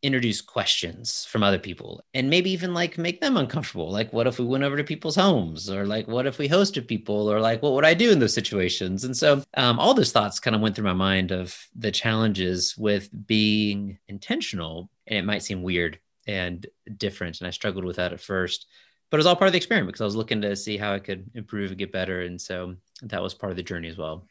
introduce 0.02 0.40
questions 0.40 1.24
from 1.30 1.42
other 1.42 1.58
people 1.58 2.02
and 2.12 2.28
maybe 2.28 2.50
even 2.50 2.74
like 2.74 2.98
make 2.98 3.20
them 3.20 3.36
uncomfortable. 3.36 3.90
Like 3.90 4.12
what 4.12 4.26
if 4.26 4.38
we 4.38 4.44
went 4.44 4.64
over 4.64 4.76
to 4.76 4.84
people's 4.84 5.16
homes? 5.16 5.70
Or 5.70 5.86
like 5.86 6.08
what 6.08 6.26
if 6.26 6.38
we 6.38 6.48
hosted 6.48 6.88
people? 6.88 7.30
Or 7.30 7.40
like 7.40 7.62
what 7.62 7.72
would 7.72 7.84
i 7.84 7.94
do 7.94 8.10
in 8.10 8.18
those 8.18 8.34
situations? 8.34 9.04
And 9.04 9.16
so 9.16 9.42
um, 9.56 9.78
all 9.78 9.94
those 9.94 10.12
thoughts 10.12 10.40
kind 10.40 10.56
of 10.56 10.62
went 10.62 10.74
through 10.74 10.84
my 10.84 10.92
mind 10.92 11.30
of 11.30 11.56
the 11.76 11.92
challenges 11.92 12.76
with 12.76 13.08
being 13.26 13.98
intentional. 14.08 14.90
And 15.06 15.18
it 15.18 15.24
might 15.24 15.42
seem 15.42 15.62
weird 15.62 15.98
and 16.26 16.66
different 16.98 17.40
and 17.40 17.48
i 17.48 17.50
struggled 17.50 17.84
with 17.84 17.96
that 17.96 18.12
at 18.12 18.20
first 18.20 18.66
but 19.10 19.16
it 19.16 19.18
was 19.18 19.26
all 19.26 19.34
part 19.34 19.48
of 19.48 19.52
the 19.52 19.56
experiment 19.56 19.88
because 19.88 20.00
i 20.00 20.04
was 20.04 20.16
looking 20.16 20.40
to 20.40 20.54
see 20.54 20.76
how 20.76 20.94
i 20.94 20.98
could 20.98 21.28
improve 21.34 21.70
and 21.70 21.78
get 21.78 21.92
better. 21.92 22.22
And 22.22 22.40
so 22.40 22.76
that 23.02 23.22
was 23.22 23.34
part 23.34 23.50
of 23.50 23.56
the 23.56 23.62
journey 23.62 23.88
as 23.88 23.98
well. 23.98 24.26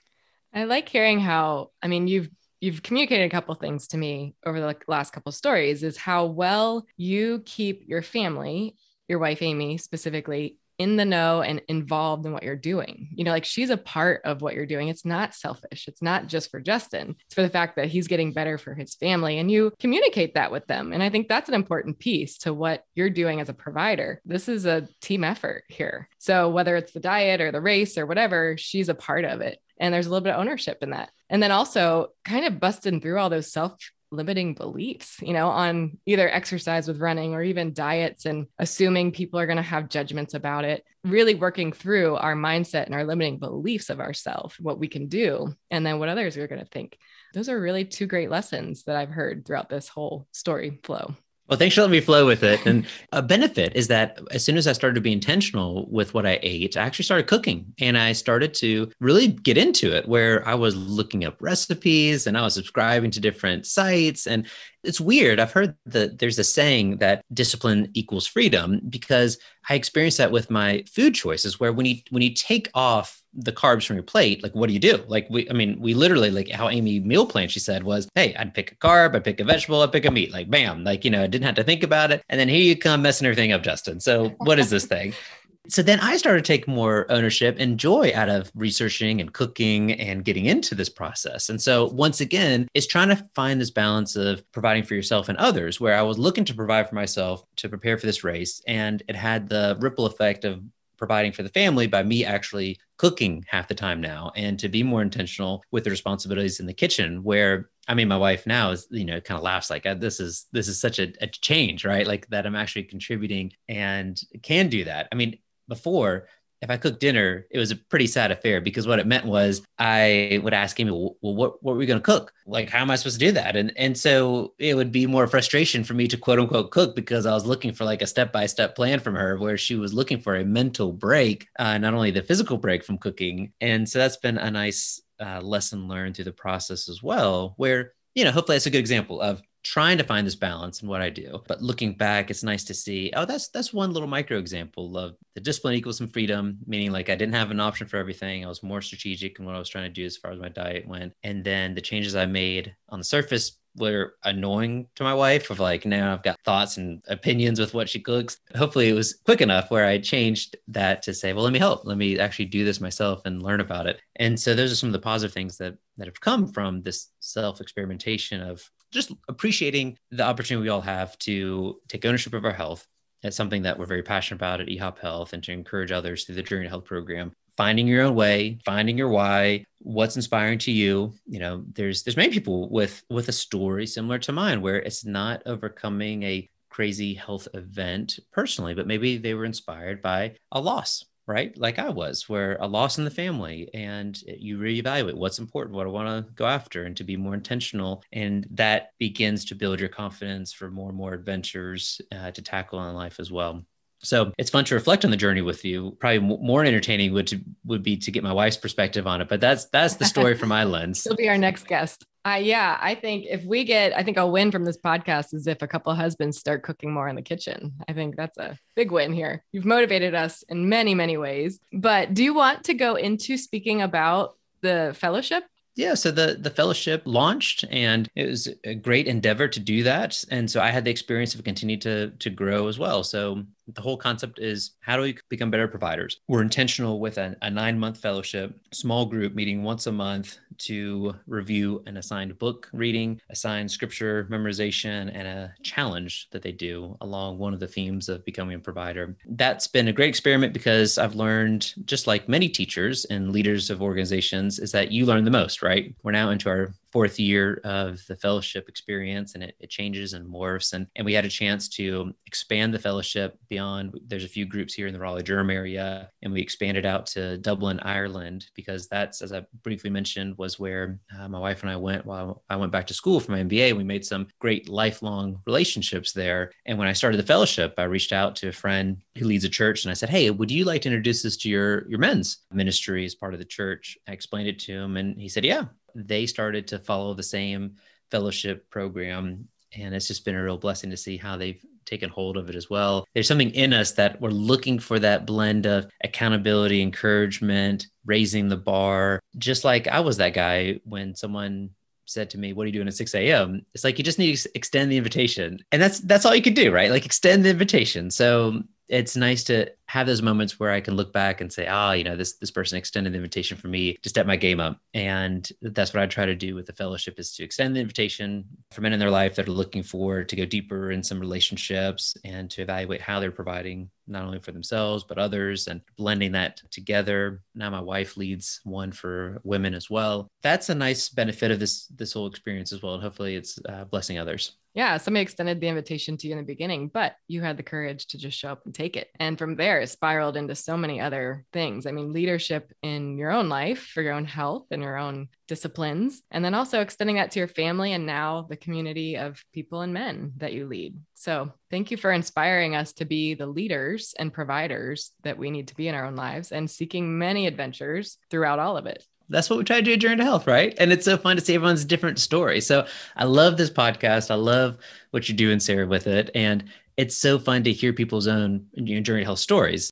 I 0.53 0.63
like 0.65 0.89
hearing 0.89 1.19
how, 1.19 1.71
I 1.81 1.87
mean, 1.87 2.07
you've 2.07 2.29
you've 2.61 2.83
communicated 2.83 3.25
a 3.25 3.29
couple 3.29 3.53
things 3.55 3.87
to 3.87 3.97
me 3.97 4.33
over 4.45 4.61
the 4.61 4.77
last 4.87 5.11
couple 5.11 5.31
stories 5.31 5.83
is 5.83 5.97
how 5.97 6.25
well 6.25 6.85
you 6.95 7.41
keep 7.45 7.83
your 7.87 8.01
family 8.01 8.75
your 9.09 9.19
wife 9.19 9.41
amy 9.41 9.77
specifically 9.77 10.57
in 10.81 10.95
the 10.95 11.05
know 11.05 11.43
and 11.43 11.61
involved 11.67 12.25
in 12.25 12.33
what 12.33 12.41
you're 12.41 12.55
doing. 12.55 13.09
You 13.13 13.23
know, 13.23 13.31
like 13.31 13.45
she's 13.45 13.69
a 13.69 13.77
part 13.77 14.21
of 14.25 14.41
what 14.41 14.55
you're 14.55 14.65
doing. 14.65 14.87
It's 14.87 15.05
not 15.05 15.35
selfish. 15.35 15.87
It's 15.87 16.01
not 16.01 16.25
just 16.25 16.49
for 16.49 16.59
Justin. 16.59 17.15
It's 17.25 17.35
for 17.35 17.43
the 17.43 17.49
fact 17.49 17.75
that 17.75 17.87
he's 17.87 18.07
getting 18.07 18.33
better 18.33 18.57
for 18.57 18.73
his 18.73 18.95
family 18.95 19.37
and 19.37 19.51
you 19.51 19.73
communicate 19.79 20.33
that 20.33 20.51
with 20.51 20.65
them. 20.65 20.91
And 20.91 21.03
I 21.03 21.09
think 21.09 21.27
that's 21.27 21.49
an 21.49 21.55
important 21.55 21.99
piece 21.99 22.39
to 22.39 22.53
what 22.53 22.83
you're 22.95 23.11
doing 23.11 23.39
as 23.39 23.49
a 23.49 23.53
provider. 23.53 24.21
This 24.25 24.49
is 24.49 24.65
a 24.65 24.87
team 25.01 25.23
effort 25.23 25.65
here. 25.67 26.09
So 26.17 26.49
whether 26.49 26.75
it's 26.75 26.93
the 26.93 26.99
diet 26.99 27.41
or 27.41 27.51
the 27.51 27.61
race 27.61 27.95
or 27.95 28.07
whatever, 28.07 28.55
she's 28.57 28.89
a 28.89 28.95
part 28.95 29.23
of 29.23 29.41
it. 29.41 29.59
And 29.81 29.93
there's 29.93 30.05
a 30.05 30.09
little 30.09 30.23
bit 30.23 30.33
of 30.33 30.39
ownership 30.39 30.77
in 30.81 30.91
that. 30.91 31.09
And 31.29 31.43
then 31.43 31.51
also 31.51 32.09
kind 32.23 32.45
of 32.45 32.59
busting 32.59 33.01
through 33.01 33.17
all 33.17 33.29
those 33.29 33.51
self 33.51 33.73
limiting 34.11 34.53
beliefs, 34.53 35.17
you 35.21 35.33
know, 35.33 35.47
on 35.47 35.97
either 36.05 36.29
exercise 36.29 36.87
with 36.87 36.99
running 36.99 37.33
or 37.33 37.41
even 37.41 37.73
diets 37.73 38.25
and 38.25 38.45
assuming 38.59 39.11
people 39.11 39.39
are 39.39 39.45
going 39.45 39.57
to 39.57 39.63
have 39.63 39.89
judgments 39.89 40.33
about 40.33 40.65
it, 40.65 40.83
really 41.03 41.33
working 41.33 41.71
through 41.71 42.15
our 42.17 42.35
mindset 42.35 42.85
and 42.85 42.93
our 42.93 43.05
limiting 43.05 43.39
beliefs 43.39 43.89
of 43.89 43.99
ourselves, 43.99 44.59
what 44.59 44.79
we 44.79 44.87
can 44.87 45.07
do, 45.07 45.53
and 45.71 45.85
then 45.85 45.97
what 45.97 46.09
others 46.09 46.37
are 46.37 46.47
going 46.47 46.63
to 46.63 46.69
think. 46.69 46.97
Those 47.33 47.49
are 47.49 47.59
really 47.59 47.85
two 47.85 48.05
great 48.05 48.29
lessons 48.29 48.83
that 48.83 48.97
I've 48.97 49.09
heard 49.09 49.45
throughout 49.45 49.69
this 49.69 49.87
whole 49.87 50.27
story 50.31 50.79
flow. 50.83 51.15
Well, 51.51 51.57
thanks 51.57 51.75
for 51.75 51.81
letting 51.81 51.91
me 51.91 51.99
flow 51.99 52.25
with 52.25 52.43
it. 52.43 52.65
And 52.65 52.87
a 53.11 53.21
benefit 53.21 53.75
is 53.75 53.89
that 53.89 54.17
as 54.31 54.41
soon 54.41 54.55
as 54.55 54.67
I 54.67 54.71
started 54.71 54.95
to 54.95 55.01
be 55.01 55.11
intentional 55.11 55.85
with 55.91 56.13
what 56.13 56.25
I 56.25 56.39
ate, 56.41 56.77
I 56.77 56.83
actually 56.83 57.03
started 57.03 57.27
cooking 57.27 57.73
and 57.77 57.97
I 57.97 58.13
started 58.13 58.53
to 58.53 58.89
really 59.01 59.27
get 59.27 59.57
into 59.57 59.93
it 59.93 60.07
where 60.07 60.47
I 60.47 60.55
was 60.55 60.77
looking 60.77 61.25
up 61.25 61.35
recipes 61.41 62.25
and 62.25 62.37
I 62.37 62.41
was 62.43 62.53
subscribing 62.53 63.11
to 63.11 63.19
different 63.19 63.65
sites. 63.65 64.27
And 64.27 64.47
it's 64.85 65.01
weird. 65.01 65.41
I've 65.41 65.51
heard 65.51 65.75
that 65.87 66.19
there's 66.19 66.39
a 66.39 66.45
saying 66.45 66.99
that 66.99 67.25
discipline 67.33 67.91
equals 67.95 68.27
freedom 68.27 68.79
because 68.87 69.37
I 69.69 69.75
experienced 69.75 70.19
that 70.19 70.31
with 70.31 70.49
my 70.49 70.85
food 70.89 71.15
choices 71.15 71.59
where 71.59 71.73
when 71.73 71.85
you 71.85 71.97
when 72.11 72.23
you 72.23 72.33
take 72.33 72.69
off 72.73 73.20
the 73.33 73.51
carbs 73.51 73.85
from 73.85 73.95
your 73.95 74.03
plate, 74.03 74.43
like 74.43 74.53
what 74.53 74.67
do 74.67 74.73
you 74.73 74.79
do? 74.79 75.03
Like 75.07 75.27
we, 75.29 75.49
I 75.49 75.53
mean, 75.53 75.79
we 75.79 75.93
literally 75.93 76.31
like 76.31 76.49
how 76.49 76.69
Amy 76.69 76.99
meal 76.99 77.25
plan 77.25 77.47
she 77.47 77.59
said 77.59 77.83
was, 77.83 78.07
hey, 78.15 78.35
I'd 78.35 78.53
pick 78.53 78.71
a 78.71 78.75
carb, 78.75 79.15
I'd 79.15 79.23
pick 79.23 79.39
a 79.39 79.43
vegetable, 79.43 79.81
I'd 79.81 79.91
pick 79.91 80.05
a 80.05 80.11
meat, 80.11 80.31
like 80.31 80.49
bam, 80.49 80.83
like 80.83 81.05
you 81.05 81.11
know, 81.11 81.23
I 81.23 81.27
didn't 81.27 81.45
have 81.45 81.55
to 81.55 81.63
think 81.63 81.83
about 81.83 82.11
it. 82.11 82.23
And 82.29 82.39
then 82.39 82.49
here 82.49 82.61
you 82.61 82.77
come 82.77 83.01
messing 83.01 83.25
everything 83.25 83.51
up, 83.51 83.63
Justin. 83.63 83.99
So 83.99 84.29
what 84.39 84.59
is 84.59 84.69
this 84.69 84.85
thing? 84.85 85.13
So 85.69 85.83
then 85.83 85.99
I 85.99 86.17
started 86.17 86.43
to 86.43 86.47
take 86.47 86.67
more 86.67 87.05
ownership 87.11 87.55
and 87.59 87.77
joy 87.77 88.11
out 88.15 88.29
of 88.29 88.51
researching 88.55 89.21
and 89.21 89.31
cooking 89.31 89.91
and 89.93 90.25
getting 90.25 90.47
into 90.47 90.73
this 90.73 90.89
process. 90.89 91.49
And 91.49 91.61
so 91.61 91.85
once 91.89 92.19
again, 92.19 92.67
it's 92.73 92.87
trying 92.87 93.09
to 93.09 93.29
find 93.35 93.61
this 93.61 93.69
balance 93.69 94.15
of 94.15 94.43
providing 94.51 94.83
for 94.83 94.95
yourself 94.95 95.29
and 95.29 95.37
others, 95.37 95.79
where 95.79 95.95
I 95.95 96.01
was 96.01 96.17
looking 96.17 96.45
to 96.45 96.55
provide 96.55 96.89
for 96.89 96.95
myself 96.95 97.45
to 97.57 97.69
prepare 97.69 97.97
for 97.97 98.07
this 98.07 98.23
race. 98.23 98.61
And 98.67 99.03
it 99.07 99.15
had 99.15 99.49
the 99.49 99.77
ripple 99.79 100.07
effect 100.07 100.45
of 100.45 100.63
providing 101.01 101.31
for 101.31 101.41
the 101.41 101.49
family 101.49 101.87
by 101.87 102.03
me 102.03 102.23
actually 102.23 102.79
cooking 102.97 103.43
half 103.47 103.67
the 103.67 103.73
time 103.73 103.99
now 103.99 104.31
and 104.35 104.59
to 104.59 104.69
be 104.69 104.83
more 104.83 105.01
intentional 105.01 105.63
with 105.71 105.83
the 105.83 105.89
responsibilities 105.89 106.59
in 106.59 106.67
the 106.67 106.73
kitchen 106.73 107.23
where 107.23 107.71
I 107.87 107.95
mean, 107.95 108.07
my 108.07 108.17
wife 108.17 108.45
now 108.45 108.69
is, 108.69 108.87
you 108.91 109.05
know, 109.05 109.19
kind 109.19 109.39
of 109.39 109.43
laughs 109.43 109.71
like 109.71 109.87
uh, 109.87 109.95
this 109.95 110.19
is 110.19 110.45
this 110.51 110.67
is 110.67 110.79
such 110.79 110.99
a, 110.99 111.11
a 111.19 111.25
change, 111.25 111.83
right? 111.83 112.05
Like 112.05 112.27
that 112.27 112.45
I'm 112.45 112.55
actually 112.55 112.83
contributing 112.83 113.51
and 113.67 114.21
can 114.43 114.69
do 114.69 114.83
that. 114.83 115.07
I 115.11 115.15
mean, 115.15 115.39
before 115.67 116.27
if 116.61 116.69
I 116.69 116.77
cooked 116.77 116.99
dinner, 116.99 117.47
it 117.49 117.57
was 117.57 117.71
a 117.71 117.75
pretty 117.75 118.05
sad 118.05 118.31
affair 118.31 118.61
because 118.61 118.85
what 118.85 118.99
it 118.99 119.07
meant 119.07 119.25
was 119.25 119.63
I 119.79 120.39
would 120.43 120.53
ask 120.53 120.79
him, 120.79 120.89
well, 120.89 121.15
what, 121.21 121.63
what 121.63 121.73
are 121.73 121.77
we 121.77 121.87
going 121.87 121.99
to 121.99 122.03
cook? 122.03 122.33
Like, 122.45 122.69
how 122.69 122.79
am 122.79 122.91
I 122.91 122.95
supposed 122.95 123.19
to 123.19 123.25
do 123.25 123.31
that? 123.31 123.55
And, 123.55 123.73
and 123.77 123.97
so 123.97 124.53
it 124.59 124.75
would 124.75 124.91
be 124.91 125.07
more 125.07 125.25
frustration 125.25 125.83
for 125.83 125.95
me 125.95 126.07
to 126.07 126.17
quote 126.17 126.39
unquote 126.39 126.69
cook 126.69 126.95
because 126.95 127.25
I 127.25 127.33
was 127.33 127.45
looking 127.45 127.73
for 127.73 127.83
like 127.83 128.03
a 128.03 128.07
step 128.07 128.31
by 128.31 128.45
step 128.45 128.75
plan 128.75 128.99
from 128.99 129.15
her 129.15 129.39
where 129.39 129.57
she 129.57 129.75
was 129.75 129.93
looking 129.93 130.19
for 130.19 130.35
a 130.35 130.45
mental 130.45 130.91
break, 130.91 131.47
uh, 131.57 131.79
not 131.79 131.95
only 131.95 132.11
the 132.11 132.21
physical 132.21 132.57
break 132.57 132.83
from 132.83 132.99
cooking. 132.99 133.53
And 133.59 133.89
so 133.89 133.97
that's 133.97 134.17
been 134.17 134.37
a 134.37 134.51
nice 134.51 135.01
uh, 135.19 135.41
lesson 135.41 135.87
learned 135.87 136.15
through 136.15 136.25
the 136.25 136.31
process 136.31 136.89
as 136.89 137.01
well, 137.01 137.55
where, 137.57 137.93
you 138.13 138.23
know, 138.23 138.31
hopefully 138.31 138.55
that's 138.55 138.67
a 138.67 138.71
good 138.71 138.79
example 138.79 139.19
of 139.19 139.41
trying 139.63 139.97
to 139.97 140.03
find 140.03 140.25
this 140.25 140.35
balance 140.35 140.81
in 140.81 140.87
what 140.87 141.01
I 141.01 141.09
do. 141.09 141.41
But 141.47 141.61
looking 141.61 141.93
back, 141.93 142.29
it's 142.29 142.43
nice 142.43 142.63
to 142.65 142.73
see, 142.73 143.11
oh, 143.15 143.25
that's 143.25 143.49
that's 143.49 143.73
one 143.73 143.93
little 143.93 144.07
micro 144.07 144.37
example 144.37 144.97
of 144.97 145.15
the 145.35 145.41
discipline 145.41 145.75
equals 145.75 145.97
some 145.97 146.07
freedom, 146.07 146.57
meaning 146.65 146.91
like 146.91 147.09
I 147.09 147.15
didn't 147.15 147.35
have 147.35 147.51
an 147.51 147.59
option 147.59 147.87
for 147.87 147.97
everything. 147.97 148.43
I 148.43 148.49
was 148.49 148.63
more 148.63 148.81
strategic 148.81 149.39
in 149.39 149.45
what 149.45 149.55
I 149.55 149.59
was 149.59 149.69
trying 149.69 149.85
to 149.85 149.89
do 149.89 150.05
as 150.05 150.17
far 150.17 150.31
as 150.31 150.39
my 150.39 150.49
diet 150.49 150.87
went. 150.87 151.13
And 151.23 151.43
then 151.43 151.75
the 151.75 151.81
changes 151.81 152.15
I 152.15 152.25
made 152.25 152.75
on 152.89 152.99
the 152.99 153.05
surface 153.05 153.57
were 153.77 154.15
annoying 154.25 154.87
to 154.95 155.03
my 155.03 155.13
wife 155.13 155.49
of 155.49 155.59
like 155.59 155.85
now 155.85 156.11
I've 156.11 156.23
got 156.23 156.39
thoughts 156.43 156.75
and 156.75 157.01
opinions 157.07 157.59
with 157.59 157.73
what 157.73 157.87
she 157.87 157.99
cooks. 157.99 158.37
Hopefully 158.55 158.89
it 158.89 158.93
was 158.93 159.19
quick 159.23 159.39
enough 159.39 159.71
where 159.71 159.85
I 159.85 159.97
changed 159.97 160.57
that 160.67 161.01
to 161.03 161.13
say, 161.13 161.31
well, 161.31 161.45
let 161.45 161.53
me 161.53 161.59
help. 161.59 161.85
Let 161.85 161.97
me 161.97 162.19
actually 162.19 162.45
do 162.45 162.65
this 162.65 162.81
myself 162.81 163.21
and 163.25 163.41
learn 163.41 163.61
about 163.61 163.87
it. 163.87 164.01
And 164.17 164.37
so 164.37 164.53
those 164.53 164.71
are 164.71 164.75
some 164.75 164.89
of 164.89 164.93
the 164.93 164.99
positive 164.99 165.33
things 165.33 165.57
that 165.57 165.77
that 165.97 166.07
have 166.07 166.19
come 166.19 166.47
from 166.47 166.81
this 166.81 167.07
self-experimentation 167.19 168.41
of 168.41 168.69
just 168.91 169.11
appreciating 169.27 169.97
the 170.11 170.23
opportunity 170.23 170.63
we 170.63 170.69
all 170.69 170.81
have 170.81 171.17
to 171.19 171.79
take 171.87 172.05
ownership 172.05 172.33
of 172.33 172.45
our 172.45 172.53
health. 172.53 172.85
It's 173.23 173.37
something 173.37 173.63
that 173.63 173.77
we're 173.77 173.85
very 173.85 174.03
passionate 174.03 174.37
about 174.37 174.61
at 174.61 174.67
eHop 174.67 174.99
Health 174.99 175.33
and 175.33 175.43
to 175.43 175.51
encourage 175.51 175.91
others 175.91 176.23
through 176.23 176.35
the 176.35 176.43
Journey 176.43 176.63
to 176.63 176.69
Health 176.69 176.85
program. 176.85 177.31
Finding 177.57 177.87
your 177.87 178.03
own 178.03 178.15
way 178.15 178.59
finding 178.65 178.97
your 178.97 179.09
why 179.09 179.63
what's 179.79 180.15
inspiring 180.15 180.57
to 180.59 180.71
you. 180.71 181.13
You 181.25 181.39
know 181.39 181.63
there's 181.73 182.03
there's 182.03 182.17
many 182.17 182.31
people 182.31 182.69
with 182.69 183.03
with 183.09 183.27
a 183.27 183.33
story 183.33 183.85
similar 183.85 184.19
to 184.19 184.31
mine 184.31 184.61
where 184.61 184.79
it's 184.79 185.05
not 185.05 185.43
overcoming 185.45 186.23
a 186.23 186.49
crazy 186.71 187.13
health 187.13 187.49
event 187.53 188.17
personally 188.31 188.73
but 188.73 188.87
maybe 188.87 189.17
they 189.17 189.33
were 189.33 189.43
inspired 189.43 190.01
by 190.01 190.33
a 190.53 190.61
loss 190.61 191.03
right? 191.27 191.57
Like 191.57 191.79
i 191.79 191.89
was 191.89 192.27
where 192.27 192.57
a 192.59 192.67
loss 192.67 192.97
in 192.97 193.05
the 193.05 193.11
family 193.11 193.69
and 193.73 194.21
you 194.27 194.57
reevaluate 194.57 195.15
what's 195.15 195.39
important 195.39 195.75
what 195.75 195.87
i 195.87 195.89
want 195.89 196.27
to 196.27 196.33
go 196.33 196.45
after 196.45 196.83
and 196.83 196.95
to 196.97 197.03
be 197.03 197.15
more 197.15 197.33
intentional 197.33 198.03
and 198.11 198.47
that 198.51 198.89
begins 198.99 199.45
to 199.45 199.55
build 199.55 199.79
your 199.79 199.89
confidence 199.89 200.51
for 200.53 200.69
more 200.69 200.89
and 200.89 200.97
more 200.97 201.13
adventures 201.13 202.01
uh, 202.11 202.31
to 202.31 202.41
tackle 202.41 202.87
in 202.87 202.95
life 202.95 203.19
as 203.19 203.31
well 203.31 203.63
so 204.03 204.33
it's 204.37 204.49
fun 204.49 204.65
to 204.65 204.75
reflect 204.75 205.05
on 205.05 205.11
the 205.11 205.17
journey 205.17 205.41
with 205.41 205.63
you. 205.63 205.95
Probably 205.99 206.19
more 206.19 206.63
entertaining 206.65 207.13
would 207.13 207.43
would 207.65 207.83
be 207.83 207.97
to 207.97 208.11
get 208.11 208.23
my 208.23 208.33
wife's 208.33 208.57
perspective 208.57 209.07
on 209.07 209.21
it, 209.21 209.29
but 209.29 209.41
that's 209.41 209.65
that's 209.65 209.95
the 209.95 210.05
story 210.05 210.35
from 210.35 210.49
my 210.49 210.63
lens. 210.63 211.01
She'll 211.03 211.15
be 211.15 211.29
our 211.29 211.37
next 211.37 211.67
guest. 211.67 212.05
Uh, 212.23 212.39
yeah, 212.39 212.77
I 212.79 212.93
think 212.93 213.25
if 213.27 213.43
we 213.45 213.63
get, 213.63 213.97
I 213.97 214.03
think 214.03 214.17
a 214.17 214.27
win 214.27 214.51
from 214.51 214.63
this 214.63 214.77
podcast 214.77 215.33
is 215.33 215.47
if 215.47 215.63
a 215.63 215.67
couple 215.67 215.93
husbands 215.95 216.37
start 216.37 216.61
cooking 216.61 216.93
more 216.93 217.07
in 217.07 217.15
the 217.15 217.21
kitchen. 217.21 217.73
I 217.87 217.93
think 217.93 218.15
that's 218.15 218.37
a 218.37 218.57
big 218.75 218.91
win 218.91 219.11
here. 219.11 219.43
You've 219.51 219.65
motivated 219.65 220.13
us 220.13 220.43
in 220.47 220.69
many, 220.69 220.93
many 220.93 221.17
ways. 221.17 221.59
But 221.73 222.13
do 222.13 222.23
you 222.23 222.35
want 222.35 222.65
to 222.65 222.75
go 222.75 222.93
into 222.93 223.37
speaking 223.37 223.81
about 223.81 224.35
the 224.61 224.95
fellowship? 224.99 225.45
Yeah, 225.75 225.93
so 225.93 226.11
the 226.11 226.37
the 226.39 226.49
fellowship 226.49 227.01
launched, 227.05 227.63
and 227.71 228.09
it 228.15 228.27
was 228.27 228.49
a 228.65 228.75
great 228.75 229.07
endeavor 229.07 229.47
to 229.47 229.59
do 229.59 229.83
that. 229.83 230.21
And 230.29 230.51
so 230.51 230.61
I 230.61 230.69
had 230.69 230.83
the 230.83 230.91
experience 230.91 231.33
of 231.33 231.43
continuing 231.45 231.79
to 231.81 232.09
to 232.09 232.29
grow 232.29 232.67
as 232.67 232.77
well. 232.77 233.03
So 233.03 233.45
the 233.67 233.81
whole 233.81 233.97
concept 233.97 234.39
is 234.39 234.71
how 234.79 234.95
do 234.95 235.03
we 235.03 235.17
become 235.29 235.51
better 235.51 235.67
providers? 235.67 236.19
We're 236.27 236.41
intentional 236.41 236.99
with 236.99 237.17
a, 237.17 237.35
nine 237.51 237.77
month 237.77 237.97
fellowship, 237.97 238.57
small 238.71 239.05
group 239.05 239.35
meeting 239.35 239.63
once 239.63 239.87
a 239.87 239.91
month 239.91 240.37
to 240.59 241.15
review 241.27 241.83
an 241.85 241.97
assigned 241.97 242.37
book 242.39 242.69
reading, 242.73 243.19
assigned 243.29 243.69
scripture 243.69 244.27
memorization, 244.31 245.11
and 245.13 245.27
a 245.27 245.53
challenge 245.63 246.27
that 246.31 246.41
they 246.41 246.51
do 246.51 246.97
along 247.01 247.37
one 247.37 247.53
of 247.53 247.59
the 247.59 247.67
themes 247.67 248.09
of 248.09 248.23
becoming 248.25 248.55
a 248.55 248.59
provider. 248.59 249.15
That's 249.25 249.67
been 249.67 249.87
a 249.87 249.93
great 249.93 250.09
experiment 250.09 250.53
because 250.53 250.97
I've 250.97 251.15
learned, 251.15 251.73
just 251.85 252.07
like 252.07 252.29
many 252.29 252.49
teachers 252.49 253.05
and 253.05 253.31
leaders 253.31 253.69
of 253.69 253.81
organizations, 253.81 254.59
is 254.59 254.71
that 254.71 254.91
you 254.91 255.05
learn 255.05 255.25
the 255.25 255.31
most, 255.31 255.61
right? 255.61 255.93
We're 256.03 256.11
now 256.11 256.29
into 256.29 256.49
our 256.49 256.73
fourth 256.91 257.19
year 257.19 257.61
of 257.63 258.01
the 258.07 258.15
fellowship 258.15 258.67
experience 258.67 259.35
and 259.35 259.43
it, 259.43 259.55
it, 259.59 259.69
changes 259.69 260.13
and 260.13 260.27
morphs 260.27 260.73
and, 260.73 260.87
and 260.95 261.05
we 261.05 261.13
had 261.13 261.23
a 261.23 261.29
chance 261.29 261.69
to 261.69 262.13
expand 262.25 262.73
the 262.73 262.79
fellowship 262.79 263.37
beyond 263.49 263.97
there's 264.07 264.25
a 264.25 264.27
few 264.27 264.45
groups 264.45 264.73
here 264.73 264.87
in 264.87 264.93
the 264.93 264.99
raleigh 264.99 265.23
durham 265.23 265.49
area 265.49 266.09
and 266.23 266.33
we 266.33 266.41
expanded 266.41 266.85
out 266.85 267.05
to 267.05 267.37
dublin 267.37 267.79
ireland 267.81 268.47
because 268.53 268.87
that's 268.89 269.21
as 269.21 269.31
i 269.31 269.41
briefly 269.63 269.89
mentioned 269.89 270.37
was 270.37 270.59
where 270.59 270.99
uh, 271.17 271.27
my 271.27 271.39
wife 271.39 271.61
and 271.61 271.71
i 271.71 271.75
went 271.75 272.05
while 272.05 272.43
i 272.49 272.55
went 272.55 272.71
back 272.71 272.85
to 272.85 272.93
school 272.93 273.19
for 273.19 273.31
my 273.31 273.43
mba 273.43 273.75
we 273.75 273.83
made 273.83 274.05
some 274.05 274.27
great 274.39 274.67
lifelong 274.67 275.39
relationships 275.45 276.11
there. 276.11 276.51
And 276.65 276.77
when 276.77 276.87
i 276.87 276.93
started 276.93 277.17
the 277.17 277.23
fellowship 277.23 277.73
i 277.77 277.83
reached 277.83 278.11
out 278.11 278.35
to 278.37 278.49
a 278.49 278.53
friend 278.53 279.01
who 279.17 279.25
leads 279.25 279.45
a 279.45 279.49
church 279.49 279.85
and 279.85 279.91
i 279.91 279.93
said 279.93 280.09
hey 280.09 280.29
would 280.29 280.51
you 280.51 280.65
like 280.65 280.81
to 280.81 280.89
introduce 280.89 281.23
this 281.23 281.37
to 281.37 281.49
your 281.49 281.87
your 281.87 281.99
men's 281.99 282.39
ministry 282.51 283.05
as 283.05 283.15
part 283.15 283.33
of 283.33 283.39
the 283.39 283.45
church? 283.45 283.97
I 284.07 284.11
explained 284.11 284.47
it 284.47 284.59
to 284.59 284.73
him 284.73 284.97
and 284.97 285.19
he 285.19 285.29
said 285.29 285.45
yeah 285.45 285.65
they 285.95 286.25
started 286.25 286.67
to 286.67 286.79
follow 286.79 287.13
the 287.13 287.23
same 287.23 287.75
fellowship 288.09 288.69
program. 288.69 289.47
And 289.73 289.95
it's 289.95 290.07
just 290.07 290.25
been 290.25 290.35
a 290.35 290.43
real 290.43 290.57
blessing 290.57 290.89
to 290.89 290.97
see 290.97 291.17
how 291.17 291.37
they've 291.37 291.63
taken 291.85 292.09
hold 292.09 292.37
of 292.37 292.49
it 292.49 292.55
as 292.55 292.69
well. 292.69 293.05
There's 293.13 293.27
something 293.27 293.51
in 293.51 293.73
us 293.73 293.91
that 293.93 294.19
we're 294.21 294.29
looking 294.29 294.79
for 294.79 294.99
that 294.99 295.25
blend 295.25 295.65
of 295.65 295.89
accountability, 296.03 296.81
encouragement, 296.81 297.87
raising 298.05 298.47
the 298.47 298.57
bar. 298.57 299.19
Just 299.37 299.63
like 299.63 299.87
I 299.87 299.99
was 299.99 300.17
that 300.17 300.33
guy 300.33 300.79
when 300.83 301.15
someone 301.15 301.71
said 302.05 302.29
to 302.31 302.37
me, 302.37 302.53
"What 302.53 302.63
are 302.63 302.67
you 302.67 302.73
doing 302.73 302.87
at 302.87 302.93
6 302.93 303.15
a.m.?" 303.15 303.65
It's 303.73 303.83
like 303.83 303.97
you 303.97 304.03
just 304.03 304.19
need 304.19 304.35
to 304.35 304.49
extend 304.55 304.91
the 304.91 304.97
invitation, 304.97 305.59
and 305.71 305.81
that's 305.81 305.99
that's 305.99 306.25
all 306.25 306.35
you 306.35 306.41
can 306.41 306.53
do, 306.53 306.71
right? 306.71 306.91
Like 306.91 307.05
extend 307.05 307.45
the 307.45 307.49
invitation. 307.49 308.11
So 308.11 308.63
it's 308.91 309.15
nice 309.15 309.45
to 309.45 309.71
have 309.85 310.05
those 310.05 310.21
moments 310.21 310.59
where 310.59 310.69
I 310.69 310.81
can 310.81 310.97
look 310.97 311.13
back 311.13 311.39
and 311.39 311.51
say, 311.51 311.65
ah, 311.65 311.89
oh, 311.89 311.91
you 311.93 312.03
know, 312.03 312.17
this 312.17 312.33
this 312.33 312.51
person 312.51 312.77
extended 312.77 313.13
the 313.13 313.17
invitation 313.17 313.55
for 313.55 313.69
me 313.69 313.95
to 314.03 314.09
step 314.09 314.25
my 314.25 314.35
game 314.35 314.59
up. 314.59 314.79
And 314.93 315.49
that's 315.61 315.93
what 315.93 316.03
I 316.03 316.07
try 316.07 316.25
to 316.25 316.35
do 316.35 316.55
with 316.55 316.65
the 316.65 316.73
fellowship 316.73 317.17
is 317.17 317.33
to 317.35 317.43
extend 317.43 317.73
the 317.73 317.79
invitation 317.79 318.43
for 318.71 318.81
men 318.81 318.91
in 318.91 318.99
their 318.99 319.09
life 319.09 319.35
that 319.35 319.47
are 319.47 319.51
looking 319.51 319.81
forward 319.81 320.27
to 320.29 320.35
go 320.35 320.45
deeper 320.45 320.91
in 320.91 321.03
some 321.03 321.21
relationships 321.21 322.17
and 322.25 322.51
to 322.51 322.61
evaluate 322.61 322.99
how 322.99 323.21
they're 323.21 323.31
providing 323.31 323.89
not 324.07 324.25
only 324.25 324.39
for 324.39 324.51
themselves 324.51 325.05
but 325.05 325.17
others 325.17 325.67
and 325.67 325.79
blending 325.97 326.33
that 326.33 326.61
together. 326.69 327.41
Now 327.55 327.69
my 327.69 327.81
wife 327.81 328.17
leads 328.17 328.59
one 328.65 328.91
for 328.91 329.39
women 329.45 329.73
as 329.73 329.89
well. 329.89 330.27
That's 330.43 330.67
a 330.67 330.75
nice 330.75 331.07
benefit 331.07 331.49
of 331.49 331.59
this 331.59 331.87
this 331.87 332.11
whole 332.11 332.27
experience 332.27 332.73
as 332.73 332.81
well. 332.81 332.95
And 332.95 333.03
hopefully 333.03 333.37
it's 333.37 333.57
uh, 333.69 333.85
blessing 333.85 334.19
others 334.19 334.57
yeah, 334.73 334.97
somebody 334.97 335.21
extended 335.21 335.59
the 335.59 335.67
invitation 335.67 336.15
to 336.17 336.27
you 336.27 336.33
in 336.33 336.37
the 336.37 336.45
beginning, 336.45 336.87
but 336.87 337.15
you 337.27 337.41
had 337.41 337.57
the 337.57 337.63
courage 337.63 338.07
to 338.07 338.17
just 338.17 338.37
show 338.37 338.49
up 338.49 338.61
and 338.65 338.73
take 338.73 338.95
it. 338.95 339.09
And 339.19 339.37
from 339.37 339.55
there, 339.55 339.81
it 339.81 339.89
spiraled 339.89 340.37
into 340.37 340.55
so 340.55 340.77
many 340.77 341.01
other 341.01 341.45
things. 341.51 341.85
I 341.85 341.91
mean, 341.91 342.13
leadership 342.13 342.71
in 342.81 343.17
your 343.17 343.31
own 343.31 343.49
life 343.49 343.87
for 343.87 344.01
your 344.01 344.13
own 344.13 344.25
health 344.25 344.67
and 344.71 344.81
your 344.81 344.97
own 344.97 345.27
disciplines, 345.47 346.21
and 346.31 346.45
then 346.45 346.53
also 346.53 346.79
extending 346.79 347.17
that 347.17 347.31
to 347.31 347.39
your 347.39 347.47
family 347.49 347.91
and 347.91 348.05
now 348.05 348.47
the 348.49 348.55
community 348.55 349.17
of 349.17 349.43
people 349.53 349.81
and 349.81 349.93
men 349.93 350.31
that 350.37 350.53
you 350.53 350.65
lead. 350.65 350.97
So, 351.15 351.51
thank 351.69 351.91
you 351.91 351.97
for 351.97 352.11
inspiring 352.11 352.75
us 352.75 352.93
to 352.93 353.05
be 353.05 353.33
the 353.33 353.47
leaders 353.47 354.15
and 354.17 354.33
providers 354.33 355.11
that 355.23 355.37
we 355.37 355.51
need 355.51 355.67
to 355.67 355.75
be 355.75 355.89
in 355.89 355.95
our 355.95 356.05
own 356.05 356.15
lives 356.15 356.53
and 356.53 356.71
seeking 356.71 357.17
many 357.17 357.47
adventures 357.47 358.17
throughout 358.29 358.59
all 358.59 358.77
of 358.77 358.85
it 358.85 359.05
that's 359.31 359.49
what 359.49 359.57
we 359.57 359.65
try 359.65 359.77
to 359.77 359.81
do 359.81 359.93
at 359.93 359.99
Journey 359.99 360.17
to 360.17 360.23
Health, 360.23 360.45
right? 360.45 360.75
And 360.77 360.91
it's 360.91 361.05
so 361.05 361.17
fun 361.17 361.35
to 361.37 361.43
see 361.43 361.55
everyone's 361.55 361.85
different 361.85 362.19
story. 362.19 362.61
So 362.61 362.85
I 363.15 363.23
love 363.23 363.57
this 363.57 363.69
podcast. 363.69 364.29
I 364.29 364.35
love 364.35 364.77
what 365.11 365.27
you're 365.27 365.37
doing, 365.37 365.59
Sarah, 365.59 365.87
with 365.87 366.07
it. 366.07 366.29
And 366.35 366.63
it's 366.97 367.15
so 367.15 367.39
fun 367.39 367.63
to 367.63 367.71
hear 367.71 367.93
people's 367.93 368.27
own 368.27 368.65
you 368.73 368.95
know, 368.95 369.01
Journey 369.01 369.21
to 369.21 369.25
Health 369.25 369.39
stories. 369.39 369.89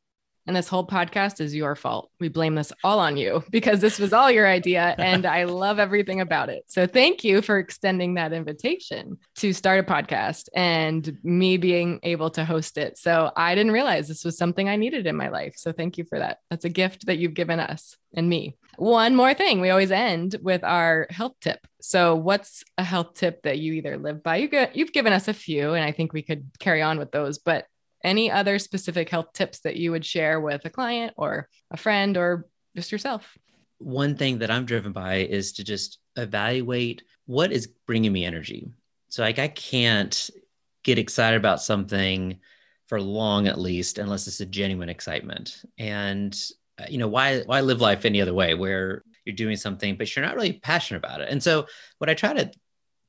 And 0.48 0.56
this 0.56 0.68
whole 0.68 0.86
podcast 0.86 1.42
is 1.42 1.54
your 1.54 1.76
fault. 1.76 2.10
We 2.20 2.28
blame 2.28 2.56
this 2.56 2.74
all 2.84 3.00
on 3.00 3.18
you 3.18 3.44
because 3.52 3.82
this 3.82 4.00
was 4.00 4.14
all 4.14 4.32
your 4.32 4.48
idea. 4.48 4.96
And 4.98 5.26
I 5.26 5.44
love 5.46 5.80
everything 5.80 6.22
about 6.22 6.50
it. 6.50 6.64
So 6.68 6.88
thank 6.88 7.24
you 7.24 7.42
for 7.42 7.60
extending 7.60 8.16
that 8.16 8.34
invitation 8.34 9.18
to 9.38 9.54
start 9.54 9.80
a 9.80 9.84
podcast 9.84 10.50
and 10.56 11.18
me 11.24 11.58
being 11.58 12.00
able 12.04 12.30
to 12.32 12.46
host 12.46 12.78
it. 12.78 12.98
So 12.98 13.32
I 13.36 13.56
didn't 13.56 13.74
realize 13.74 14.08
this 14.08 14.26
was 14.26 14.38
something 14.38 14.68
I 14.68 14.76
needed 14.76 15.06
in 15.06 15.16
my 15.16 15.30
life. 15.30 15.54
So 15.58 15.72
thank 15.72 15.98
you 15.98 16.06
for 16.06 16.20
that. 16.20 16.40
That's 16.50 16.66
a 16.66 16.70
gift 16.70 17.06
that 17.06 17.18
you've 17.18 17.34
given 17.34 17.60
us 17.60 17.96
and 18.14 18.28
me. 18.28 18.56
One 18.78 19.16
more 19.16 19.34
thing 19.34 19.60
we 19.60 19.72
always 19.72 19.92
end 19.92 20.38
with 20.42 20.64
our 20.64 21.06
health 21.10 21.36
tip. 21.42 21.60
So, 21.82 22.16
what's 22.16 22.64
a 22.78 22.84
health 22.84 23.14
tip 23.16 23.42
that 23.44 23.60
you 23.60 23.74
either 23.74 23.98
live 23.98 24.24
by? 24.24 24.38
You 24.38 24.68
you've 24.74 24.94
given 24.94 25.12
us 25.12 25.28
a 25.28 25.34
few, 25.34 25.74
and 25.74 25.84
I 25.84 25.92
think 25.92 26.14
we 26.14 26.22
could 26.22 26.50
carry 26.60 26.82
on 26.82 26.98
with 26.98 27.12
those. 27.12 27.40
But 27.40 27.66
any 28.04 28.32
other 28.32 28.60
specific 28.60 29.10
health 29.10 29.34
tips 29.34 29.60
that 29.62 29.76
you 29.76 29.91
would 29.91 30.06
share 30.06 30.39
with 30.39 30.66
a 30.66 30.70
client 30.70 31.14
or 31.18 31.50
a 31.72 31.78
friend 31.78 32.18
or 32.18 32.47
just 32.76 32.91
yourself? 32.91 33.38
One 33.80 34.16
thing 34.16 34.39
that 34.39 34.52
I'm 34.52 34.66
driven 34.66 34.91
by 34.91 35.18
is 35.18 35.54
to 35.54 35.64
just 35.64 36.00
evaluate 36.16 37.04
what 37.26 37.52
is 37.52 37.68
bringing 37.88 38.12
me 38.12 38.26
energy. 38.26 38.72
So, 39.10 39.24
like, 39.24 39.39
I 39.39 39.47
can't 39.47 40.30
get 40.84 41.00
excited 41.00 41.38
about 41.38 41.62
something 41.62 42.39
for 42.88 43.02
long 43.02 43.47
at 43.47 43.60
least 43.60 44.00
unless 44.00 44.28
it's 44.28 44.39
a 44.39 44.45
genuine 44.45 44.89
excitement 44.89 45.64
and 45.78 46.41
uh, 46.80 46.86
you 46.89 46.97
know 46.97 47.08
why 47.08 47.41
why 47.41 47.62
live 47.62 47.82
life 47.82 48.04
any 48.04 48.22
other 48.22 48.34
way 48.34 48.56
where 48.56 49.04
you're 49.26 49.36
doing 49.36 49.56
something 49.56 49.95
but 49.95 50.16
you're 50.16 50.26
not 50.26 50.36
really 50.36 50.54
passionate 50.54 50.97
about 50.97 51.22
it 51.22 51.30
and 51.30 51.43
so 51.43 51.68
what 52.00 52.10
i 52.10 52.16
try 52.16 52.34
to 52.34 52.50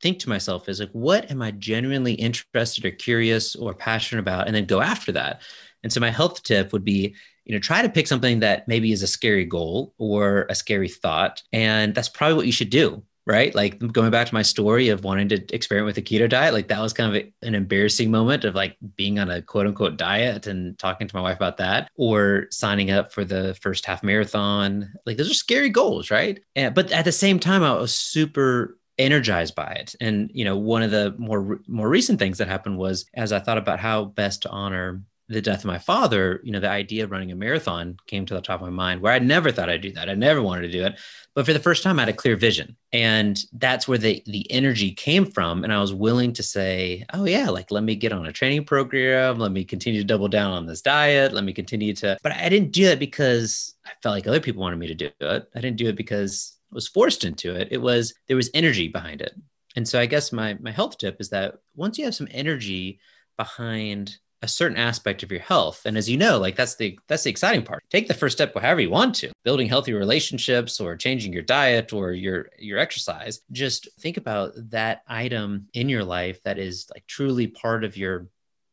think 0.01 0.19
to 0.21 0.29
myself 0.29 0.69
is 0.69 0.81
like, 0.81 0.91
what 0.93 1.31
am 1.31 1.43
I 1.43 1.51
genuinely 1.53 2.15
interested 2.15 2.85
or 2.85 2.91
curious 2.91 3.55
or 3.57 3.75
passionate 3.75 4.21
about? 4.21 4.47
And 4.47 4.55
then 4.55 4.67
go 4.67 4.81
after 4.81 5.13
that. 5.13 5.43
And 5.83 5.93
so 5.93 6.01
my 6.01 6.11
health 6.11 6.43
tip 6.43 6.73
would 6.73 6.85
be, 6.85 7.15
you 7.45 7.55
know, 7.55 7.61
try 7.61 7.83
to 7.83 7.89
pick 7.89 8.07
something 8.07 8.41
that 8.41 8.69
maybe 8.69 8.93
is 8.93 9.03
a 9.03 9.07
scary 9.07 9.45
goal 9.45 9.95
or 9.99 10.47
a 10.49 10.55
scary 10.55 10.89
thought. 10.89 11.43
And 11.53 11.95
that's 11.95 12.09
probably 12.09 12.37
what 12.37 12.47
you 12.47 12.53
should 12.53 12.71
do. 12.71 13.03
Right. 13.27 13.55
Like 13.55 13.79
going 13.93 14.11
back 14.11 14.27
to 14.27 14.35
my 14.35 14.43
story 14.43 14.89
of 14.89 15.05
wanting 15.05 15.29
to 15.29 15.55
experiment 15.55 15.87
with 15.87 15.99
a 15.99 16.03
keto 16.03 16.29
diet, 16.29 16.53
like 16.53 16.67
that 16.69 16.81
was 16.81 16.93
kind 16.93 17.15
of 17.15 17.23
an 17.43 17.55
embarrassing 17.55 18.11
moment 18.11 18.45
of 18.45 18.57
like 18.57 18.77
being 18.97 19.21
on 19.21 19.31
a 19.31 19.41
quote 19.41 19.67
unquote 19.69 19.99
diet 19.99 20.49
and 20.49 20.77
talking 20.79 21.07
to 21.07 21.15
my 21.15 21.23
wife 21.23 21.37
about 21.37 21.59
that 21.59 21.91
or 21.95 22.47
signing 22.51 22.91
up 22.91 23.13
for 23.13 23.25
the 23.25 23.57
first 23.61 23.87
half 23.87 24.03
marathon. 24.03 24.93
Like 25.07 25.17
those 25.17 25.31
are 25.31 25.35
scary 25.35 25.69
goals. 25.69 26.11
Right. 26.11 26.43
And, 26.57 26.75
but 26.75 26.91
at 26.91 27.05
the 27.05 27.13
same 27.13 27.39
time, 27.39 27.63
I 27.63 27.75
was 27.75 27.95
super 27.95 28.79
energized 29.01 29.55
by 29.55 29.73
it. 29.73 29.95
And 30.01 30.31
you 30.33 30.45
know, 30.45 30.57
one 30.57 30.83
of 30.83 30.91
the 30.91 31.15
more 31.19 31.61
more 31.67 31.89
recent 31.89 32.19
things 32.19 32.39
that 32.39 32.49
happened 32.49 32.79
was 32.79 33.07
as 33.15 33.33
I 33.33 33.41
thought 33.41 33.59
about 33.59 33.81
how 33.81 34.05
best 34.05 34.43
to 34.43 34.51
honor 34.51 35.03
the 35.31 35.41
death 35.41 35.61
of 35.61 35.65
my 35.67 35.79
father, 35.79 36.41
you 36.43 36.51
know, 36.51 36.59
the 36.59 36.69
idea 36.69 37.05
of 37.05 37.13
running 37.13 37.31
a 37.31 37.37
marathon 37.37 37.97
came 38.09 38.27
to 38.27 38.35
the 38.35 38.41
top 38.41 38.61
of 38.61 38.67
my 38.67 38.71
mind 38.71 39.01
where 39.01 39.13
I 39.13 39.21
never 39.21 39.53
thought 39.53 39.71
I'd 39.71 39.81
do 39.81 39.93
that. 39.93 40.11
I 40.11 40.15
never 40.15 40.43
wanted 40.43 40.63
to 40.63 40.73
do 40.73 40.85
it. 40.85 40.99
But 41.37 41.47
for 41.47 41.53
the 41.53 41.61
first 41.61 41.85
time, 41.85 41.99
I 41.99 42.03
had 42.03 42.09
a 42.09 42.13
clear 42.13 42.35
vision. 42.35 42.77
And 42.93 43.39
that's 43.53 43.87
where 43.87 43.97
the, 43.97 44.21
the 44.27 44.51
energy 44.51 44.91
came 44.91 45.25
from. 45.25 45.63
And 45.63 45.73
I 45.73 45.81
was 45.81 45.95
willing 45.95 46.33
to 46.33 46.43
say, 46.43 47.07
oh, 47.15 47.27
yeah, 47.27 47.49
like 47.49 47.71
let 47.71 47.85
me 47.85 47.95
get 47.95 48.13
on 48.13 48.27
a 48.27 48.33
training 48.33 48.65
program. 48.65 49.39
Let 49.39 49.53
me 49.53 49.65
continue 49.65 50.01
to 50.01 50.07
double 50.07 50.27
down 50.27 50.51
on 50.51 50.67
this 50.67 50.83
diet. 50.83 51.33
Let 51.33 51.45
me 51.45 51.53
continue 51.53 51.95
to. 51.95 52.19
But 52.25 52.33
I 52.33 52.49
didn't 52.49 52.73
do 52.73 52.87
it 52.87 52.99
because 52.99 53.77
I 53.87 53.91
felt 54.03 54.17
like 54.17 54.27
other 54.27 54.41
people 54.41 54.63
wanted 54.63 54.81
me 54.81 54.89
to 54.89 54.95
do 54.97 55.11
it. 55.21 55.49
I 55.55 55.61
didn't 55.61 55.77
do 55.77 55.87
it 55.87 55.97
because 55.97 56.57
was 56.73 56.89
forced 56.89 57.25
into 57.25 57.55
it. 57.55 57.69
It 57.71 57.81
was 57.81 58.15
there 58.29 58.37
was 58.37 58.51
energy 58.55 58.89
behind 58.89 59.21
it. 59.21 59.35
And 59.77 59.87
so 59.87 60.01
I 60.01 60.07
guess 60.07 60.33
my 60.33 60.55
my 60.61 60.71
health 60.71 60.99
tip 60.99 61.21
is 61.21 61.31
that 61.31 61.57
once 61.75 61.99
you 61.99 62.05
have 62.05 62.15
some 62.15 62.29
energy 62.31 63.01
behind 63.37 64.19
a 64.43 64.49
certain 64.49 64.79
aspect 64.79 65.23
of 65.23 65.31
your 65.31 65.41
health 65.41 65.83
and 65.85 65.99
as 65.99 66.09
you 66.09 66.17
know 66.17 66.39
like 66.39 66.57
that's 66.57 66.77
the 66.77 66.99
that's 67.09 67.25
the 67.25 67.31
exciting 67.31 67.63
part 67.63 67.83
take 67.91 68.09
the 68.09 68.15
first 68.15 68.37
step 68.37 68.55
however 68.59 68.81
you 68.81 68.89
want 68.89 69.15
to 69.15 69.31
building 69.45 69.69
healthy 69.69 69.93
relationships 69.93 70.81
or 70.81 70.97
changing 70.97 71.33
your 71.33 71.43
diet 71.43 71.93
or 71.93 72.13
your 72.13 72.49
your 72.59 72.79
exercise 72.79 73.41
just 73.53 73.89
think 74.01 74.17
about 74.17 74.53
that 74.57 75.03
item 75.07 75.69
in 75.75 75.89
your 75.91 76.05
life 76.05 76.43
that 76.43 76.59
is 76.59 76.87
like 76.95 77.07
truly 77.07 77.47
part 77.47 77.85
of 77.85 77.97
your 77.97 78.29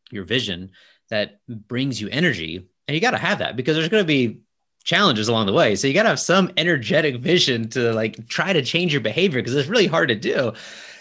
your 0.10 0.24
vision 0.24 0.72
that 1.10 1.40
brings 1.48 2.00
you 2.00 2.08
energy 2.10 2.66
and 2.88 2.96
you 2.96 3.02
got 3.02 3.12
to 3.12 3.18
have 3.18 3.40
that 3.40 3.58
because 3.58 3.76
there's 3.76 3.90
going 3.90 4.04
to 4.04 4.08
be 4.08 4.40
challenges 4.88 5.28
along 5.28 5.46
the 5.46 5.54
way. 5.54 5.76
So 5.76 5.86
you 5.86 5.94
got 5.94 6.04
to 6.04 6.10
have 6.10 6.20
some 6.20 6.50
energetic 6.56 7.18
vision 7.18 7.68
to 7.72 7.92
like 7.92 8.26
try 8.30 8.54
to 8.54 8.64
change 8.64 8.94
your 8.94 9.02
behavior 9.02 9.42
because 9.42 9.54
it's 9.54 9.68
really 9.68 9.86
hard 9.86 10.08
to 10.08 10.16
do. 10.16 10.54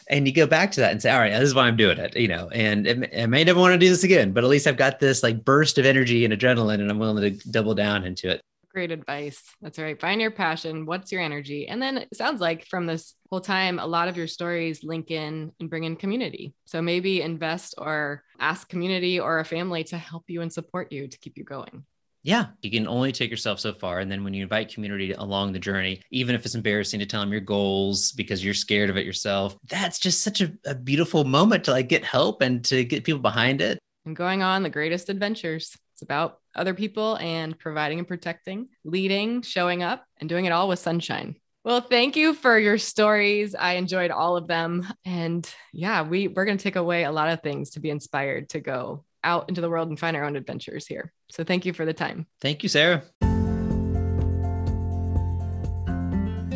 And 0.09 0.27
you 0.27 0.35
go 0.35 0.47
back 0.47 0.73
to 0.73 0.81
that 0.81 0.91
and 0.91 1.01
say, 1.01 1.11
all 1.11 1.21
right, 1.21 1.31
this 1.31 1.43
is 1.43 1.55
why 1.55 1.67
I'm 1.67 1.77
doing 1.77 1.99
it, 1.99 2.17
you 2.17 2.27
know, 2.29 2.49
and 2.49 2.87
it, 2.87 3.11
I 3.17 3.27
may 3.27 3.45
never 3.45 3.61
want 3.61 3.75
to 3.75 3.79
do 3.79 3.89
this 3.89 4.03
again, 4.03 4.33
but 4.33 4.43
at 4.43 4.51
least 4.51 4.67
I've 4.67 4.77
got 4.77 4.99
this 4.99 5.23
like 5.23 5.45
burst 5.45 5.79
of 5.79 5.87
energy 5.87 6.25
and 6.25 6.35
adrenaline 6.35 6.81
and 6.81 6.91
I'm 6.91 6.99
willing 6.99 7.23
to 7.23 7.51
double 7.51 7.75
down 7.75 8.05
into 8.05 8.29
it. 8.29 8.41
Great 8.73 8.91
advice. 8.91 9.41
That's 9.63 9.79
right. 9.79 9.99
Find 10.01 10.21
your 10.21 10.33
passion. 10.33 10.85
What's 10.85 11.13
your 11.13 11.23
energy? 11.23 11.69
And 11.69 11.81
then 11.81 11.99
it 11.99 12.15
sounds 12.15 12.41
like 12.41 12.67
from 12.67 12.87
this 12.87 13.15
whole 13.31 13.41
time, 13.41 13.79
a 13.79 13.87
lot 13.87 14.09
of 14.09 14.17
your 14.17 14.27
stories 14.27 14.83
link 14.83 15.13
in 15.13 15.53
and 15.61 15.71
bring 15.71 15.85
in 15.85 15.97
community. 15.97 16.55
So 16.67 16.83
maybe 16.83 17.23
invest 17.23 17.77
or 17.79 18.25
ask 18.39 18.69
community 18.69 19.19
or 19.21 19.39
a 19.39 19.45
family 19.45 19.85
to 19.85 19.97
help 19.99 20.25
you 20.27 20.43
and 20.43 20.53
support 20.53 20.93
you 20.93 21.07
to 21.07 21.19
keep 21.19 21.39
you 21.39 21.45
going 21.45 21.85
yeah, 22.27 22.47
you 22.61 22.73
can 22.73 22.89
only 22.89 23.13
take 23.13 23.31
yourself 23.31 23.61
so 23.61 23.73
far. 23.73 24.01
And 24.01 24.11
then 24.11 24.25
when 24.25 24.35
you 24.35 24.43
invite 24.43 24.75
community 24.75 25.13
along 25.13 25.53
the 25.53 25.61
journey, 25.61 26.03
even 26.11 26.35
if 26.35 26.45
it's 26.45 26.57
embarrassing 26.57 26.99
to 26.99 27.07
tell 27.07 27.21
them 27.21 27.31
your 27.31 27.41
goals 27.41 28.11
because 28.11 28.45
you're 28.45 28.53
scared 28.53 28.91
of 28.91 28.97
it 28.97 29.07
yourself, 29.07 29.57
that's 29.69 30.01
just 30.01 30.23
such 30.23 30.41
a, 30.41 30.53
a 30.65 30.75
beautiful 30.75 31.23
moment 31.23 31.63
to 31.65 31.71
like 31.71 31.89
get 31.89 32.03
help 32.05 32.43
and 32.43 32.65
to 32.65 32.83
get 32.83 33.05
people 33.05 33.21
behind 33.21 33.61
it. 33.61 33.79
And 34.07 34.17
going 34.17 34.43
on 34.43 34.65
the 34.65 34.71
greatest 34.71 35.09
adventures. 35.09 35.77
It's 35.95 36.03
about 36.03 36.41
other 36.57 36.75
people 36.75 37.17
and 37.19 37.57
providing 37.57 38.01
and 38.01 38.09
protecting, 38.09 38.71
leading, 38.83 39.43
showing 39.43 39.85
up, 39.85 40.05
and 40.19 40.29
doing 40.29 40.47
it 40.47 40.53
all 40.53 40.67
with 40.67 40.81
sunshine. 40.81 41.37
Well, 41.65 41.81
thank 41.81 42.17
you 42.17 42.35
for 42.35 42.59
your 42.59 42.77
stories. 42.77 43.55
I 43.55 43.75
enjoyed 43.75 44.11
all 44.11 44.37
of 44.37 44.49
them. 44.49 44.85
And 45.05 45.49
yeah, 45.73 46.03
we, 46.03 46.27
we're 46.27 46.45
going 46.45 46.59
to 46.59 46.63
take 46.63 46.75
away 46.75 47.05
a 47.05 47.13
lot 47.13 47.29
of 47.29 47.41
things 47.41 47.71
to 47.71 47.81
be 47.81 47.91
inspired 47.91 48.49
to 48.49 48.61
go 48.61 49.05
out 49.27 49.49
into 49.49 49.61
the 49.61 49.69
world 49.69 49.89
and 49.89 49.99
find 49.99 50.17
our 50.17 50.25
own 50.25 50.37
adventures 50.37 50.87
here. 50.87 51.13
So 51.31 51.45
thank 51.45 51.67
you 51.67 51.73
for 51.73 51.85
the 51.85 51.93
time. 51.93 52.27
Thank 52.41 52.63
you, 52.63 52.69
Sarah. 52.69 53.03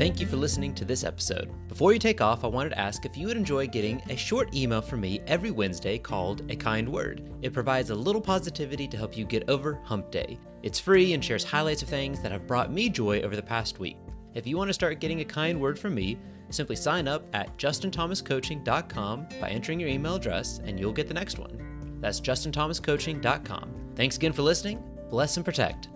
Thank 0.01 0.19
you 0.19 0.27
for 0.27 0.37
listening 0.37 0.75
to 0.77 0.87
this 0.87 1.05
episode. 1.05 1.51
Before 1.69 1.93
you 1.93 1.99
take 1.99 2.23
off, 2.23 2.43
I 2.43 2.47
wanted 2.47 2.71
to 2.71 2.79
ask 2.79 3.05
if 3.05 3.19
you 3.19 3.27
would 3.27 3.37
enjoy 3.37 3.67
getting 3.67 4.01
a 4.09 4.17
short 4.17 4.55
email 4.55 4.81
from 4.81 5.03
me 5.03 5.21
every 5.27 5.51
Wednesday 5.51 5.99
called 5.99 6.51
A 6.51 6.57
Kind 6.57 6.89
Word. 6.89 7.31
It 7.43 7.53
provides 7.53 7.91
a 7.91 7.95
little 7.95 8.23
positivity 8.23 8.89
to 8.89 8.97
help 8.97 9.15
you 9.15 9.27
get 9.27 9.51
over 9.51 9.75
hump 9.85 10.11
day. 10.11 10.39
It's 10.63 10.81
free 10.81 11.13
and 11.13 11.23
shares 11.23 11.45
highlights 11.45 11.83
of 11.83 11.91
things 11.91 12.23
that 12.23 12.33
have 12.33 12.47
brought 12.47 12.73
me 12.73 12.89
joy 12.89 13.21
over 13.21 13.37
the 13.37 13.43
past 13.43 13.79
week. 13.79 13.99
If 14.33 14.47
you 14.47 14.57
want 14.57 14.71
to 14.71 14.75
start 14.75 15.01
getting 15.01 15.21
a 15.21 15.25
kind 15.25 15.61
word 15.61 15.79
from 15.79 15.95
me, 15.95 16.19
simply 16.49 16.77
sign 16.77 17.07
up 17.07 17.27
at 17.35 17.55
justinthomascoaching.com 17.59 19.29
by 19.39 19.51
entering 19.51 19.81
your 19.81 19.91
email 19.91 20.15
address 20.15 20.61
and 20.65 20.81
you'll 20.81 20.95
get 20.95 21.09
the 21.09 21.15
next 21.15 21.39
one. 21.39 21.80
That's 22.01 22.21
justinthomascoaching.com. 22.21 23.93
Thanks 23.95 24.17
again 24.17 24.33
for 24.33 24.43
listening. 24.43 24.83
Bless 25.11 25.37
and 25.37 25.45
protect. 25.45 25.89